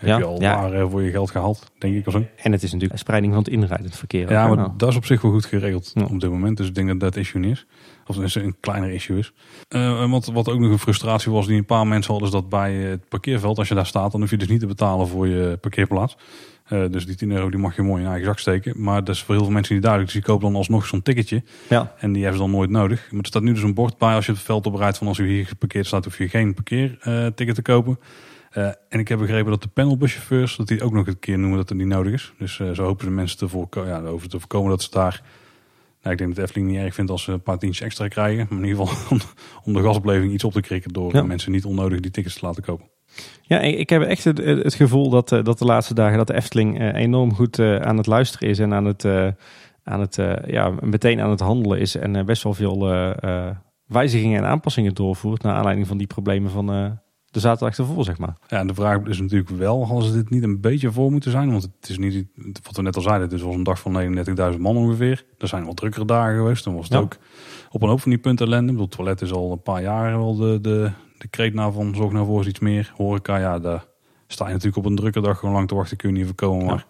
[0.00, 0.60] heb Ja, je al ja.
[0.60, 2.24] waar eh, voor je geld gehaald, denk ik of zo.
[2.36, 4.30] En het is natuurlijk spreiding van het inrijdend verkeer.
[4.30, 6.02] Ja, maar Nou, dat is op zich wel goed geregeld Ja.
[6.04, 6.56] op dit moment.
[6.56, 7.66] Dus ik denk dat dat issue niet is.
[8.06, 9.32] Of dat het een kleiner issue is.
[9.68, 12.48] Eh, wat, wat ook nog een frustratie was die een paar mensen hadden, is dat
[12.48, 15.26] bij het parkeerveld, als je daar staat, dan hoef je dus niet te betalen voor
[15.28, 16.16] je parkeerplaats.
[16.64, 18.82] Eh, dus die 10 euro die mag je mooi in je eigen zak steken.
[18.82, 20.12] Maar dat is voor heel veel mensen niet duidelijk.
[20.12, 21.42] Dus die kopen dan alsnog zo'n ticketje.
[21.68, 21.94] ja.
[21.98, 23.08] En die hebben ze dan nooit nodig.
[23.10, 25.18] Maar er staat nu dus een bord bij als je het veld oprijdt van als
[25.18, 27.98] u hier geparkeerd staat, hoef je geen parkeerticket te kopen.
[28.50, 31.58] Eh, en ik heb begrepen dat de panelbuschauffeurs, dat die ook nog een keer noemen
[31.58, 32.32] dat het niet nodig is.
[32.38, 35.22] Dus eh, zo hopen ze mensen te, voorko- ja, over te voorkomen dat ze daar...
[36.02, 38.08] Nou, ik denk dat de Efteling niet erg vindt als ze een paar tientjes extra
[38.08, 38.46] krijgen.
[38.50, 39.18] Maar in ieder geval om,
[39.64, 41.22] om de gasbeleving iets op te krikken door Ja.
[41.22, 42.86] mensen niet onnodig die tickets te laten kopen.
[43.42, 46.34] Ja, ik heb echt het, het gevoel dat, eh, dat de laatste dagen dat de
[46.34, 49.04] Efteling enorm goed aan het luisteren is en aan het,
[49.84, 50.14] aan het
[50.46, 52.78] ja, meteen aan het handelen is en best wel veel
[53.86, 56.98] wijzigingen en aanpassingen doorvoert naar aanleiding van die problemen van
[57.30, 58.36] de zaterdag ervoor, zeg maar.
[58.48, 61.30] Ja, en de vraag is natuurlijk wel, hadden ze dit niet een beetje voor moeten
[61.30, 61.50] zijn?
[61.50, 62.26] Want het is niet,
[62.62, 64.14] wat we net al zeiden, het was een dag van
[64.52, 65.24] 39.000 man ongeveer.
[65.38, 66.64] Er zijn wel drukkere dagen geweest.
[66.64, 66.98] Dan was het Ja.
[66.98, 67.16] ook
[67.70, 68.66] op een hoop van die punten ellende.
[68.66, 71.72] Ik bedoel, het toilet is al een paar jaar wel de, de, de kreet naar
[71.72, 72.92] van zorg nou voor eens iets meer.
[72.96, 73.84] Horeca, ja, daar
[74.26, 76.66] sta je natuurlijk op een drukke dag gewoon lang te wachten, kun je niet voorkomen.
[76.66, 76.86] Maar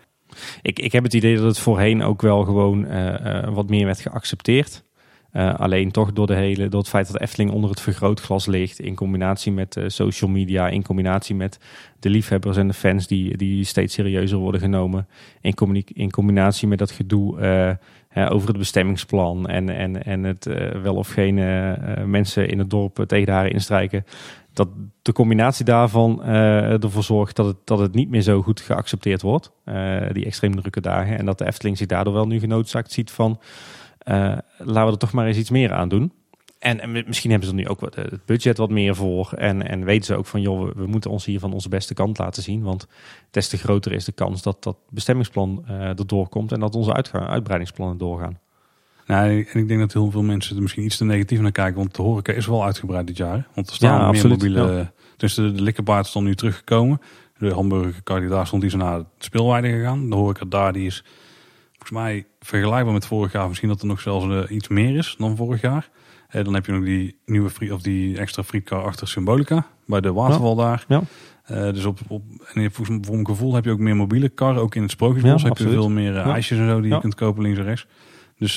[0.63, 3.87] Ik, ik heb het idee dat het voorheen ook wel gewoon eh, eh, wat meer
[3.87, 4.85] werd geaccepteerd.
[5.31, 8.81] Eh, alleen toch door, de hele, door het feit dat Efteling onder het vergrootglas ligt,
[8.81, 11.59] in combinatie met eh, social media, in combinatie met
[11.99, 15.09] de liefhebbers en de fans die, die steeds serieuzer worden genomen,
[15.41, 20.49] in, in combinatie met dat gedoe eh, over het bestemmingsplan en, en, en het
[20.83, 21.35] wel of geen
[22.11, 24.05] mensen in het dorp tegen haren instrijken.
[24.53, 24.69] Dat
[25.03, 29.53] de combinatie daarvan ervoor zorgt dat het, dat het niet meer zo goed geaccepteerd wordt,
[30.13, 31.19] die extreem drukke dagen.
[31.19, 33.41] En dat de Efteling zich daardoor wel nu genoodzaakt ziet van,
[34.59, 36.13] laten we er toch maar eens iets meer aan doen.
[36.61, 39.33] En, en misschien hebben ze er nu ook wat, eh, het budget wat meer voor.
[39.33, 41.95] En, en weten ze ook van, joh, we, we moeten ons hier van onze beste
[41.95, 42.63] kant laten zien.
[42.63, 42.87] Want
[43.31, 46.93] des te groter is de kans dat dat bestemmingsplan eh erdoor komt en dat onze
[47.13, 48.39] uitbreidingsplannen doorgaan.
[49.07, 51.77] nou, en ik denk dat heel veel mensen er misschien iets te negatief naar kijken.
[51.77, 53.47] Want de horeca is wel uitgebreid dit jaar.
[53.55, 54.93] Want er staan Ja, meer absoluut, mobiele...
[55.17, 57.01] Dus de, de likkerbaard is dan nu teruggekomen.
[57.39, 60.11] De hamburgerkar die daar stond, die is naar het speelweide gegaan.
[60.11, 61.05] De horeca daar die is
[61.81, 63.49] volgens mij vergelijkbaar met vorig jaar.
[63.49, 65.89] Misschien dat er nog zelfs eh, iets meer is dan vorig jaar.
[66.29, 69.67] Eh, dan heb je nog die nieuwe friet, of die extra frietkar achter Symbolica.
[69.87, 70.85] Bij de waterval daar.
[70.89, 71.03] Ja.
[71.45, 72.23] Eh, dus op, op,
[72.55, 74.63] en voor mijn gevoel heb je ook meer mobiele karren.
[74.63, 77.15] Ook in het Sprookjesbos Ja, heb je veel meer ijsjes en zo die je kunt
[77.15, 77.87] kopen links en rechts.
[78.39, 78.57] Dus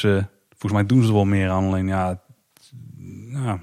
[0.49, 1.63] volgens mij doen ze er wel meer aan.
[1.65, 2.21] Alleen ja, het-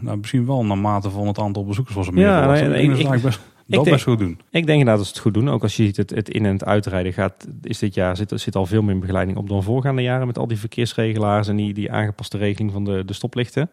[0.00, 2.24] nou, misschien wel naarmate van het aantal bezoekers was er meer.
[2.24, 3.40] Ja, nee, ik best,
[3.76, 4.38] dat denk- best goed doen.
[4.50, 5.50] Ik denk inderdaad dat ze het goed doen.
[5.50, 8.32] Ook als je ziet het, het in- en het uitrijden gaat, is dit jaar zit,
[8.34, 11.74] zit al veel meer begeleiding op dan voorgaande jaren met al die verkeersregelaars en die,
[11.74, 13.70] die aangepaste regeling van de, de stoplichten.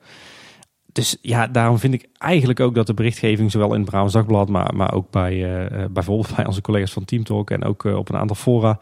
[0.98, 4.50] Dus ja, daarom vind ik eigenlijk ook dat de berichtgeving zowel in het Brabants Dagblad,
[4.50, 7.86] maar, maar ook bij eh, eh, bijvoorbeeld bij onze collega's van Team Talk en ook
[7.86, 8.80] eh, op een aantal fora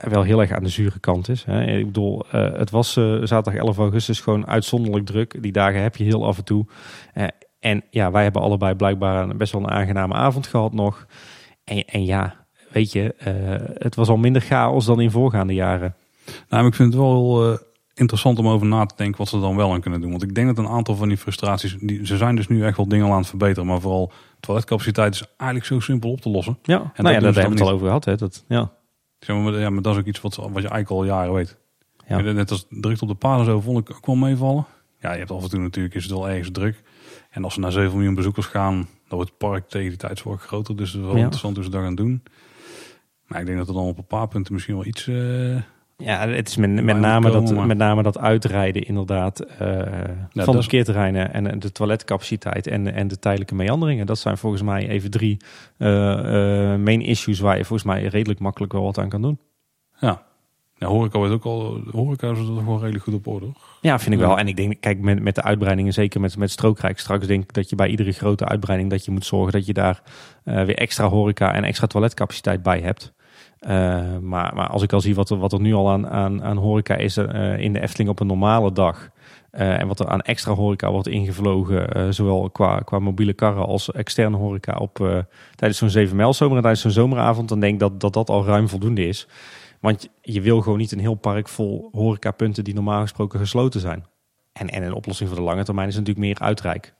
[0.00, 1.44] wel heel erg aan de zure kant is.
[1.44, 1.64] Hè.
[1.64, 2.92] Ik bedoel, het was
[3.22, 5.42] zaterdag 11 augustus gewoon uitzonderlijk druk.
[5.42, 6.66] Die dagen heb je heel af en toe.
[7.60, 11.06] En ja, wij hebben allebei blijkbaar een, best wel een aangename avond gehad nog.
[11.64, 13.34] En, en ja, weet je, eh,
[13.74, 15.94] het was al minder chaos dan in voorgaande jaren.
[16.48, 17.58] Nou, ik vind het wel eh,
[17.94, 20.10] interessant om over na te denken wat ze dan wel aan kunnen doen.
[20.10, 22.76] Want ik denk dat een aantal van die frustraties, die, ze zijn dus nu echt
[22.76, 23.66] wel dingen aan het verbeteren.
[23.66, 26.58] Maar vooral toiletcapaciteit is eigenlijk zo simpel op te lossen.
[26.62, 28.04] Ja, dat nou ja, doen daar hebben we het al over gehad.
[28.04, 28.16] Hè?
[28.16, 28.70] Dat, ja.
[29.18, 31.32] Zeg maar, maar, ja, maar dat is ook iets wat, wat je eigenlijk al jaren
[31.32, 31.56] weet.
[32.06, 32.20] Ja.
[32.20, 34.66] Net als druk op de paden zo vond ik ook wel meevallen.
[35.00, 36.82] Ja, je hebt af en toe natuurlijk is het wel ergens druk.
[37.30, 38.86] En als ze naar 7 miljoen bezoekers gaan, dan
[39.18, 40.76] wordt het park tegen die tijd groter.
[40.76, 41.22] Dus het is wel Ja.
[41.22, 42.22] interessant hoe ze dat gaan doen.
[43.26, 45.06] Maar ik denk dat er dan op een paar punten misschien wel iets...
[45.06, 45.56] eh,
[45.96, 49.82] Ja, het is met, name, komen, dat, maar- met name dat uitrijden inderdaad eh,
[50.32, 54.06] van de parkeerterreinen en de toiletcapaciteit en, en de tijdelijke meanderingen.
[54.06, 55.36] Dat zijn volgens mij even drie
[55.76, 55.88] eh,
[56.76, 59.38] main issues waar je volgens mij redelijk makkelijk wel wat aan kan doen.
[60.00, 60.26] ja.
[60.78, 61.80] Ja, horeca wordt ook al...
[61.90, 63.46] Horeca is er toch wel redelijk goed op orde.
[63.80, 64.38] Ja, vind ik wel.
[64.38, 67.52] En ik denk, kijk, met, met de uitbreidingen, zeker met, met strookrijk straks, denk ik
[67.52, 70.02] dat je bij iedere grote uitbreiding dat je moet zorgen dat je daar
[70.44, 73.12] eh, weer extra horeca en extra toiletcapaciteit bij hebt.
[73.58, 73.70] Eh,
[74.20, 76.56] maar, maar als ik al zie wat er, wat er nu al aan, aan, aan
[76.56, 79.10] horeca is eh, in de Efteling op een normale dag.
[79.50, 84.36] en wat er aan extra horeca wordt ingevlogen, zowel qua, qua mobiele karren als externe
[84.36, 85.24] horeca op,
[85.54, 88.44] tijdens zo'n 7 mijlzomer en tijdens zo'n zomeravond, dan denk ik dat, dat dat al
[88.44, 89.28] ruim voldoende is.
[89.80, 94.06] Want je- wil gewoon niet een heel park vol horecapunten die normaal gesproken gesloten zijn.
[94.52, 96.94] En, en een oplossing voor de lange termijn is natuurlijk meer uitrijk.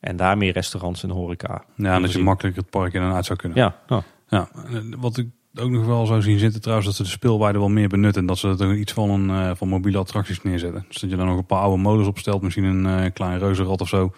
[0.00, 1.64] En daar meer restaurants en horeca.
[1.76, 3.58] Ja, en dat je makkelijk het park in en uit zou kunnen.
[3.58, 4.02] Ja, ja.
[4.28, 7.58] Ja, en wat ik ook nog wel zou zien zitten trouwens, dat ze de speelweide
[7.58, 8.26] wel meer benutten.
[8.26, 10.84] Dat ze er iets van, een, eh, van mobiele attracties neerzetten.
[10.88, 13.80] Dus dat je dan nog een paar oude molens opstelt, misschien een eh, klein reuzenrad
[13.80, 14.02] of zo.
[14.02, 14.12] Een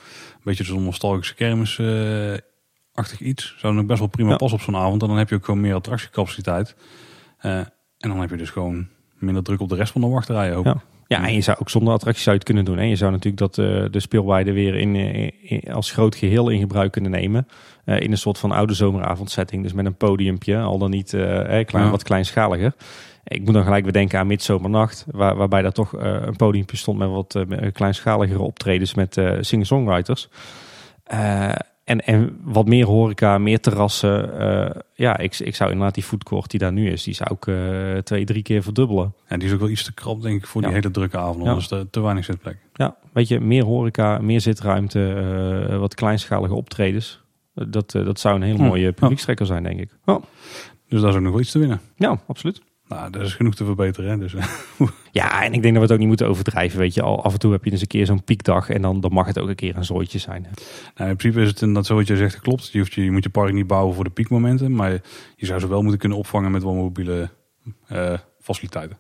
[0.45, 3.55] beetje zo'n nostalgische kermis-achtig iets.
[3.59, 4.37] Zou nog best wel prima Ja.
[4.37, 5.03] passen op zo'n avond.
[5.03, 6.77] En dan heb je ook gewoon meer attractiecapaciteit.
[7.39, 7.61] Eh,
[8.01, 8.87] en dan heb je dus gewoon
[9.19, 10.65] minder druk op de rest van de wachtrij ook.
[10.65, 10.77] Ja.
[11.07, 12.79] Ja, en je zou ook zonder attracties zou je het kunnen doen.
[12.83, 16.49] En je zou natuurlijk dat eh, de speelweide weer in, eh, in- als groot geheel
[16.49, 17.49] in gebruik kunnen nemen.
[17.85, 19.63] Eh, in een soort van oude zomeravondsetting.
[19.63, 21.21] Dus met een podiumpje, al dan niet eh,
[21.65, 21.91] klein, Ja.
[21.91, 22.75] wat kleinschaliger.
[23.25, 25.05] Ik moet dan gelijk weer denken aan Midzomernacht.
[25.11, 30.29] Waar, waarbij daar toch een podiumpje stond met wat kleinschaligere optredens met singer-songwriters.
[31.91, 34.39] En, en wat meer horeca, meer terrassen.
[34.39, 37.47] Eh, ja, ik, ik zou inderdaad die foodcourt die daar nu is, die zou ik
[37.47, 39.15] eh, twee, drie keer verdubbelen.
[39.27, 41.71] En die is ook wel iets te krap, denk ik, voor die hele drukke avond.
[41.71, 41.77] Ja.
[41.77, 42.57] Er te weinig zitplek.
[42.75, 45.13] Ja, weet je, meer horeca, meer zitruimte,
[45.71, 47.21] eh, wat kleinschalige optredens.
[47.55, 48.65] Dat, dat zou een hele Hm.
[48.65, 49.91] mooie publiekstrekker zijn, denk ik.
[50.05, 50.23] Oh,
[50.89, 51.81] Dus daar is ook nog wel iets te winnen.
[51.97, 52.61] ja, absoluut.
[52.91, 54.11] Nou, er is genoeg te verbeteren.
[54.11, 54.19] Hè?
[54.19, 54.35] Dus,
[55.13, 56.79] Ja, en ik denk dat we het ook niet moeten overdrijven.
[56.79, 59.01] Weet je, al af en toe heb je eens een keer zo'n piekdag en dan,
[59.01, 60.43] dan mag het ook een keer een zooitje zijn.
[60.95, 62.73] nou, in principe is het inderdaad zo wat je zegt, klopt.
[62.73, 64.75] Je, hoeft je, je moet je park niet bouwen voor de piekmomenten.
[64.75, 64.91] Maar
[65.37, 67.31] je zou ze wel moeten kunnen opvangen met wat mobiele
[67.87, 68.99] eh, faciliteiten.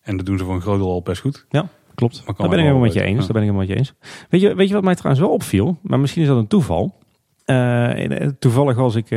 [0.00, 1.46] En dat doen ze voor een groot deel al best goed.
[1.94, 2.22] Klopt.
[2.26, 3.26] Maar kan Daar ben ik wel helemaal met je eens.
[3.26, 3.32] ja.
[3.32, 3.94] Daar ben ik helemaal met je eens.
[4.28, 5.78] Weet je, weet je wat mij trouwens wel opviel?
[5.82, 6.98] Maar misschien is dat een toeval.
[7.44, 9.10] Eh, toevallig was ik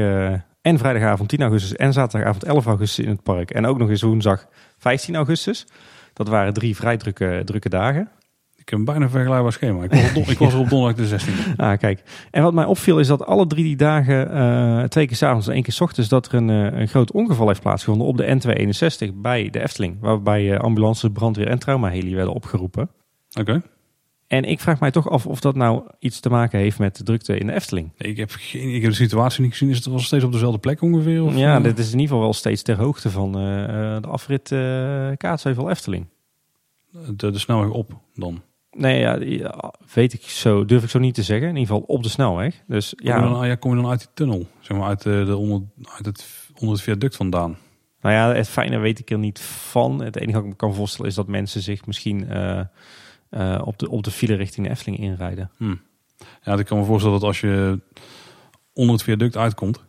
[0.67, 3.51] en vrijdagavond 10 augustus en zaterdagavond 11 augustus in het park.
[3.51, 4.47] En ook nog eens woensdag
[4.77, 5.65] 15 augustus.
[6.13, 8.09] Dat waren drie vrij drukke, drukke dagen.
[8.55, 9.83] Ik heb een bijna vergelijkbaar schema.
[9.83, 11.55] Ik was, don- ik was er op donderdag de 16e.
[11.57, 12.03] Ah, kijk.
[12.31, 15.53] En wat mij opviel is dat alle drie die dagen, eh, twee keer s'avonds en
[15.53, 18.25] één keer s ochtends, dat er een, eh, een groot ongeval heeft plaatsgevonden op de
[18.25, 19.97] N261 bij de Efteling.
[19.99, 22.89] Waarbij eh, ambulance, brandweer en traumaheli werden opgeroepen.
[23.39, 23.61] Oké.
[24.27, 27.03] En ik vraag mij toch af of dat nou iets te maken heeft met de
[27.03, 27.91] drukte in de Efteling.
[27.97, 29.69] Ik heb, geen, ik heb de situatie niet gezien.
[29.69, 31.23] Is het wel steeds op dezelfde plek ongeveer?
[31.23, 31.63] Of, ja, eh?
[31.63, 35.09] dit is in ieder geval wel steeds ter hoogte van eh, eh, de afrit eh
[35.17, 36.05] Kaatsheuvel Efteling.
[37.15, 38.41] de, de snelweg op dan.
[38.71, 41.47] Nee, ja, ja, weet ik zo, durf ik zo niet te zeggen.
[41.47, 42.63] In ieder geval op de snelweg.
[42.67, 44.47] Dus Kom, je ja, dan, ja, kom je dan uit die tunnel?
[44.59, 45.61] Zeg maar uit, de, de onder,
[45.95, 47.57] uit het, onder het viaduct vandaan?
[48.01, 50.01] nou ja, het fijne weet ik er niet van.
[50.03, 52.27] Het enige wat ik me kan voorstellen is dat mensen zich misschien
[53.29, 55.51] eh, op, de, op de file richting de Efteling inrijden.
[56.43, 57.79] Ja, ik kan me voorstellen dat als je
[58.73, 59.83] onder het viaduct uitkomt,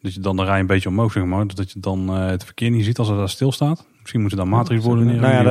[0.00, 1.46] dat je dan, dan rij een beetje omhoog, zeg maar.
[1.46, 3.86] Dat je dan eh, het verkeer niet ziet als het daar stilstaat.
[4.00, 5.20] Misschien moeten daar matrixborden neer.
[5.20, 5.42] Nou ja,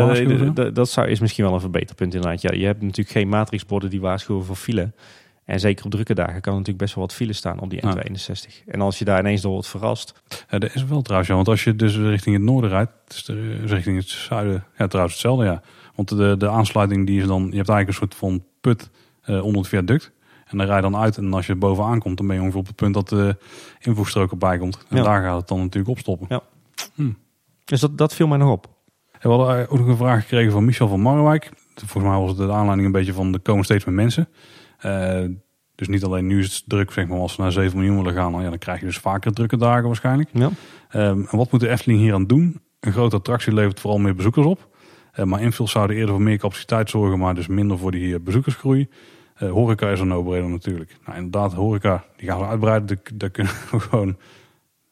[0.71, 2.41] dat, zou, is misschien wel een verbeterpunt inderdaad.
[2.41, 4.91] Ja, je hebt natuurlijk geen matrixborden die waarschuwen voor file.
[5.45, 7.86] En zeker op drukke dagen kan er natuurlijk best wel wat file staan op die
[7.86, 7.95] Ja.
[7.97, 8.63] N261.
[8.65, 10.21] En als je daar ineens door wordt verrast.
[10.49, 11.36] Ja, dat is wel trouwens, ja.
[11.36, 15.15] Want als je dus richting het noorden rijdt, dus de- richting het zuiden, ja, trouwens
[15.15, 15.61] hetzelfde, ja.
[15.95, 18.89] Want de, de aansluiting die is dan, je hebt eigenlijk een soort van put
[19.21, 20.11] eh, onder het viaduct.
[20.45, 22.59] En dan rij je dan uit en als je bovenaan komt, dan ben je ongeveer
[22.59, 23.37] op het punt dat de
[23.79, 24.85] invoegstrook erbij komt.
[24.89, 25.03] En Ja.
[25.03, 26.27] daar gaat het dan natuurlijk opstoppen.
[27.65, 28.67] Dus dat, dat viel mij nog op.
[29.19, 31.51] En we hadden ook nog een vraag gekregen van Michel van Marwijk.
[31.75, 34.27] Volgens mij was het de aanleiding een beetje van, er komen steeds meer mensen.
[34.77, 35.23] Eh,
[35.75, 38.13] dus niet alleen nu is het druk, zeg maar, als we naar 7 miljoen willen
[38.13, 40.29] gaan, dan, ja, dan krijg je dus vaker drukke dagen waarschijnlijk.
[40.33, 40.49] Ja.
[40.89, 42.61] Ehm, en wat moet de Efteling hier aan doen?
[42.79, 44.67] Een grote attractie levert vooral meer bezoekers op.
[45.16, 48.20] Eh, maar infills zouden eerder voor meer capaciteit zorgen, maar dus minder voor die eh,
[48.22, 48.89] bezoekersgroei.
[49.36, 50.97] Eh, horeca is een no-brainer natuurlijk.
[51.05, 52.99] Nou, inderdaad, horeca, die gaan we uitbreiden.
[53.13, 54.18] Daar- kunnen we gewoon...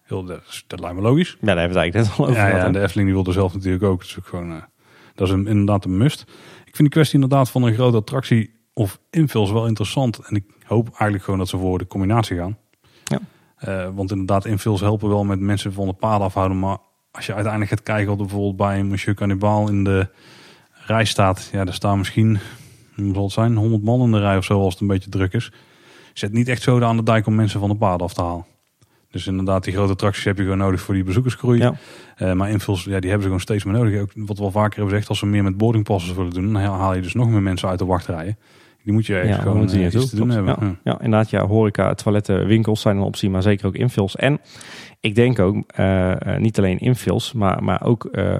[0.03, 1.37] Heel, dat, dat lijkt me logisch.
[1.39, 2.65] Ja, daar hebben we het eigenlijk net al over Ja, gehad, ja, hè?
[2.67, 3.99] en de Efteling die wilde zelf natuurlijk ook.
[3.99, 4.63] Dus ook gewoon,
[5.15, 6.21] dat is een, inderdaad een must.
[6.65, 10.19] Ik vind de kwestie inderdaad van een grote attractie of infills wel interessant.
[10.19, 12.57] En ik hoop eigenlijk gewoon dat ze voor de combinatie gaan.
[13.03, 13.91] Ja.
[13.91, 16.59] Want inderdaad, infills helpen wel met mensen van de paden afhouden.
[16.59, 16.77] Maar
[17.13, 20.07] als je uiteindelijk gaat kijken er bijvoorbeeld bij een Monsieur Cannibal in de
[20.85, 21.49] rij staat.
[21.51, 22.39] Ja, daar staan misschien,
[22.95, 25.09] hoe zal het zijn, 100 man in de rij of zo als het een beetje
[25.09, 25.51] druk is.
[26.13, 28.45] Zet niet echt zo aan de dijk om mensen van de paden af te halen.
[29.11, 31.59] Dus inderdaad, die grote attracties heb je gewoon nodig voor die bezoekersgroei.
[31.59, 31.73] Ja.
[32.15, 34.01] Eh, maar infills, ja, die hebben ze gewoon steeds meer nodig.
[34.01, 36.61] Ook wat we al vaker hebben gezegd, als ze meer met boardingpasses willen doen, dan
[36.61, 38.37] haal je dus nog meer mensen uit de wachtrijen.
[38.83, 40.33] Die moet je ergens Ja, gewoon eh, iets te doen Klopt.
[40.47, 40.67] hebben.
[40.83, 41.29] Ja, ja, inderdaad.
[41.29, 44.15] Ja, horeca, toiletten, winkels zijn een optie, maar zeker ook infills.
[44.15, 44.39] En
[45.03, 48.37] ik denk ook, eh, eh, niet alleen infills, maar, maar ook, eh,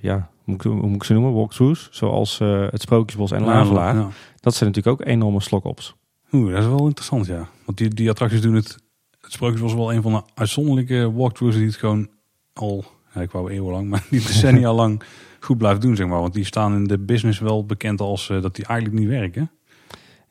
[0.00, 1.32] ja, hoe moet, ik, hoe moet ik ze noemen?
[1.32, 2.38] Walkthroughs, zoals
[2.70, 3.94] het Sprookjesbos en Lavelaar.
[3.94, 4.08] ja.
[4.40, 5.94] Dat zijn natuurlijk ook enorme slokops.
[6.32, 7.48] Oeh, dat is wel interessant, ja.
[7.64, 8.78] Want die, die attracties doen het...
[9.20, 12.08] Het Sprookjes was wel een van de uitzonderlijke walkthroughs die het gewoon
[12.52, 12.84] al...
[13.14, 15.02] Ja, ik wou eeuwenlang, maar die decennia lang
[15.40, 16.20] goed blijft doen, zeg maar.
[16.20, 19.50] Want die staan in de business wel bekend als dat die eigenlijk niet werken.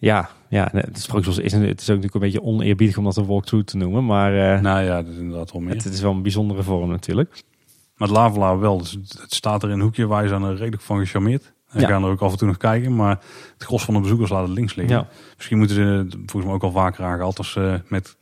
[0.01, 3.25] Ja, ja het is, een- het is ook natuurlijk een beetje oneerbiedig om dat een
[3.25, 5.73] walkthrough te noemen, maar eh, Nou ja, dat is inderdaad wel meer.
[5.73, 7.43] het, het is wel een bijzondere vorm natuurlijk.
[7.95, 8.77] Maar het Lavelaar wel.
[8.77, 8.91] Dus
[9.21, 10.07] het staat er in een hoekje.
[10.07, 11.53] Wij zijn er redelijk van gecharmeerd.
[11.69, 11.87] En Ja.
[11.87, 12.95] gaan er ook af en toe nog kijken.
[12.95, 13.19] Maar
[13.53, 14.95] het gros van de bezoekers laat het links liggen.
[14.95, 15.07] Ja.
[15.35, 18.17] Misschien moeten ze, het volgens mij ook al vaker aangehaald, als ze met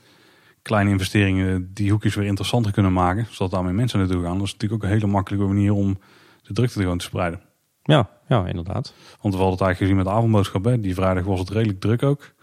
[0.62, 3.28] kleine investeringen die hoekjes weer interessanter kunnen maken.
[3.30, 4.38] Zodat daar meer mensen naartoe gaan.
[4.38, 6.00] Dat is natuurlijk ook een hele makkelijke manier om
[6.44, 7.40] de drukte gewoon te spreiden.
[7.88, 8.94] Ja, ja, inderdaad.
[9.22, 10.64] Want we hadden het eigenlijk gezien met de avondboodschap.
[10.64, 10.80] Hè.
[10.80, 12.34] Die vrijdag was het redelijk druk ook.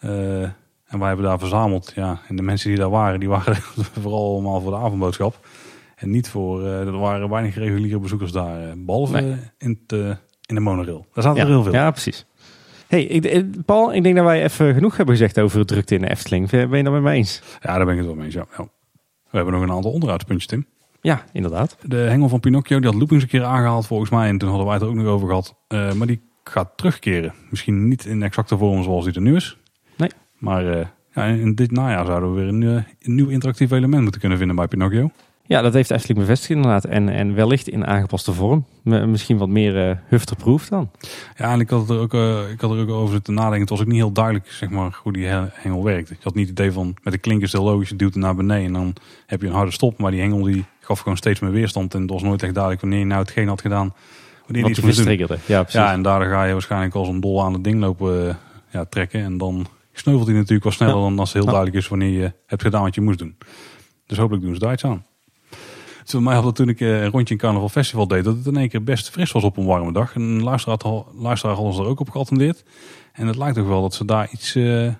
[0.00, 0.42] Eh,
[0.86, 1.92] en wij hebben daar verzameld.
[1.94, 3.56] Ja, en de mensen die daar waren, die waren
[4.00, 5.46] vooral allemaal voor de avondboodschap.
[5.96, 8.62] En niet voor, eh, er waren weinig reguliere bezoekers daar.
[8.68, 9.36] eh, Behalve Nee.
[9.58, 9.80] in,
[10.46, 11.06] in de monorail.
[11.14, 11.72] Daar zaten ja, er heel veel.
[11.72, 12.26] Ja, precies.
[12.86, 16.00] Hey, ik, Paul, ik denk dat wij even genoeg hebben gezegd over de drukte in
[16.00, 16.50] de Efteling.
[16.50, 17.42] Ben je dat met me eens?
[17.60, 18.34] Ja, daar ben ik het wel mee eens.
[18.34, 18.46] Ja.
[18.56, 18.64] Ja.
[19.30, 20.66] We hebben nog een aantal onderhoudspuntjes, Tim.
[21.00, 21.76] Ja, inderdaad.
[21.82, 24.28] De hengel van Pinocchio, die had Loopings een keer aangehaald volgens mij.
[24.28, 25.54] En toen hadden wij het er ook nog over gehad.
[25.68, 27.34] Eh, maar die gaat terugkeren.
[27.50, 29.56] Misschien niet in exacte vorm zoals die er nu is.
[29.96, 30.10] Nee.
[30.38, 34.02] Maar eh, ja, in dit najaar zouden we weer een, eh, een nieuw interactief element
[34.02, 35.10] moeten kunnen vinden bij Pinocchio.
[35.50, 36.84] Ja, dat heeft Efteling bevestigd inderdaad.
[36.84, 38.66] En, en wellicht in aangepaste vorm.
[38.82, 40.90] Misschien wat meer uh, hufterproof dan.
[41.36, 43.60] Ja, en ik had, er ook, uh, ik had er ook over zitten nadenken.
[43.60, 46.10] Het was ook niet heel duidelijk zeg maar, hoe die hengel werkt.
[46.10, 48.34] Ik had niet het idee van met de klinkers heel logisch, je duwt het naar
[48.34, 48.94] beneden en dan
[49.26, 49.98] heb je een harde stop.
[49.98, 51.94] Maar die hengel die gaf gewoon steeds meer weerstand.
[51.94, 53.94] En het was nooit echt duidelijk wanneer je nou hetgeen had gedaan.
[54.46, 55.38] Wanneer Wat iets triggerde.
[55.46, 55.80] Ja, precies.
[55.80, 58.34] ja, en daardoor ga je waarschijnlijk als een dol aan het ding lopen uh,
[58.68, 59.22] ja, trekken.
[59.22, 61.00] En dan sneuvelt hij natuurlijk wel sneller ja.
[61.00, 61.50] dan als het heel ja.
[61.50, 63.36] duidelijk is wanneer je hebt gedaan wat je moest doen.
[64.06, 65.08] Dus hopelijk doen ze daar iets aan.
[66.10, 68.68] Voor mij het toen ik een rondje in Carnaval Festival deed, dat het in één
[68.68, 70.14] keer best fris was op een warme dag.
[70.14, 70.76] En een luisteraar
[71.54, 72.64] had, ons er ook op geattendeerd.
[73.12, 74.92] En het lijkt toch wel dat ze daar iets uh,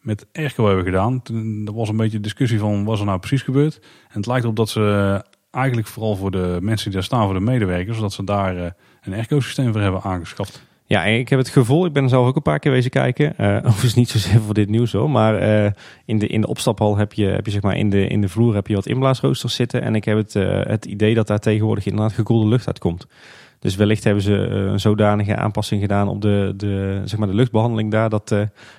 [0.00, 1.22] met Erco hebben gedaan.
[1.22, 3.80] Toen, er was een beetje discussie van wat er nou precies gebeurd.
[4.08, 7.34] En het lijkt erop dat ze eigenlijk vooral voor de mensen die daar staan, voor
[7.34, 8.66] de medewerkers, dat ze daar uh,
[9.02, 10.66] een Erco-systeem voor hebben aangeschaft.
[10.88, 13.34] Ja, ik heb het gevoel, ik ben er zelf ook een paar keer wezen kijken.
[13.40, 15.10] Uh, overigens niet zozeer voor dit nieuws hoor.
[15.10, 15.70] Maar uh,
[16.04, 18.28] in, de, in de opstaphal heb je, heb je zeg maar in de, in de
[18.28, 19.82] vloer heb je wat inblaasroosters zitten.
[19.82, 23.06] En ik heb het, uh, het idee dat daar tegenwoordig inderdaad gekoelde lucht uitkomt.
[23.58, 27.90] Dus wellicht hebben ze een zodanige aanpassing gedaan op de, de, zeg maar de luchtbehandeling
[27.90, 28.34] daar, dat,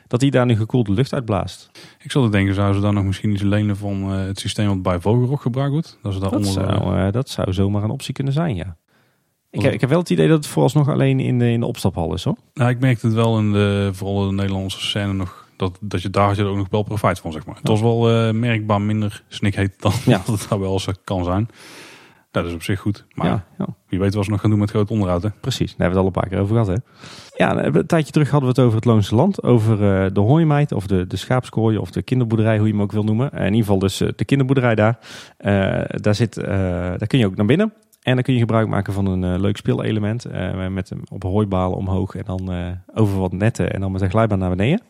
[0.07, 1.71] dat die daar nu gekoelde lucht uitblaast.
[1.99, 4.99] Ik zou denken, zouden ze dan nog misschien iets lenen van het systeem wat bij
[4.99, 5.97] Vogelrok gebruikt wordt?
[6.01, 8.77] Dat, ze daar dat, onder, zou, dat zou zomaar een optie kunnen zijn, ja.
[9.51, 11.65] Ik heb, ik heb wel het idee dat het vooralsnog alleen in de, in de
[11.65, 12.35] opstaphal is hoor.
[12.53, 15.47] Nou, ik merkte het wel in de, vooral de Nederlandse scène nog.
[15.55, 17.55] Dat, dat je daar had je ook nog wel profijt van, zeg maar.
[17.55, 20.21] Het was wel uh, merkbaar minder snikheet dan ja.
[20.25, 21.49] dat het daar wel eens kan zijn.
[22.31, 23.05] Dat is op zich goed.
[23.13, 23.65] Maar ja, ja.
[23.87, 25.23] wie weet wat ze nog gaan doen met groot onderhoud.
[25.23, 25.29] Hè?
[25.29, 26.67] Precies, daar hebben we het al een paar keer over gehad.
[26.67, 27.43] Hè?
[27.43, 29.43] Ja, een tijdje terug hadden we het over het Loonse Land.
[29.43, 32.91] Over uh, de hooimeid of de, de schaapskooi of de kinderboerderij, hoe je hem ook
[32.91, 33.31] wil noemen.
[33.31, 34.99] in ieder geval dus uh, de kinderboerderij daar.
[36.01, 37.73] daar, zit, daar kun je ook naar binnen.
[37.99, 40.27] En dan kun je gebruik maken van een uh, leuk speelelement.
[40.27, 44.01] Uh, met hem op hooibalen omhoog en dan uh, over wat netten en dan met
[44.01, 44.81] een glijbaan naar beneden.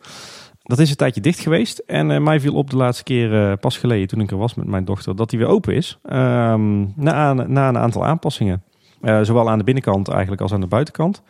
[0.62, 1.78] Dat is een tijdje dicht geweest.
[1.78, 4.84] En mij viel op de laatste keer pas geleden toen ik er was met mijn
[4.84, 5.98] dochter dat hij weer open is.
[6.12, 8.62] Um, na, na, een aantal aanpassingen.
[9.00, 11.22] zowel aan de binnenkant eigenlijk als aan de buitenkant.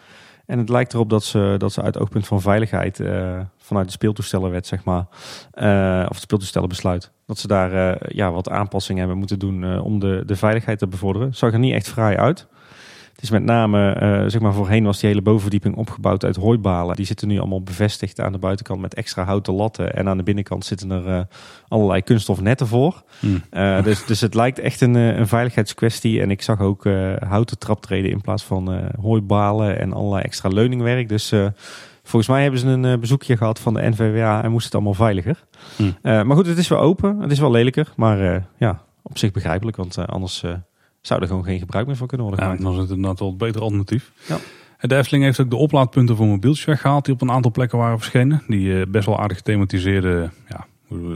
[0.46, 3.02] En het lijkt erop dat ze, dat ze uit oogpunt van veiligheid
[3.56, 5.06] vanuit de speeltoestellenwet, zeg maar,
[6.08, 10.22] of het speeltoestellenbesluit, dat ze daar uh, ja, wat aanpassingen hebben moeten doen om de,
[10.26, 11.34] de veiligheid te bevorderen.
[11.34, 12.46] Zag er niet echt fraai uit.
[13.12, 13.94] Het is met name,
[14.26, 16.96] zeg maar, voorheen was die hele bovenverdieping opgebouwd uit hooibalen.
[16.96, 19.94] Die zitten nu allemaal bevestigd aan de buitenkant met extra houten latten.
[19.94, 21.26] En aan de binnenkant zitten er
[21.68, 23.02] allerlei kunststof netten voor.
[23.18, 23.42] Hmm.
[23.82, 26.20] dus, dus het lijkt echt een, een veiligheidskwestie.
[26.20, 26.84] En ik zag ook
[27.18, 31.08] houten traptreden in plaats van hooibalen en allerlei extra leuningwerk.
[31.08, 31.32] Dus
[32.10, 35.44] volgens mij hebben ze een bezoekje gehad van de NVWA en moest het allemaal veiliger.
[35.76, 35.94] Hmm.
[36.02, 37.18] maar goed, het is wel open.
[37.20, 37.92] Het is wel lelijker.
[37.96, 39.76] Maar ja, op zich begrijpelijk.
[39.76, 40.44] Want anders
[41.00, 42.62] zou er gewoon geen gebruik meer van kunnen worden gemaakt.
[42.62, 44.12] Ja, dan is het inderdaad wel het beter alternatief.
[44.28, 44.36] Ja.
[44.80, 47.98] De Efteling heeft ook de oplaadpunten voor mobieltjes weggehaald die op een aantal plekken waren
[47.98, 48.42] verschenen.
[48.46, 50.66] Die best wel aardig gethematiseerde ja,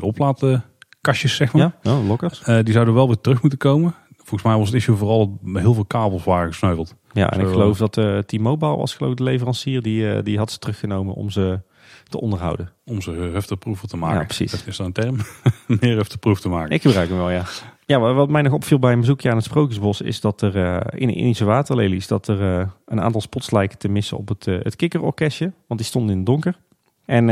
[0.01, 1.77] oplaadkastjes, zeg maar.
[1.83, 2.43] Ja, oh, lokkers.
[2.49, 3.95] Uh, die zouden wel weer terug moeten komen.
[4.25, 6.95] Volgens mij was het issue vooral dat heel veel kabels waren gesneuveld.
[7.13, 9.83] Ja, en Zo, ik geloof dat uh, T-Mobile was geloof ik de leverancier.
[9.83, 11.61] Die, die had ze teruggenomen om ze
[12.09, 12.71] te onderhouden.
[12.85, 14.19] Om ze hefteproeven te maken.
[14.19, 14.51] Ja, precies.
[14.51, 15.17] Dat is dan een term.
[15.81, 16.71] Meer hefteproef te maken.
[16.71, 17.45] Ik gebruik hem wel, ja.
[17.87, 21.01] Ja, wat mij nog opviel bij een bezoekje aan het Sprookjesbos is dat er uh,
[21.01, 24.63] in Indische waterlelies dat er uh, een aantal spots lijken te missen op het, uh,
[24.63, 26.59] het kikkerorkestje, want die stonden in het donker.
[27.05, 27.27] En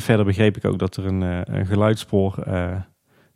[0.00, 1.20] verder begreep ik ook dat er een,
[1.56, 2.34] een geluidsspoor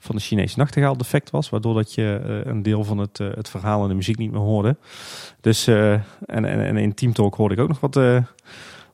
[0.03, 3.83] van de Chinese nachtegaal defect was, waardoor dat je een deel van het, het verhaal
[3.83, 4.77] en de muziek niet meer hoorde.
[5.41, 8.01] Dus en, en, en in Team Talk hoorde ik ook nog wat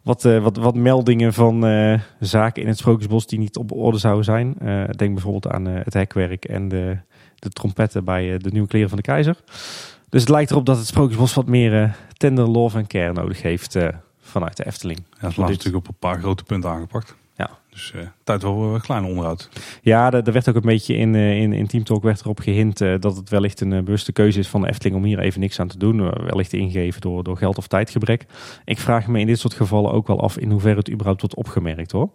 [0.03, 1.61] wat, wat, wat meldingen van
[2.21, 4.55] zaken in het Sprookjesbos die niet op orde zouden zijn.
[4.97, 6.99] Denk bijvoorbeeld aan het hekwerk en de,
[7.35, 9.37] de trompetten bij de nieuwe kleren van de keizer.
[10.09, 13.77] Dus het lijkt erop dat het Sprookjesbos wat meer tender love en care nodig heeft
[14.21, 14.99] vanuit de Efteling.
[15.11, 17.15] Ja, dat is natuurlijk op een paar grote punten aangepakt.
[17.77, 17.93] Dus
[18.25, 19.49] tijd wel een klein onderhoud.
[19.83, 23.17] Ja, er werd ook een beetje in, in, in Team Talk werd erop gehint dat
[23.17, 25.79] het wellicht een bewuste keuze is van de Efteling om hier even niks aan te
[25.79, 26.11] doen.
[26.25, 28.27] wellicht ingegeven door, door geld of tijdgebrek.
[28.65, 31.37] Ik vraag me in dit soort gevallen ook wel af in hoeverre het überhaupt wordt
[31.37, 32.11] opgemerkt hoor.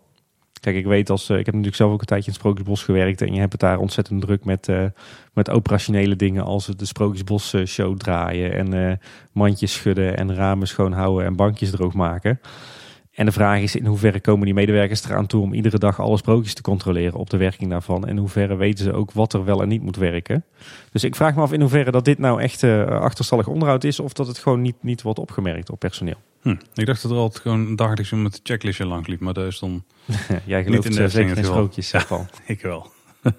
[0.60, 3.22] Kijk, ik weet als ik heb natuurlijk zelf ook een tijdje in het Sprookjesbos gewerkt
[3.22, 4.68] en je hebt het daar ontzettend druk met,
[5.34, 9.00] met operationele dingen als de Sprookjesbos show draaien en
[9.32, 12.40] mandjes schudden en ramen schoonhouden en bankjes droog maken.
[13.12, 16.18] En de vraag is in hoeverre komen die medewerkers eraan toe om iedere dag alle
[16.18, 18.04] sprookjes te controleren op de werking daarvan.
[18.04, 20.46] En in hoeverre weten ze ook wat er wel en niet moet werken.
[20.92, 24.00] Dus ik vraag me af in hoeverre dat dit nou echt uh, achterstallig onderhoud is
[24.00, 26.22] of dat het gewoon niet, niet wordt opgemerkt op personeel.
[26.42, 26.56] Hm.
[26.74, 29.60] Ik dacht dat er altijd gewoon dagelijks met de checklistje lang liep, maar dat is
[29.60, 29.84] dan
[30.46, 32.26] Jij gelooft niet in de zeker in sprookjes, ja, al.
[32.46, 32.92] ik wel.
[33.24, 33.32] uh,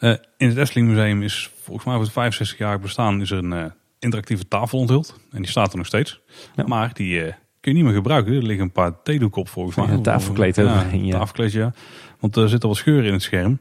[0.36, 3.52] in het Efteling Museum is volgens mij voor het 65 jaar bestaan is er een
[3.52, 3.64] uh,
[3.98, 5.20] interactieve tafel onthuld.
[5.30, 6.20] En die staat er nog steeds.
[6.54, 6.66] Ja.
[6.66, 7.34] Maar die
[7.66, 8.34] kun je niet meer gebruiken.
[8.34, 9.88] Er liggen een paar theedoeken op volgens mij.
[9.88, 11.18] Een tafelkleed overheen, ja.
[11.18, 11.72] Tafelkleed, ja.
[12.20, 13.58] Want er zitten wat scheuren in het scherm.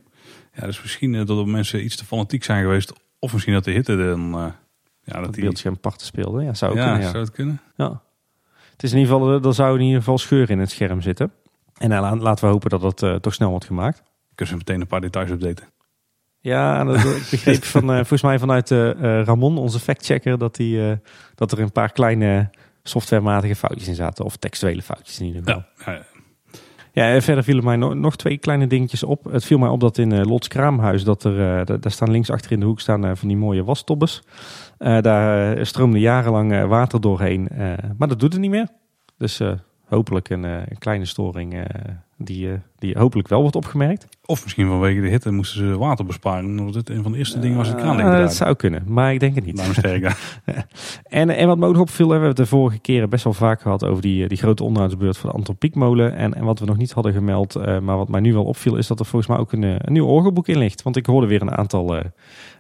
[0.54, 3.72] Ja, dus misschien dat er mensen iets te fanatiek zijn geweest Of misschien dat de
[3.72, 4.34] hitte dan...
[4.34, 4.46] eh,
[5.04, 6.44] ja, dat Dat die, beeldscherm parten speelde.
[6.44, 7.10] Ja, zou ook ja, kunnen, ja.
[7.10, 7.62] zou het kunnen?
[7.76, 8.02] Ja.
[8.72, 11.32] Het is in ieder geval, er zou in ieder geval scheur in het scherm zitten.
[11.78, 14.04] En nou, la- laten we hopen dat dat eh, toch snel wordt gemaakt.
[14.36, 15.66] Kunnen ze meteen een paar details updaten.
[16.40, 20.56] Ja, dat, ik begreep van, eh, volgens mij vanuit eh, eh, Ramon, onze factchecker, dat,
[20.56, 20.98] die, eh,
[21.36, 22.50] dat er een paar kleine
[22.90, 24.26] softwarematige foutjes in zaten.
[24.26, 25.64] Of textuele foutjes in ieder geval.
[25.86, 26.02] Ja, ja,
[26.92, 29.24] Ja, en verder vielen mij no- nog twee kleine dingetjes op.
[29.24, 32.12] Het viel mij op dat in eh Lots Kraamhuis, dat er, eh, da- daar staan
[32.12, 34.24] links achter in de hoek staan eh, van die mooie wastobbes.
[34.78, 37.48] Eh, daar stroomde jarenlang water doorheen,
[37.98, 38.68] maar dat doet het niet meer.
[39.18, 39.42] Dus
[39.86, 41.68] hopelijk een, een kleine storing
[42.18, 44.08] die, eh, die hopelijk wel wordt opgemerkt.
[44.26, 46.46] Of misschien vanwege de hitte moesten ze water besparen.
[46.60, 48.84] Omdat het een van de eerste dingen was de kraan Eh, denk dat zou kunnen,
[48.88, 49.56] maar ik denk het niet.
[49.56, 50.42] Daarom sterk daar.
[51.04, 53.34] En, en wat me ook nog opviel, we hebben het de vorige keren best wel
[53.34, 56.16] vaak gehad over die, eh, die grote onderhoudsbeurt van de Antropiekmolen.
[56.16, 58.88] En, en wat we nog niet hadden gemeld, maar wat mij nu wel opviel, is
[58.88, 60.82] dat er volgens mij ook een, een nieuw orgelboek in ligt.
[60.82, 62.02] Want ik hoorde weer een aantal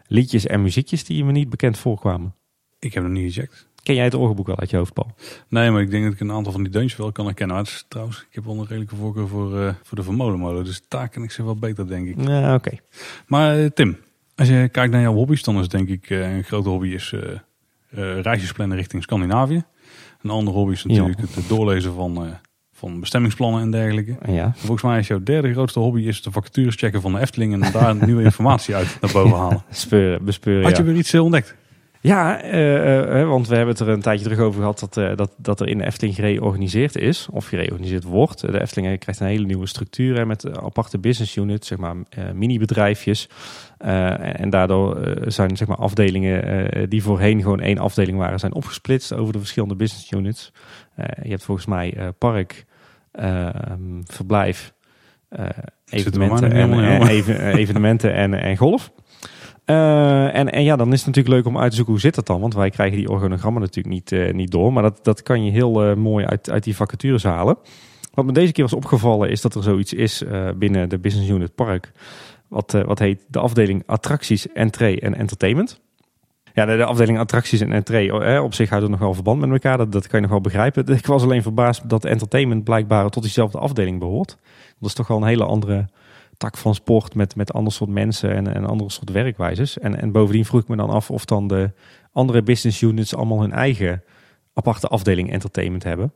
[0.07, 2.35] liedjes en muziekjes die me niet bekend voorkwamen.
[2.79, 3.69] Ik heb hem niet gecheckt.
[3.85, 5.11] Ken jij het orgelboek wel uit je hoofd, Paul?
[5.47, 7.55] Nee, maar ik denk dat ik een aantal van die deuntjes wel kan herkennen.
[7.55, 10.63] Maar het is trouwens, ik heb wel een redelijke voorkeur voor, eh, voor de Vermolenmolen.
[10.63, 12.27] Dus daar ken ik ze wel beter, denk ik.
[12.27, 12.71] Ja, oké.
[13.27, 13.97] Maar eh, Tim,
[14.35, 17.13] als je kijkt naar jouw hobby's, dan is denk ik eh, een grote hobby is
[18.21, 19.63] reisjes plannen richting Scandinavië.
[20.21, 22.37] Een andere hobby is natuurlijk het doorlezen van,
[22.73, 24.17] van bestemmingsplannen en dergelijke.
[24.25, 24.53] Ja.
[24.55, 27.71] Volgens mij is jouw derde grootste hobby is de vacatures checken van de Efteling en
[27.71, 29.63] daar nieuwe informatie uit naar boven halen.
[29.69, 31.55] Speuren, bespeuren, Had je weer iets ontdekt?
[32.05, 35.15] Ja, eh, eh, want we hebben het er een tijdje terug over gehad dat, eh,
[35.15, 38.41] dat, dat er in de Efteling gereorganiseerd is, of gereorganiseerd wordt.
[38.41, 41.77] De Efteling eh, krijgt een hele nieuwe structuur hè, met eh, aparte business units, zeg
[41.77, 43.29] maar eh, mini-bedrijfjes.
[43.77, 48.17] Eh, en, en daardoor eh, zijn zeg maar, afdelingen eh, die voorheen gewoon één afdeling
[48.17, 50.51] waren, zijn opgesplitst over de verschillende business units.
[50.95, 52.65] Eh, je hebt volgens mij eh, park,
[53.11, 53.49] eh,
[54.05, 54.73] verblijf,
[55.29, 55.53] eh, er
[55.89, 58.91] evenementen, en, en eh, evenementen en, en golf.
[59.65, 62.15] Eh, en, en ja, dan is het natuurlijk leuk om uit te zoeken hoe zit
[62.15, 62.41] dat dan.
[62.41, 64.73] Want wij krijgen die organogrammen natuurlijk niet, eh, niet door.
[64.73, 67.57] Maar dat, dat kan je heel eh, mooi uit, uit die vacatures halen.
[68.13, 70.23] Wat me deze keer was opgevallen is dat er zoiets is
[70.57, 71.91] binnen de business unit park.
[72.47, 75.79] Wat, wat heet de afdeling attracties, entree en entertainment.
[76.55, 79.39] Ja, de, de afdeling attracties en entree eh, op zich houdt het nog wel verband
[79.39, 79.77] met elkaar.
[79.77, 80.87] Dat, dat kan je nog wel begrijpen.
[80.97, 84.37] Ik was alleen verbaasd dat entertainment blijkbaar tot diezelfde afdeling behoort.
[84.79, 85.87] Dat is toch wel een hele andere
[86.37, 89.79] tak van sport met, met ander soort mensen en, en andere soort werkwijzes.
[89.79, 91.71] En, en bovendien vroeg ik me dan af of dan de
[92.11, 94.03] andere business units allemaal hun eigen
[94.53, 96.13] aparte afdeling entertainment hebben.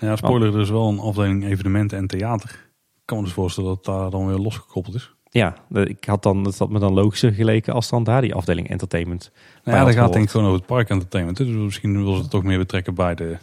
[0.00, 2.50] Ja, spoiler, er is wel een afdeling evenementen en theater.
[2.94, 5.14] Ik kan me dus voorstellen dat daar dan weer losgekoppeld is.
[5.30, 8.68] Ja, ik had dan, dat had me dan logischer geleken als dan daar die afdeling
[8.68, 9.32] entertainment.
[9.64, 11.36] Nou ja, dat gaat denk ik gewoon over het park entertainment.
[11.36, 13.36] Dus misschien wil ze het toch meer betrekken bij de,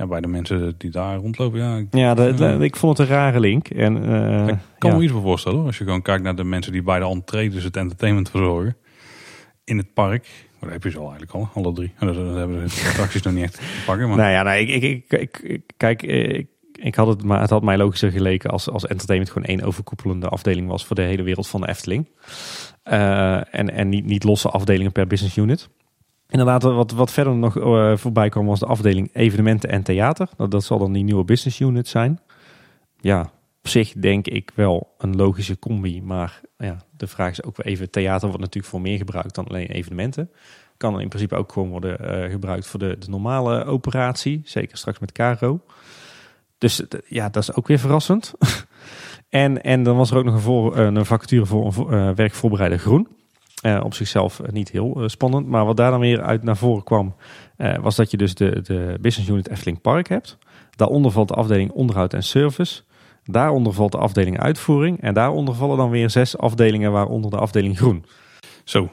[0.00, 1.58] ja, bij de mensen die daar rondlopen.
[1.58, 2.58] Ja, ik Ja, de- de- Ja.
[2.60, 3.68] ik vond het een rare link.
[3.68, 4.96] En, eh, ik kan ja.
[4.96, 5.58] me iets voor voorstellen.
[5.58, 5.66] hoor.
[5.66, 8.76] Als je gewoon kijkt naar de mensen die bij de entree dus het entertainment verzorgen.
[9.64, 10.28] In het park.
[10.50, 11.92] Maar dat heb je ze al eigenlijk al, alle drie.
[11.98, 14.08] En dat, dat hebben de attracties nog niet echt te pakken.
[14.08, 15.12] Maar Nou ja, nou, ik, ik,
[15.42, 19.32] ik, kijk, ik, ik had het, maar het had mij logischer geleken als, als entertainment
[19.32, 22.08] gewoon één overkoepelende afdeling was voor de hele wereld van de Efteling.
[22.82, 25.68] Eh, en en niet, niet losse afdelingen per business unit.
[26.30, 30.28] Inderdaad, wat, wat verder nog eh, voorbij kwam was de afdeling evenementen en theater.
[30.36, 32.20] Dat, dat zal dan die nieuwe business unit zijn.
[32.96, 33.20] Ja,
[33.62, 36.02] op zich denk ik wel een logische combi.
[36.02, 39.46] Maar ja, de vraag is ook weer even, theater wordt natuurlijk voor meer gebruikt dan
[39.46, 40.30] alleen evenementen.
[40.76, 44.40] Kan in principe ook gewoon worden eh, gebruikt voor de, de normale operatie.
[44.44, 45.60] Zeker straks met Caro.
[46.58, 48.34] Dus ja, dat is ook weer verrassend.
[49.28, 52.14] en, en dan was er ook nog een, voor, eh, een vacature voor een eh,
[52.14, 53.08] werkvoorbereider groen.
[53.60, 55.46] Eh, op zichzelf eh, niet heel eh, spannend.
[55.46, 57.14] Maar wat daar dan weer uit naar voren kwam,
[57.80, 60.38] was dat je dus de, de business unit Efteling Park hebt.
[60.70, 62.82] Daaronder valt de afdeling onderhoud en service.
[63.24, 65.00] Daaronder valt de afdeling uitvoering.
[65.00, 68.04] En daaronder vallen dan weer zes afdelingen, waaronder de afdeling groen.
[68.64, 68.88] zo.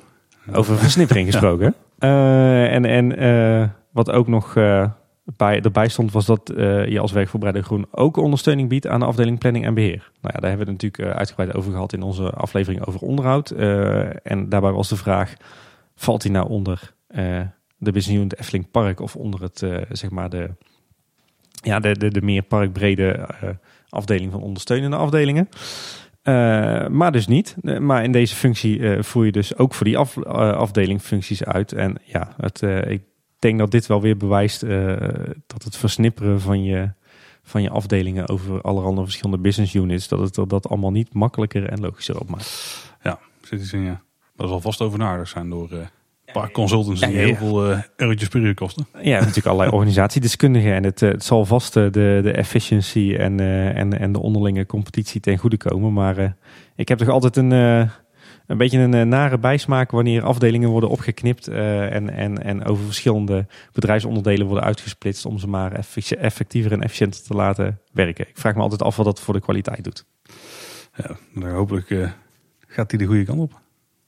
[0.54, 1.76] Over versnippering gesproken.
[2.00, 4.54] En en wat ook nog
[5.36, 9.06] bij, erbij stond, was dat eh, je als werkvoorbereider groen ook ondersteuning biedt aan de
[9.06, 10.12] afdeling planning en beheer.
[10.22, 13.00] Nou ja, daar hebben we het natuurlijk eh, uitgebreid over gehad in onze aflevering over
[13.00, 13.50] onderhoud.
[13.50, 15.34] Eh, en daarbij was de vraag,
[15.96, 16.96] valt hij nou onder
[17.78, 20.50] de business unit Park of onder het, zeg maar de,
[21.52, 23.28] ja, de, de, de meer parkbrede
[23.90, 25.50] afdeling van ondersteunende afdelingen?
[26.92, 27.56] Maar dus niet.
[27.80, 31.74] Maar in deze functie voer je dus ook voor die af, afdeling functies uit.
[31.74, 33.02] En ja, het, ik
[33.40, 34.96] denk dat dit wel weer bewijst eh,
[35.48, 36.90] dat het versnipperen van je,
[37.44, 41.70] van je afdelingen over allerhande verschillende business units, dat het er dat allemaal niet makkelijker
[41.70, 42.96] en logischer op maakt.
[43.04, 44.02] Ja, zit in, ja.
[44.36, 45.78] Dat zal vast over nagedacht zijn door eh,
[46.28, 48.88] een paar consultants die Ja, ja, heel veel eh eurotjes per uur kosten.
[49.02, 54.00] Ja, natuurlijk allerlei organisatiedeskundigen en het, het zal vast de, de efficiency en, eh, en,
[54.00, 55.94] en de onderlinge competitie ten goede komen.
[55.94, 56.30] Maar eh,
[56.76, 57.90] ik heb toch altijd een, eh,
[58.48, 62.86] een beetje een eh, nare bijsmaak wanneer afdelingen worden opgeknipt eh, en, en, en over
[62.86, 65.72] verschillende bedrijfsonderdelen worden uitgesplitst om ze maar
[66.20, 68.28] effectiever en efficiënter te laten werken.
[68.28, 70.06] Ik vraag me altijd af wat dat voor de kwaliteit doet.
[70.96, 72.10] Ja, hopelijk eh,
[72.68, 73.60] gaat die de goede kant op.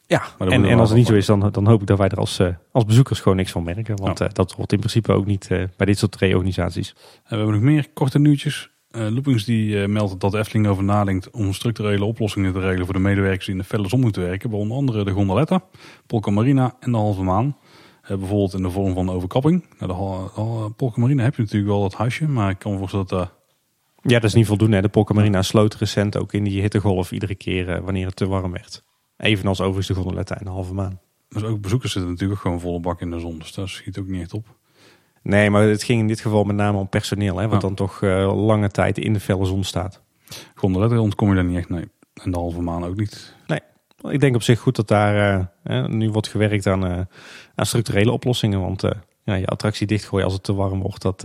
[0.05, 2.41] Ja, en, als het niet zo is, dan, dan hoop ik dat wij er als,
[2.71, 3.95] als bezoekers gewoon niks van merken.
[3.95, 6.95] Want dat hoort in principe ook niet bij dit soort reorganisaties.
[6.97, 8.71] En we hebben nog meer korte nieuwtjes.
[8.89, 12.85] Eh Loopings die eh, meldt dat de Efteling over nadenkt om structurele oplossingen te regelen
[12.85, 14.49] voor de medewerkers die in de felle zon moeten werken.
[14.49, 15.63] Bij onder andere de gondoletta,
[16.07, 17.57] Polka Marina en de Halve Maan.
[18.01, 19.65] Eh, bijvoorbeeld in de vorm van overkapping.
[19.79, 23.07] Nou, de Polka Marina heb je natuurlijk wel dat huisje, maar ik kan me voorstellen
[23.07, 23.33] dat
[24.01, 24.75] Ja, dat is niet voldoende.
[24.75, 24.81] Hè.
[24.81, 28.51] De Polka Marina sloot recent ook in die hittegolf iedere keer wanneer het te warm
[28.51, 28.83] werd.
[29.17, 30.99] Evenals overigens de gondoletta en de halve maan.
[31.29, 33.39] Dus ook bezoekers zitten natuurlijk gewoon volle bak in de zon.
[33.39, 34.58] Dus dat schiet ook niet echt op.
[35.23, 37.37] Nee, maar het ging in dit geval met name om personeel.
[37.37, 37.67] Hè, wat Ja.
[37.67, 40.01] dan toch eh, lange tijd in de felle zon staat.
[40.55, 41.89] Gondoletta ontkom je daar niet echt, nee.
[42.23, 43.37] En de halve maan ook niet.
[44.09, 46.99] Ik denk op zich goed dat daar eh, nu wordt gewerkt aan, eh,
[47.55, 48.59] aan structurele oplossingen.
[48.61, 48.81] Want
[49.23, 51.23] ja, je attractie dichtgooien als het te warm wordt, dat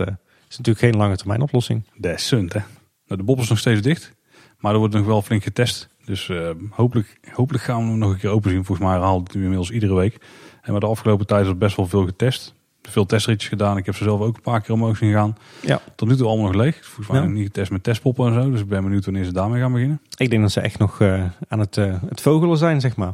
[0.49, 1.83] is natuurlijk geen lange termijn oplossing.
[1.97, 2.59] Descent, hè.
[3.05, 4.13] Nou, de bob is nog steeds dicht.
[4.57, 5.89] Maar er wordt nog wel flink getest.
[6.05, 6.31] Dus
[6.69, 8.65] hopelijk, hopelijk gaan we hem nog een keer open zien.
[8.65, 10.17] Volgens mij herhaalt het nu inmiddels iedere week.
[10.61, 12.53] En maar de afgelopen tijd is er best wel veel getest.
[12.89, 13.77] Veel testritjes gedaan.
[13.77, 15.37] Ik heb ze zelf ook een paar keer omhoog zien gaan.
[15.61, 15.79] Ja.
[15.95, 16.79] Tot nu toe allemaal nog leeg.
[16.85, 17.27] Volgens mij Ja.
[17.27, 18.51] niet getest met testpoppen en zo.
[18.51, 20.01] Dus ik ben benieuwd wanneer ze daarmee gaan beginnen.
[20.17, 23.13] Ik denk dat ze echt nog eh, aan het, eh, het vogelen zijn, zeg maar.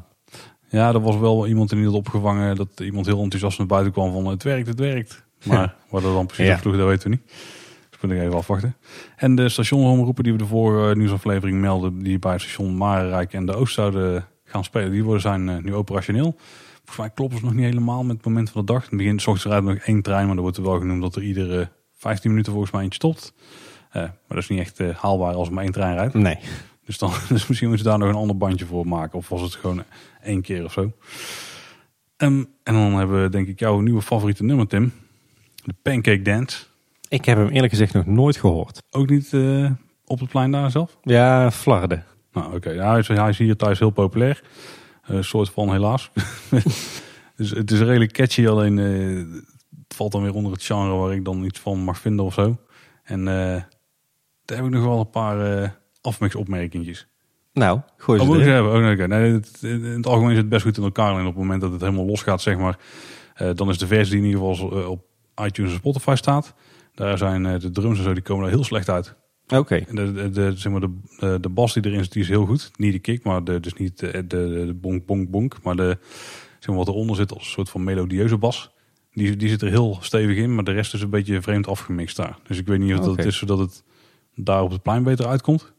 [0.69, 2.56] Ja, er was wel iemand in die had opgevangen.
[2.56, 5.23] Dat iemand heel enthousiast naar buiten kwam van het werkt, het werkt.
[5.43, 6.60] Maar wat er dan precies Ja.
[6.64, 7.31] dat weten we niet.
[7.89, 8.76] Dus moet ik even afwachten.
[9.15, 13.45] En de stationsomroepen die we de vorige nieuwsaflevering melden, die bij het station Marenrijk en
[13.45, 16.35] de Oost zouden gaan spelen, die worden zijn eh, nu operationeel.
[16.91, 18.81] Volgens mij kloppen ze nog niet helemaal met het moment van de dag.
[18.84, 21.01] In het begin, s ochtends rijdt nog één trein, maar er wordt er wel genoemd
[21.01, 23.34] dat er iedere 15 minuten volgens mij eentje stopt.
[23.89, 26.13] Eh, maar dat is niet echt eh, haalbaar als er maar één trein rijdt.
[26.13, 26.38] Nee.
[26.85, 29.18] Dus, dan, dus misschien moeten ze daar nog een ander bandje voor maken.
[29.18, 29.84] Of was het gewoon
[30.23, 30.91] één keer of zo.
[32.18, 34.93] Ehm, en dan hebben we denk ik jouw nieuwe favoriete nummer, Tim.
[35.63, 36.65] De Pancake Dance.
[37.09, 38.81] Ik heb hem eerlijk gezegd nog nooit gehoord.
[38.89, 39.72] Ook niet eh,
[40.05, 40.97] op het plein daar zelf?
[41.03, 42.05] Ja, flarden.
[42.31, 44.41] Nou oké, ja, hij, is, hij is hier thuis heel populair.
[45.01, 46.11] Eh, Een soort van helaas.
[47.35, 49.39] dus het is redelijk catchy, alleen eh,
[49.87, 52.33] het valt dan weer onder het genre waar ik dan iets van mag vinden of
[52.33, 52.57] zo.
[53.03, 53.61] En eh,
[54.45, 55.69] daar heb ik nog wel een paar eh
[56.01, 57.07] afmixopmerkingjes.
[57.53, 58.47] Nou, gooi Oh, ze erin.
[58.53, 58.71] hebben?
[58.85, 59.07] Oh, oké.
[59.07, 61.13] nee, het, in het algemeen is het best goed in elkaar.
[61.13, 62.77] En op het moment dat het helemaal losgaat, zeg maar,
[63.33, 65.05] eh, dan is de versie die in ieder geval eh, op
[65.45, 66.53] iTunes en Spotify staat.
[66.95, 69.15] Daar zijn eh, de drums en zo, die komen er heel slecht uit.
[69.51, 69.85] Oké.
[69.91, 72.45] De, de, de, zeg maar de, de, de bas die erin zit, die is heel
[72.45, 72.71] goed.
[72.75, 75.57] Niet de kick, maar de, dus niet de, de, de bonk, bonk, bonk.
[75.63, 75.97] Maar de,
[76.59, 78.71] zeg maar wat eronder zit als een soort van melodieuze bas.
[79.13, 82.15] Die, die zit er heel stevig in, maar de rest is een beetje vreemd afgemixt
[82.15, 82.37] daar.
[82.47, 83.83] Dus ik weet niet of dat het is zodat het
[84.35, 85.73] daar op het plein beter uitkomt.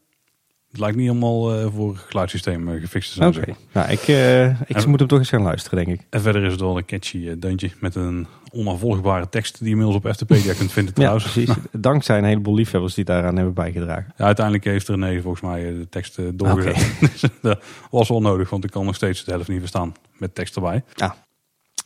[0.73, 3.35] Het lijkt niet helemaal eh, voor geluidssysteem eh, gefixt te zijn.
[3.37, 3.53] Oké.
[3.73, 6.05] Nou, ik, eh, ik En- moet hem toch eens gaan luisteren, denk ik.
[6.09, 9.71] En verder is het wel een catchy eh, deuntje met een onafvolgbare tekst die je
[9.71, 11.31] inmiddels op FTpedia kunt vinden Ja, trouwens.
[11.31, 11.53] precies.
[11.71, 14.13] Dankzij een heleboel liefhebbers die daaraan hebben bijgedragen.
[14.17, 16.99] Ja, uiteindelijk heeft René volgens mij de tekst doorgezet.
[17.11, 20.35] Dus dat was wel nodig, want ik kan nog steeds de helft niet verstaan met
[20.35, 20.83] tekst erbij.
[20.95, 21.15] Ja,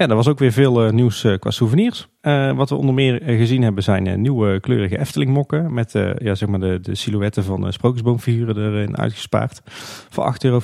[0.05, 2.07] er was ook weer veel eh, nieuws eh, qua souvenirs.
[2.21, 5.73] Eh, wat we onder meer gezien hebben zijn nieuwe kleurige Efteling mokken.
[5.73, 9.61] Met ja, zeg maar de, de silhouetten van sprookjesboomfiguren erin uitgespaard.
[10.09, 10.61] Voor 8,50 euro.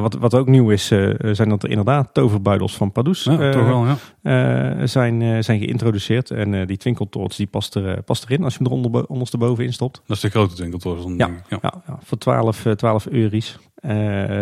[0.00, 0.86] Wat, wat ook nieuw is,
[1.32, 3.86] zijn dat er inderdaad toverbuidels van Pardoes Ja, toch wel,
[4.22, 4.86] ja.
[4.86, 6.30] zijn, zijn geïntroduceerd.
[6.30, 9.72] En die twinkeltoorts die past, er, past erin als je hem er onder, ondersteboven in
[9.72, 10.02] stopt.
[10.06, 11.02] Dat is de grote twinkeltoren.
[11.02, 11.34] Dan Ja.
[11.48, 11.58] ja.
[11.62, 13.58] Ja, ja, voor 12, eh, 12 euro's.
[13.80, 13.90] Eh,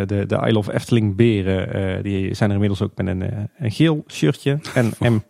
[0.06, 3.38] de, de Isle of Efteling beren, eh, die zijn er inmiddels ook met een, eh,
[3.58, 4.58] een geel shirtje.
[4.74, 5.24] En, en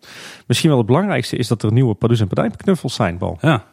[0.46, 3.38] misschien wel het belangrijkste is dat er nieuwe Pardoes en Padijnknuffels zijn, Paul.
[3.40, 3.64] ja,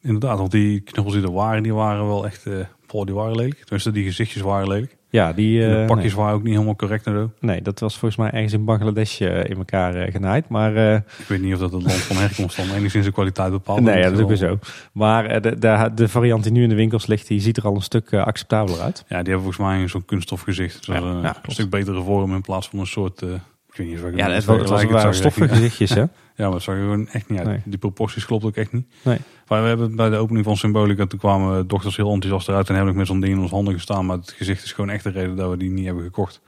[0.00, 0.38] inderdaad.
[0.38, 2.48] Want die knuffels die er waren, die waren wel echt...
[2.86, 3.58] Paul, die waren lelijk.
[3.58, 4.96] Tenminste, die gezichtjes waren lelijk.
[5.16, 5.60] Ja, die...
[5.60, 7.30] De eh, pakjes waren ook niet helemaal correct en zo.
[7.40, 10.48] nee, dat was volgens mij ergens in Bangladesh eh, in elkaar eh, genaaid.
[10.48, 10.76] Maar
[11.18, 13.80] Ik weet niet of dat het land van herkomst dan enigszins de kwaliteit bepaalt.
[13.80, 14.58] nee, ja, dat is ook weer zo.
[14.92, 17.74] Maar de, de, de variant die nu in de winkels ligt, die ziet er al
[17.74, 19.04] een stuk acceptabeler uit.
[19.08, 20.86] Ja, die hebben volgens mij zo'n kunststofgezicht.
[20.86, 21.52] Dus Ja, een ja, een klopt.
[21.52, 23.22] stuk betere vorm in plaats van een soort...
[23.22, 25.90] ik weet niet of ik Ja, het het, was, het, was, het waren stoffige gezichtjes,
[25.94, 26.04] hè?
[26.36, 27.48] Ja, maar dat zag er gewoon echt niet uit.
[27.48, 27.60] Nee.
[27.64, 28.86] Die proporties klopt ook echt niet.
[29.04, 29.18] Nee.
[29.48, 32.74] Maar we hebben bij de opening van Symbolica, toen kwamen dochters heel enthousiast eruit en
[32.74, 34.06] hebben ook met zo'n ding in onze handen gestaan.
[34.06, 36.40] Maar het gezicht is gewoon echt de reden dat we die niet hebben gekocht.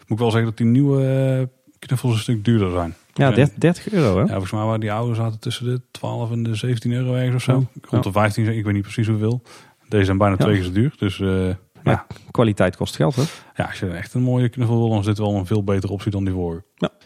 [0.00, 1.46] Moet ik wel zeggen dat die nieuwe eh,
[1.78, 2.94] knuffels een stuk duurder zijn.
[3.14, 3.34] Ja, Ja.
[3.34, 4.22] 30, 30 euro, hè?
[4.22, 7.34] Ja, volgens mij waren die oude zaten tussen de 12 en de 17 euro ergens
[7.34, 7.56] of zo.
[7.56, 9.42] Oh, Rond de 15, ik weet niet precies hoeveel.
[9.88, 10.44] Deze zijn bijna Ja.
[10.44, 10.94] twee keer zo duur.
[10.98, 11.18] Dus
[11.84, 12.06] ja.
[12.30, 13.26] Kwaliteit kost geld, hoor.
[13.54, 15.92] Ja, als je echt een mooie knuffel wil, dan is dit wel een veel betere
[15.92, 16.64] optie dan die vorige.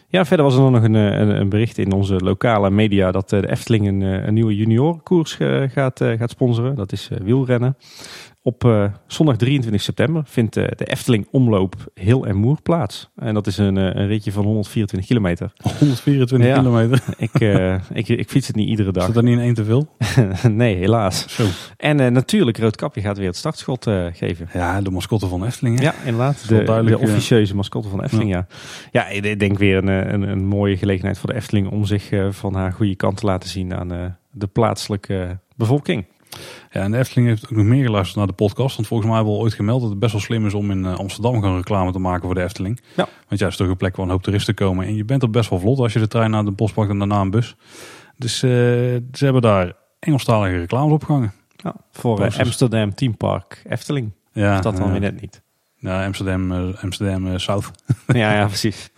[0.09, 3.11] Ja, verder was er dan nog een, eh, een, een bericht in onze lokale media
[3.11, 5.33] dat eh, de Efteling een, eh, een nieuwe juniorenkoers
[5.67, 6.75] gaat, gaat sponsoren.
[6.75, 7.77] Dat is wielrennen.
[8.47, 13.09] Op eh, zondag 23 september vindt eh, de Efteling Omloop Heel en Moer plaats.
[13.15, 15.53] En dat is een, eh, een ritje van 124 kilometer.
[15.79, 16.57] 124 Ja.
[16.57, 17.03] kilometer.
[17.17, 17.33] Ik,
[17.93, 19.05] ik, ik fiets het niet iedere Is dag.
[19.07, 19.87] dat er niet in één te veel?
[20.51, 21.25] nee, helaas.
[21.35, 21.45] Zo.
[21.77, 23.83] En natuurlijk, Roodkapje gaat weer het startschot
[24.13, 24.49] geven.
[24.53, 25.77] Ja, de mascotte van Efteling.
[25.79, 25.83] hè?
[25.85, 26.47] Ja, inderdaad.
[26.47, 28.47] De, de officieuze mascotte van Efteling, ja.
[28.91, 32.09] Ja, ik ik denk weer een, een, een mooie gelegenheid voor de Efteling om zich
[32.29, 36.05] van haar goede kant te laten zien aan de plaatselijke bevolking.
[36.77, 38.75] Ja, en de Efteling heeft ook nog meer geluisterd naar de podcast.
[38.75, 40.71] Want volgens mij hebben we al ooit gemeld dat het best wel slim is om
[40.71, 42.81] in eh, Amsterdam gewoon reclame te maken voor de Efteling.
[42.95, 43.07] Ja.
[43.27, 44.85] Want is toch een plek waar een hoop toeristen komen.
[44.85, 46.89] En je bent er best wel vlot als je de trein naar de bos pakt
[46.89, 47.55] en daarna een bus.
[48.15, 51.33] Dus eh, ze hebben daar Engelstalige reclames opgehangen.
[51.55, 52.39] Ja, voor eh.
[52.39, 54.11] Amsterdam Team Park Efteling.
[54.31, 55.41] Ja, Of dat dan weer net niet.
[55.77, 56.51] Ja, Amsterdam,
[56.81, 57.71] Amsterdam South.
[58.07, 58.91] ja, ja, precies.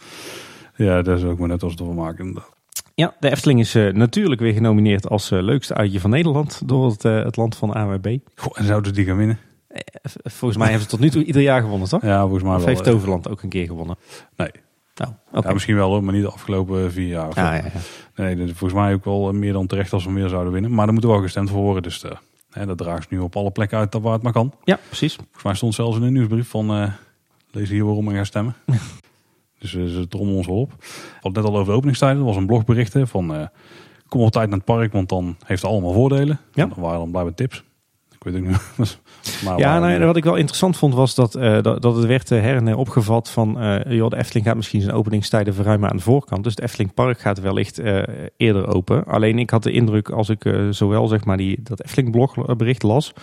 [0.76, 2.26] Ja, dat is ook maar net als het maken.
[2.26, 2.58] inderdaad.
[3.00, 6.92] Ja, de Efteling is eh, natuurlijk weer genomineerd als eh, leukste uitje van Nederland door
[6.92, 8.18] het, eh, het land van AWB.
[8.36, 9.40] Goh, en zouden ze die gaan winnen?
[10.24, 12.02] Volgens mij hebben ze tot nu toe ieder jaar gewonnen, toch?
[12.02, 12.68] Ja, volgens mij Of wel.
[12.68, 12.84] heeft.
[12.84, 13.96] Toverland ook een keer gewonnen?
[14.36, 14.52] Nee.
[14.96, 15.48] Nou, oké.
[15.48, 17.28] Ja, misschien wel maar niet de afgelopen vier jaar.
[17.28, 17.42] of zo.
[17.42, 17.64] Ja, ja.
[18.16, 20.74] Nee, volgens mij ook wel meer dan terecht als we meer zouden winnen.
[20.74, 21.84] Maar er moet wel gestemd voor worden.
[21.84, 22.04] Dus
[22.52, 24.54] hè, dat draagt ze nu op alle plekken uit waar het maar kan.
[24.64, 25.16] ja, precies.
[25.16, 26.94] Volgens mij stond zelfs in een nieuwsbrief van
[27.52, 28.56] lees hier waarom en ga stemmen.
[29.60, 30.72] dus ze trommelen ons wel op.
[30.80, 30.86] We
[31.20, 32.20] hadden net al over de openingstijden.
[32.20, 33.48] Er was een blogbericht hè, van eh,
[34.08, 36.40] kom op tijd naar het park, want dan heeft het allemaal voordelen.
[36.54, 36.64] Ja.
[36.64, 37.64] En dan waren dan blijkbaar tips.
[38.12, 39.00] Ik weet ook niet.
[39.44, 42.32] maar Ja, nou, wat ik wel interessant vond was dat, eh, dat, dat het werd
[42.32, 43.60] eh, her en her opgevat van...
[43.60, 46.44] eh joh, de Efteling gaat misschien zijn openingstijden verruimen aan de voorkant.
[46.44, 47.78] Dus het Efteling Park gaat wellicht
[48.38, 49.06] eerder open.
[49.06, 53.14] Alleen ik had de indruk als ik zowel zeg maar die, dat Efteling blogbericht las...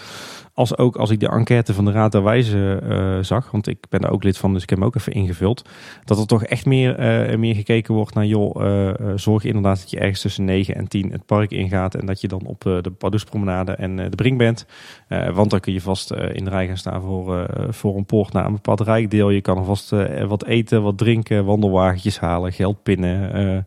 [0.57, 3.51] als ook als ik de enquête van de Raad der Wijzen eh, zag...
[3.51, 5.69] want ik ben daar ook lid van, dus ik heb hem ook even ingevuld...
[6.05, 8.25] dat er toch echt meer, eh, meer gekeken wordt naar...
[8.25, 11.95] joh, eh, zorg inderdaad dat je ergens tussen 9 en 10 het park ingaat...
[11.95, 14.67] en dat je dan op de Pardoespromenade en de Brink bent...
[15.09, 18.47] Want dan kun je vast in de rij gaan staan voor, voor een poort naar
[18.47, 19.31] een bepaald rijkdeel.
[19.31, 19.91] Je kan alvast
[20.27, 23.67] wat eten, wat drinken, wandelwagentjes halen, geld pinnen,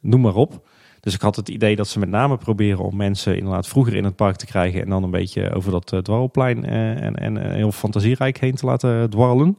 [0.00, 0.68] noem maar op.
[1.00, 4.04] Dus ik had het idee dat ze met name proberen om mensen inderdaad vroeger in
[4.04, 4.82] het park te krijgen.
[4.82, 8.66] En dan een beetje over dat uh, dwarrelplein en, en eh, heel fantasierijk heen te
[8.66, 9.56] laten dwarrelen.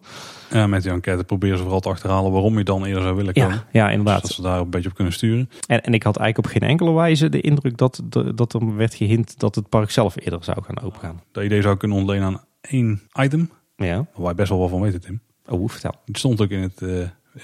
[0.51, 3.33] Ja, met die enquête proberen ze vooral te achterhalen waarom je dan eerder zou willen
[3.33, 3.49] komen.
[3.55, 4.21] Ja, ja Dus inderdaad.
[4.21, 5.49] dat ze daar een beetje op kunnen sturen.
[5.67, 8.75] En, en ik had eigenlijk op geen enkele wijze de indruk dat, de- dat er
[8.75, 11.21] werd gehint dat het park zelf eerder zou gaan opengaan.
[11.31, 13.49] Dat idee zou kunnen ontlenen aan één item.
[13.75, 15.19] Ja, Waar wij best wel wat van weten, Tim.
[15.47, 15.95] oh, vertel.
[16.05, 16.89] Het stond ook in het, eh,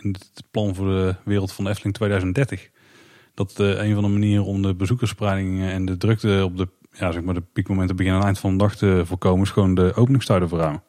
[0.02, 2.70] in het plan voor de wereld van de Efteling 2030.
[3.38, 7.12] Dat eh, een van de manieren om de bezoekersspreiding en de drukte op de, ja,
[7.12, 9.92] zeg maar de piekmomenten begin en eind van de dag te voorkomen, is gewoon de
[9.96, 10.84] openingstijden verruimen.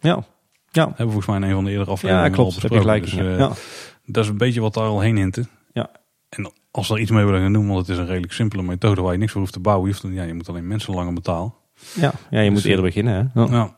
[0.00, 0.24] Ja,
[0.70, 0.84] ja.
[0.86, 2.54] Hebben we volgens mij een van de eerdere afleveringen ja klopt.
[2.54, 3.08] al Heb je besproken.
[3.08, 3.28] gelijk.
[3.28, 3.46] Dus, ja.
[3.46, 4.12] eh, Ja.
[4.12, 5.48] Dat is een beetje wat daar al heen hinten.
[5.72, 5.90] Ja.
[6.28, 8.62] En als ze er iets mee willen gaan doen, want het is een redelijk simpele
[8.62, 9.88] methode waar je niks voor hoeft te bouwen.
[9.88, 11.54] Je, hoeft, ja, je moet alleen mensen langer betalen.
[11.94, 13.30] Ja, ja je moet Dus, eerder beginnen.
[13.34, 13.40] Hè?
[13.40, 13.48] Ja.
[13.48, 13.70] Nou,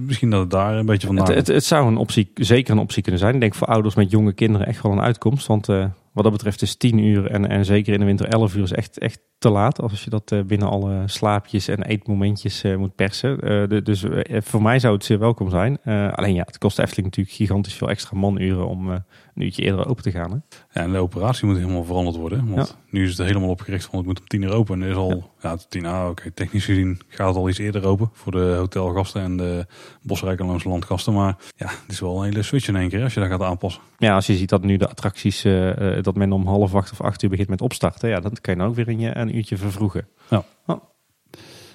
[0.00, 3.02] misschien dat het daar een beetje vandaan Het, het, zou een optie, zeker een optie
[3.02, 3.34] kunnen zijn.
[3.34, 5.46] Ik denk voor ouders met jonge kinderen echt wel een uitkomst.
[5.46, 5.84] Want eh,
[6.18, 8.72] wat dat betreft is 10 uur en, en zeker in de winter 11 uur is
[8.72, 9.80] echt, echt te laat.
[9.80, 13.40] Als je dat eh, binnen alle slaapjes en eetmomentjes eh, moet persen.
[13.40, 15.82] Eh, de- dus voor mij zou het zeer welkom zijn.
[16.14, 19.02] Alleen ja, het kost de Efteling natuurlijk gigantisch veel extra manuren om een
[19.34, 20.30] uurtje eerder open te gaan.
[20.30, 20.36] Hè?
[20.80, 22.48] Ja, en de operatie moet helemaal veranderd worden.
[22.54, 24.74] Want nu is het helemaal opgericht van het moet om tien uur open.
[24.74, 27.58] En er is al, ja, tot tien uur, oké, technisch gezien gaat het al iets
[27.58, 28.10] eerder open.
[28.12, 29.66] Voor de hotelgasten en de
[30.02, 31.12] Bosrijk en Loonse landgasten.
[31.12, 33.42] Maar ja, het is wel een hele switch in één keer als je dat gaat
[33.42, 33.82] aanpassen.
[33.98, 37.00] Ja, als je ziet dat nu de attracties, eh, dat men om half acht of
[37.00, 38.08] acht uur begint met opstarten.
[38.08, 40.08] Ja, dan kan je dan ook weer een, een uurtje vervroegen.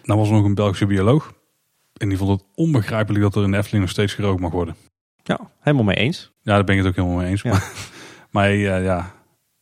[0.04, 1.34] Nou was er nog een Belgische bioloog.
[1.98, 4.76] En die vond het onbegrijpelijk dat er in de Efteling nog steeds gerookt mag worden.
[5.24, 6.32] Ja, helemaal mee eens.
[6.42, 7.42] Ja, daar ben ik het ook helemaal mee eens.
[7.42, 7.52] Ja.
[7.52, 7.72] Maar,
[8.32, 9.12] maar eh, ja,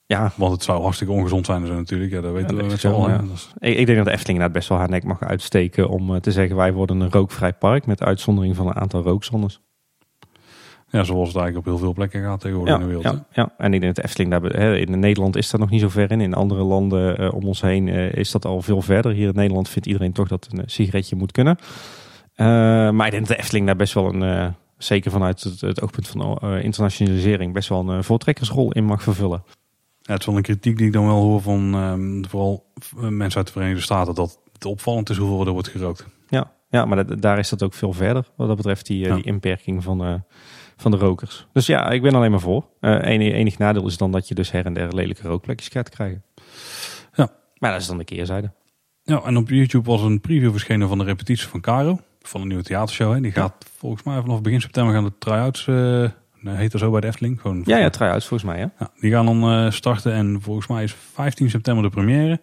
[0.05, 2.11] Ja, want het zou hartstikke ongezond zijn zo natuurlijk.
[2.11, 3.23] Ja, dat weten Ja, we met ja.
[3.33, 6.15] Is- Ik, ik denk dat de Efteling inderdaad best wel haar nek mag uitsteken om
[6.15, 9.61] eh, te zeggen wij worden een rookvrij park met uitzondering van een aantal rookzones.
[10.91, 13.15] Ja, zoals het eigenlijk op heel veel plekken gaat tegenwoordig Ja, in de wereld.
[13.15, 15.69] ja, ja, en ik denk dat de Efteling daar, hè, in Nederland is dat nog
[15.69, 16.21] niet zo ver in.
[16.21, 19.11] In andere landen eh, om ons heen eh, is dat al veel verder.
[19.11, 21.57] Hier in Nederland vindt iedereen toch dat een eh, sigaretje moet kunnen.
[22.95, 26.07] Maar ik denk dat de Efteling daar best wel een, zeker vanuit het, het oogpunt
[26.07, 29.43] van internationalisering, best wel een voortrekkersrol in mag vervullen.
[30.01, 32.65] Ja, het is wel een kritiek die ik dan wel hoor van ehm, vooral
[33.09, 34.15] mensen uit de Verenigde Staten.
[34.15, 36.05] Dat het opvallend is hoeveel er wordt gerookt.
[36.29, 39.15] Ja, ja maar dat- daar is dat ook veel verder wat dat betreft, die, Ja.
[39.15, 40.23] die inperking van,
[40.81, 41.47] van de rokers.
[41.53, 42.65] Dus ja, ik ben alleen maar voor.
[42.79, 45.89] Eh enig, enig nadeel is dan dat je dus her en der lelijke rookplekjes gaat
[45.89, 46.23] krijgen.
[47.13, 47.29] Ja.
[47.57, 48.51] Maar dat is dan de keerzijde.
[49.03, 51.99] Ja, en op YouTube was een preview verschenen van de repetitie van Caro.
[52.21, 53.13] van een nieuwe theatershow.
[53.13, 53.21] Hè.
[53.21, 57.01] Die gaat volgens mij vanaf begin september gaan de try-outs, nee, heet dat zo bij
[57.01, 57.41] de Efteling.
[57.41, 58.59] Gewoon, Ja, ja, try-outs volgens mij.
[58.59, 58.71] Ja.
[58.79, 62.41] Ja, die gaan dan eh, starten en volgens mij is 15 september de première.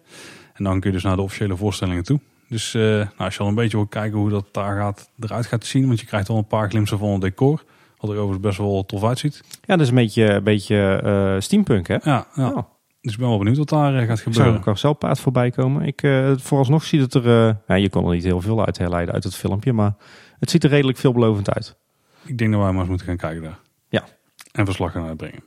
[0.53, 2.19] En dan kun je dus naar de officiële voorstellingen toe.
[2.47, 5.65] Dus nou, als je al een beetje wil kijken hoe dat daar gaat, eruit gaat
[5.65, 5.87] zien.
[5.87, 7.63] Want je krijgt al een paar glimsen van het decor.
[7.99, 9.41] Wat er overigens best wel tof uitziet.
[9.61, 11.97] ja, dat is een beetje, een beetje eh, steampunk, hè?
[12.03, 12.49] Ja, ja.
[12.49, 12.63] Oh.
[13.01, 14.53] dus ik ben wel benieuwd wat daar eh, gaat gebeuren.
[14.53, 15.85] een carouselpaard voorbij komen.
[15.85, 17.57] Ik, eh, vooralsnog ziet het er...
[17.67, 19.73] ja, je kon er niet heel veel uit herleiden uit het filmpje.
[19.73, 19.95] Maar
[20.39, 21.77] het ziet er redelijk veelbelovend uit.
[22.25, 23.59] Ik denk dat wij maar eens moeten gaan kijken daar.
[23.89, 24.03] Ja.
[24.51, 25.43] En verslag gaan uitbrengen.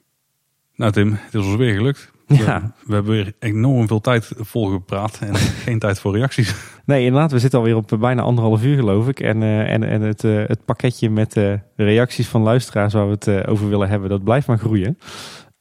[0.74, 2.10] Nou Tim, het is ons weer gelukt.
[2.36, 2.60] Ja.
[2.60, 5.34] We, we hebben weer enorm veel tijd volgepraat en
[5.66, 6.54] geen tijd voor reacties.
[6.84, 7.32] Nee, inderdaad.
[7.32, 9.20] We zitten alweer op bijna anderhalf uur, geloof ik.
[9.20, 13.12] En, eh, en, en het, eh, het pakketje met eh, reacties van luisteraars waar we
[13.12, 14.98] het over willen hebben, dat blijft maar groeien.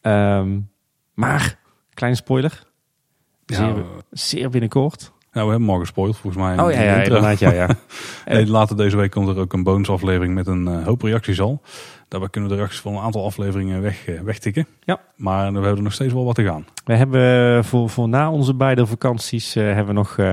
[0.01, 0.59] Ehm,
[1.13, 1.57] maar,
[1.93, 2.63] kleine spoiler.
[3.45, 5.11] Ja, Zeer, we, zeer binnenkort.
[5.31, 6.59] nou, we hebben morgen gespoild volgens mij.
[6.59, 7.39] Oh ja, ja, inderdaad.
[7.39, 7.69] Ja, ja.
[8.25, 11.61] Nee, later deze week komt er ook een bonusaflevering met een hoop reacties al.
[12.11, 14.67] Daarbij kunnen we de reacties van een aantal afleveringen weg, eh, wegtikken.
[14.83, 14.99] Ja.
[15.15, 16.65] Maar we hebben er nog steeds wel wat te gaan.
[16.85, 20.25] We hebben voor, voor na onze beide vakanties eh, hebben we nog, eh,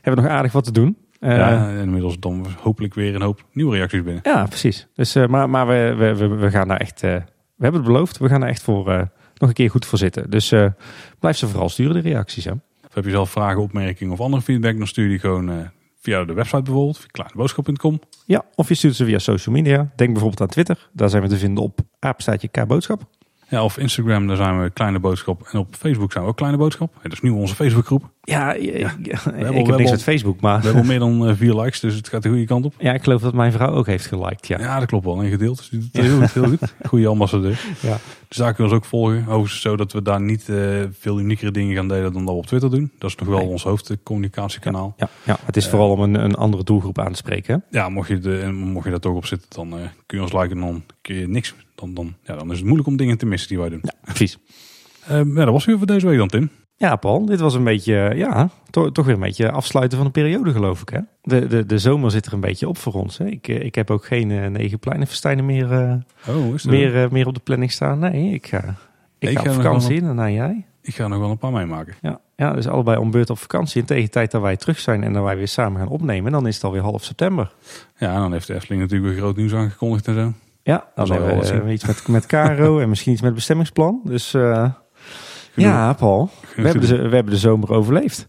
[0.00, 0.96] hebben we nog aardig wat te doen.
[1.20, 4.22] Eh, ja, en inmiddels dan hopelijk weer een hoop nieuwe reacties binnen.
[4.22, 4.86] Ja, precies.
[4.94, 7.10] Dus, eh, maar maar we, we, we, gaan daar echt, eh,
[7.56, 9.02] we hebben het beloofd, we gaan daar echt voor eh,
[9.34, 10.30] nog een keer goed voor zitten.
[10.30, 10.66] Dus eh,
[11.18, 12.44] blijf ze vooral sturen, de reacties.
[12.44, 12.50] Hè?
[12.86, 15.56] Of heb je zelf vragen, opmerkingen of andere feedback, dan stuur die gewoon eh,
[16.06, 18.00] via de website bijvoorbeeld, via kleineboodschap.com.
[18.26, 19.76] Ja, of je stuurt ze via social media.
[19.76, 20.88] Denk bijvoorbeeld aan Twitter.
[20.92, 23.15] Daar zijn we te vinden op apenstaatje K-boodschap.
[23.48, 25.48] Ja, of Instagram, daar zijn we Kleine Boodschap.
[25.52, 26.92] En op Facebook zijn we ook Kleine Boodschap.
[26.94, 28.10] Ja, dat is nu onze Facebookgroep.
[28.22, 31.34] Ja, ja, ik heb we niks met Facebook, maar We hebben al meer dan eh,
[31.36, 32.74] vier likes, dus het gaat de goede kant op.
[32.78, 34.46] ja, ik geloof dat mijn vrouw ook heeft geliked.
[34.46, 34.58] Ja.
[34.58, 35.22] Ja, dat klopt wel.
[35.22, 35.56] En gedeeld.
[35.56, 36.32] Dus die doet het heel goed.
[36.32, 36.74] Heel goed.
[36.86, 37.60] Goede ambassadeur.
[37.80, 37.96] Ja.
[38.28, 39.24] Dus daar kunnen we ons ook volgen.
[39.28, 40.56] Overigens zo dat we daar niet eh,
[40.98, 42.90] veel uniekere dingen gaan delen dan dat we op Twitter doen.
[42.98, 43.46] Dat is nog wel Nee.
[43.48, 44.94] ons hoofdcommunicatiekanaal.
[44.96, 47.64] Ja, ja, het is vooral om een, een andere doelgroep aan te spreken.
[47.70, 47.78] hè?
[47.78, 50.32] Ja, mocht je, de, mocht je daar toch op zitten, dan eh, kun je ons
[50.32, 51.54] liken en dan kun je niks.
[51.76, 53.80] Dan, dan, ja, dan is het moeilijk om dingen te missen die wij doen.
[53.82, 54.38] Ja, precies.
[55.06, 56.50] Eh, ja, dat was weer voor deze week dan, Tim.
[56.78, 60.12] Ja, Paul, dit was een beetje, ja, to- toch weer een beetje afsluiten van de
[60.12, 60.88] periode, geloof ik.
[60.88, 61.00] Hè?
[61.22, 63.18] De, de, de zomer zit er een beetje op voor ons.
[63.18, 63.26] Hè?
[63.26, 65.94] Ik, eh, ik heb ook geen eh, negen pleinenfestijnen meer, eh,
[66.36, 67.98] Oh, meer, eh, meer op de planning staan.
[67.98, 68.58] Nee, ik ga,
[69.18, 70.64] ik Ik ga ga op vakantie en daarna jij.
[70.82, 71.94] Ik ga nog wel een paar meemaken.
[72.02, 73.80] Ja, ja, dus allebei om beurt op vakantie.
[73.80, 76.32] En tegen de tijd dat wij terug zijn en dat wij weer samen gaan opnemen,
[76.32, 77.52] dan is het alweer half september.
[77.98, 80.32] Ja, en dan heeft de Efteling natuurlijk weer groot nieuws aangekondigd en zo.
[80.66, 84.00] Ja, dan hebben we eh, iets met, met Caro en misschien iets met bestemmingsplan.
[84.04, 84.70] Dus eh,
[85.54, 88.28] ja, Paul, we hebben, de, we hebben de zomer overleefd.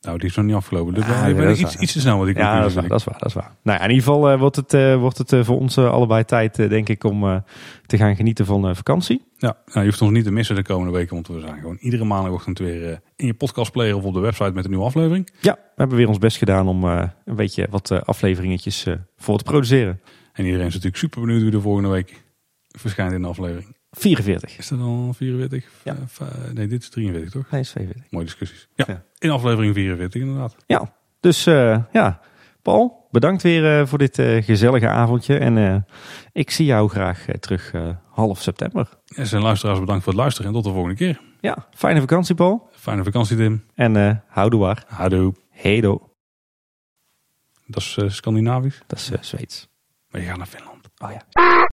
[0.00, 0.94] Nou, die is nog niet afgelopen.
[0.94, 2.98] Dus Ah, ja, is iets, iets te snel wat ik Ja, dat is waar, dat
[2.98, 3.50] is waar, dat is waar.
[3.62, 6.88] Nou ja, in ieder geval eh, wordt het, wordt het voor ons allebei tijd, denk
[6.88, 7.42] ik, om
[7.86, 9.24] te gaan genieten van vakantie.
[9.36, 11.76] Ja, nou, je hoeft ons niet te missen de komende weken, want we zijn gewoon
[11.80, 15.30] iedere maandagochtend weer in je podcastplayer of op de website met een nieuwe aflevering.
[15.40, 18.86] Ja, we hebben weer ons best gedaan om een beetje wat afleveringetjes
[19.16, 20.00] voor te produceren.
[20.40, 22.22] En iedereen is natuurlijk super benieuwd wie de volgende week
[22.68, 23.76] verschijnt in de aflevering.
[23.90, 24.58] 44.
[24.58, 25.70] Is dat dan 44?
[25.84, 25.96] Ja.
[26.02, 27.50] Of, eh, nee, dit is 43 toch?
[27.50, 28.10] Nee, is 42.
[28.10, 28.68] Mooie discussies.
[28.74, 29.02] Ja, Ja.
[29.18, 30.56] in aflevering 44 inderdaad.
[30.66, 32.20] Ja, dus eh, ja,
[32.62, 35.38] Paul, bedankt weer eh, voor dit eh, gezellige avondje.
[35.38, 35.76] En eh,
[36.32, 38.88] ik zie jou graag eh, terug eh, half september.
[39.14, 41.20] En zijn luisteraars bedankt voor het luisteren en tot de volgende keer.
[41.40, 42.68] Ja, fijne vakantie, Paul.
[42.72, 43.64] Fijne vakantie Tim.
[43.74, 44.84] En eh houdoe waar.
[44.86, 45.34] Hado.
[45.50, 46.08] Hedo.
[47.66, 48.80] Dat is eh, Scandinavisch.
[48.86, 49.68] Dat is eh, Zweeds.
[50.10, 50.88] Maar je gaat naar Finland.
[50.98, 51.68] Oh ja.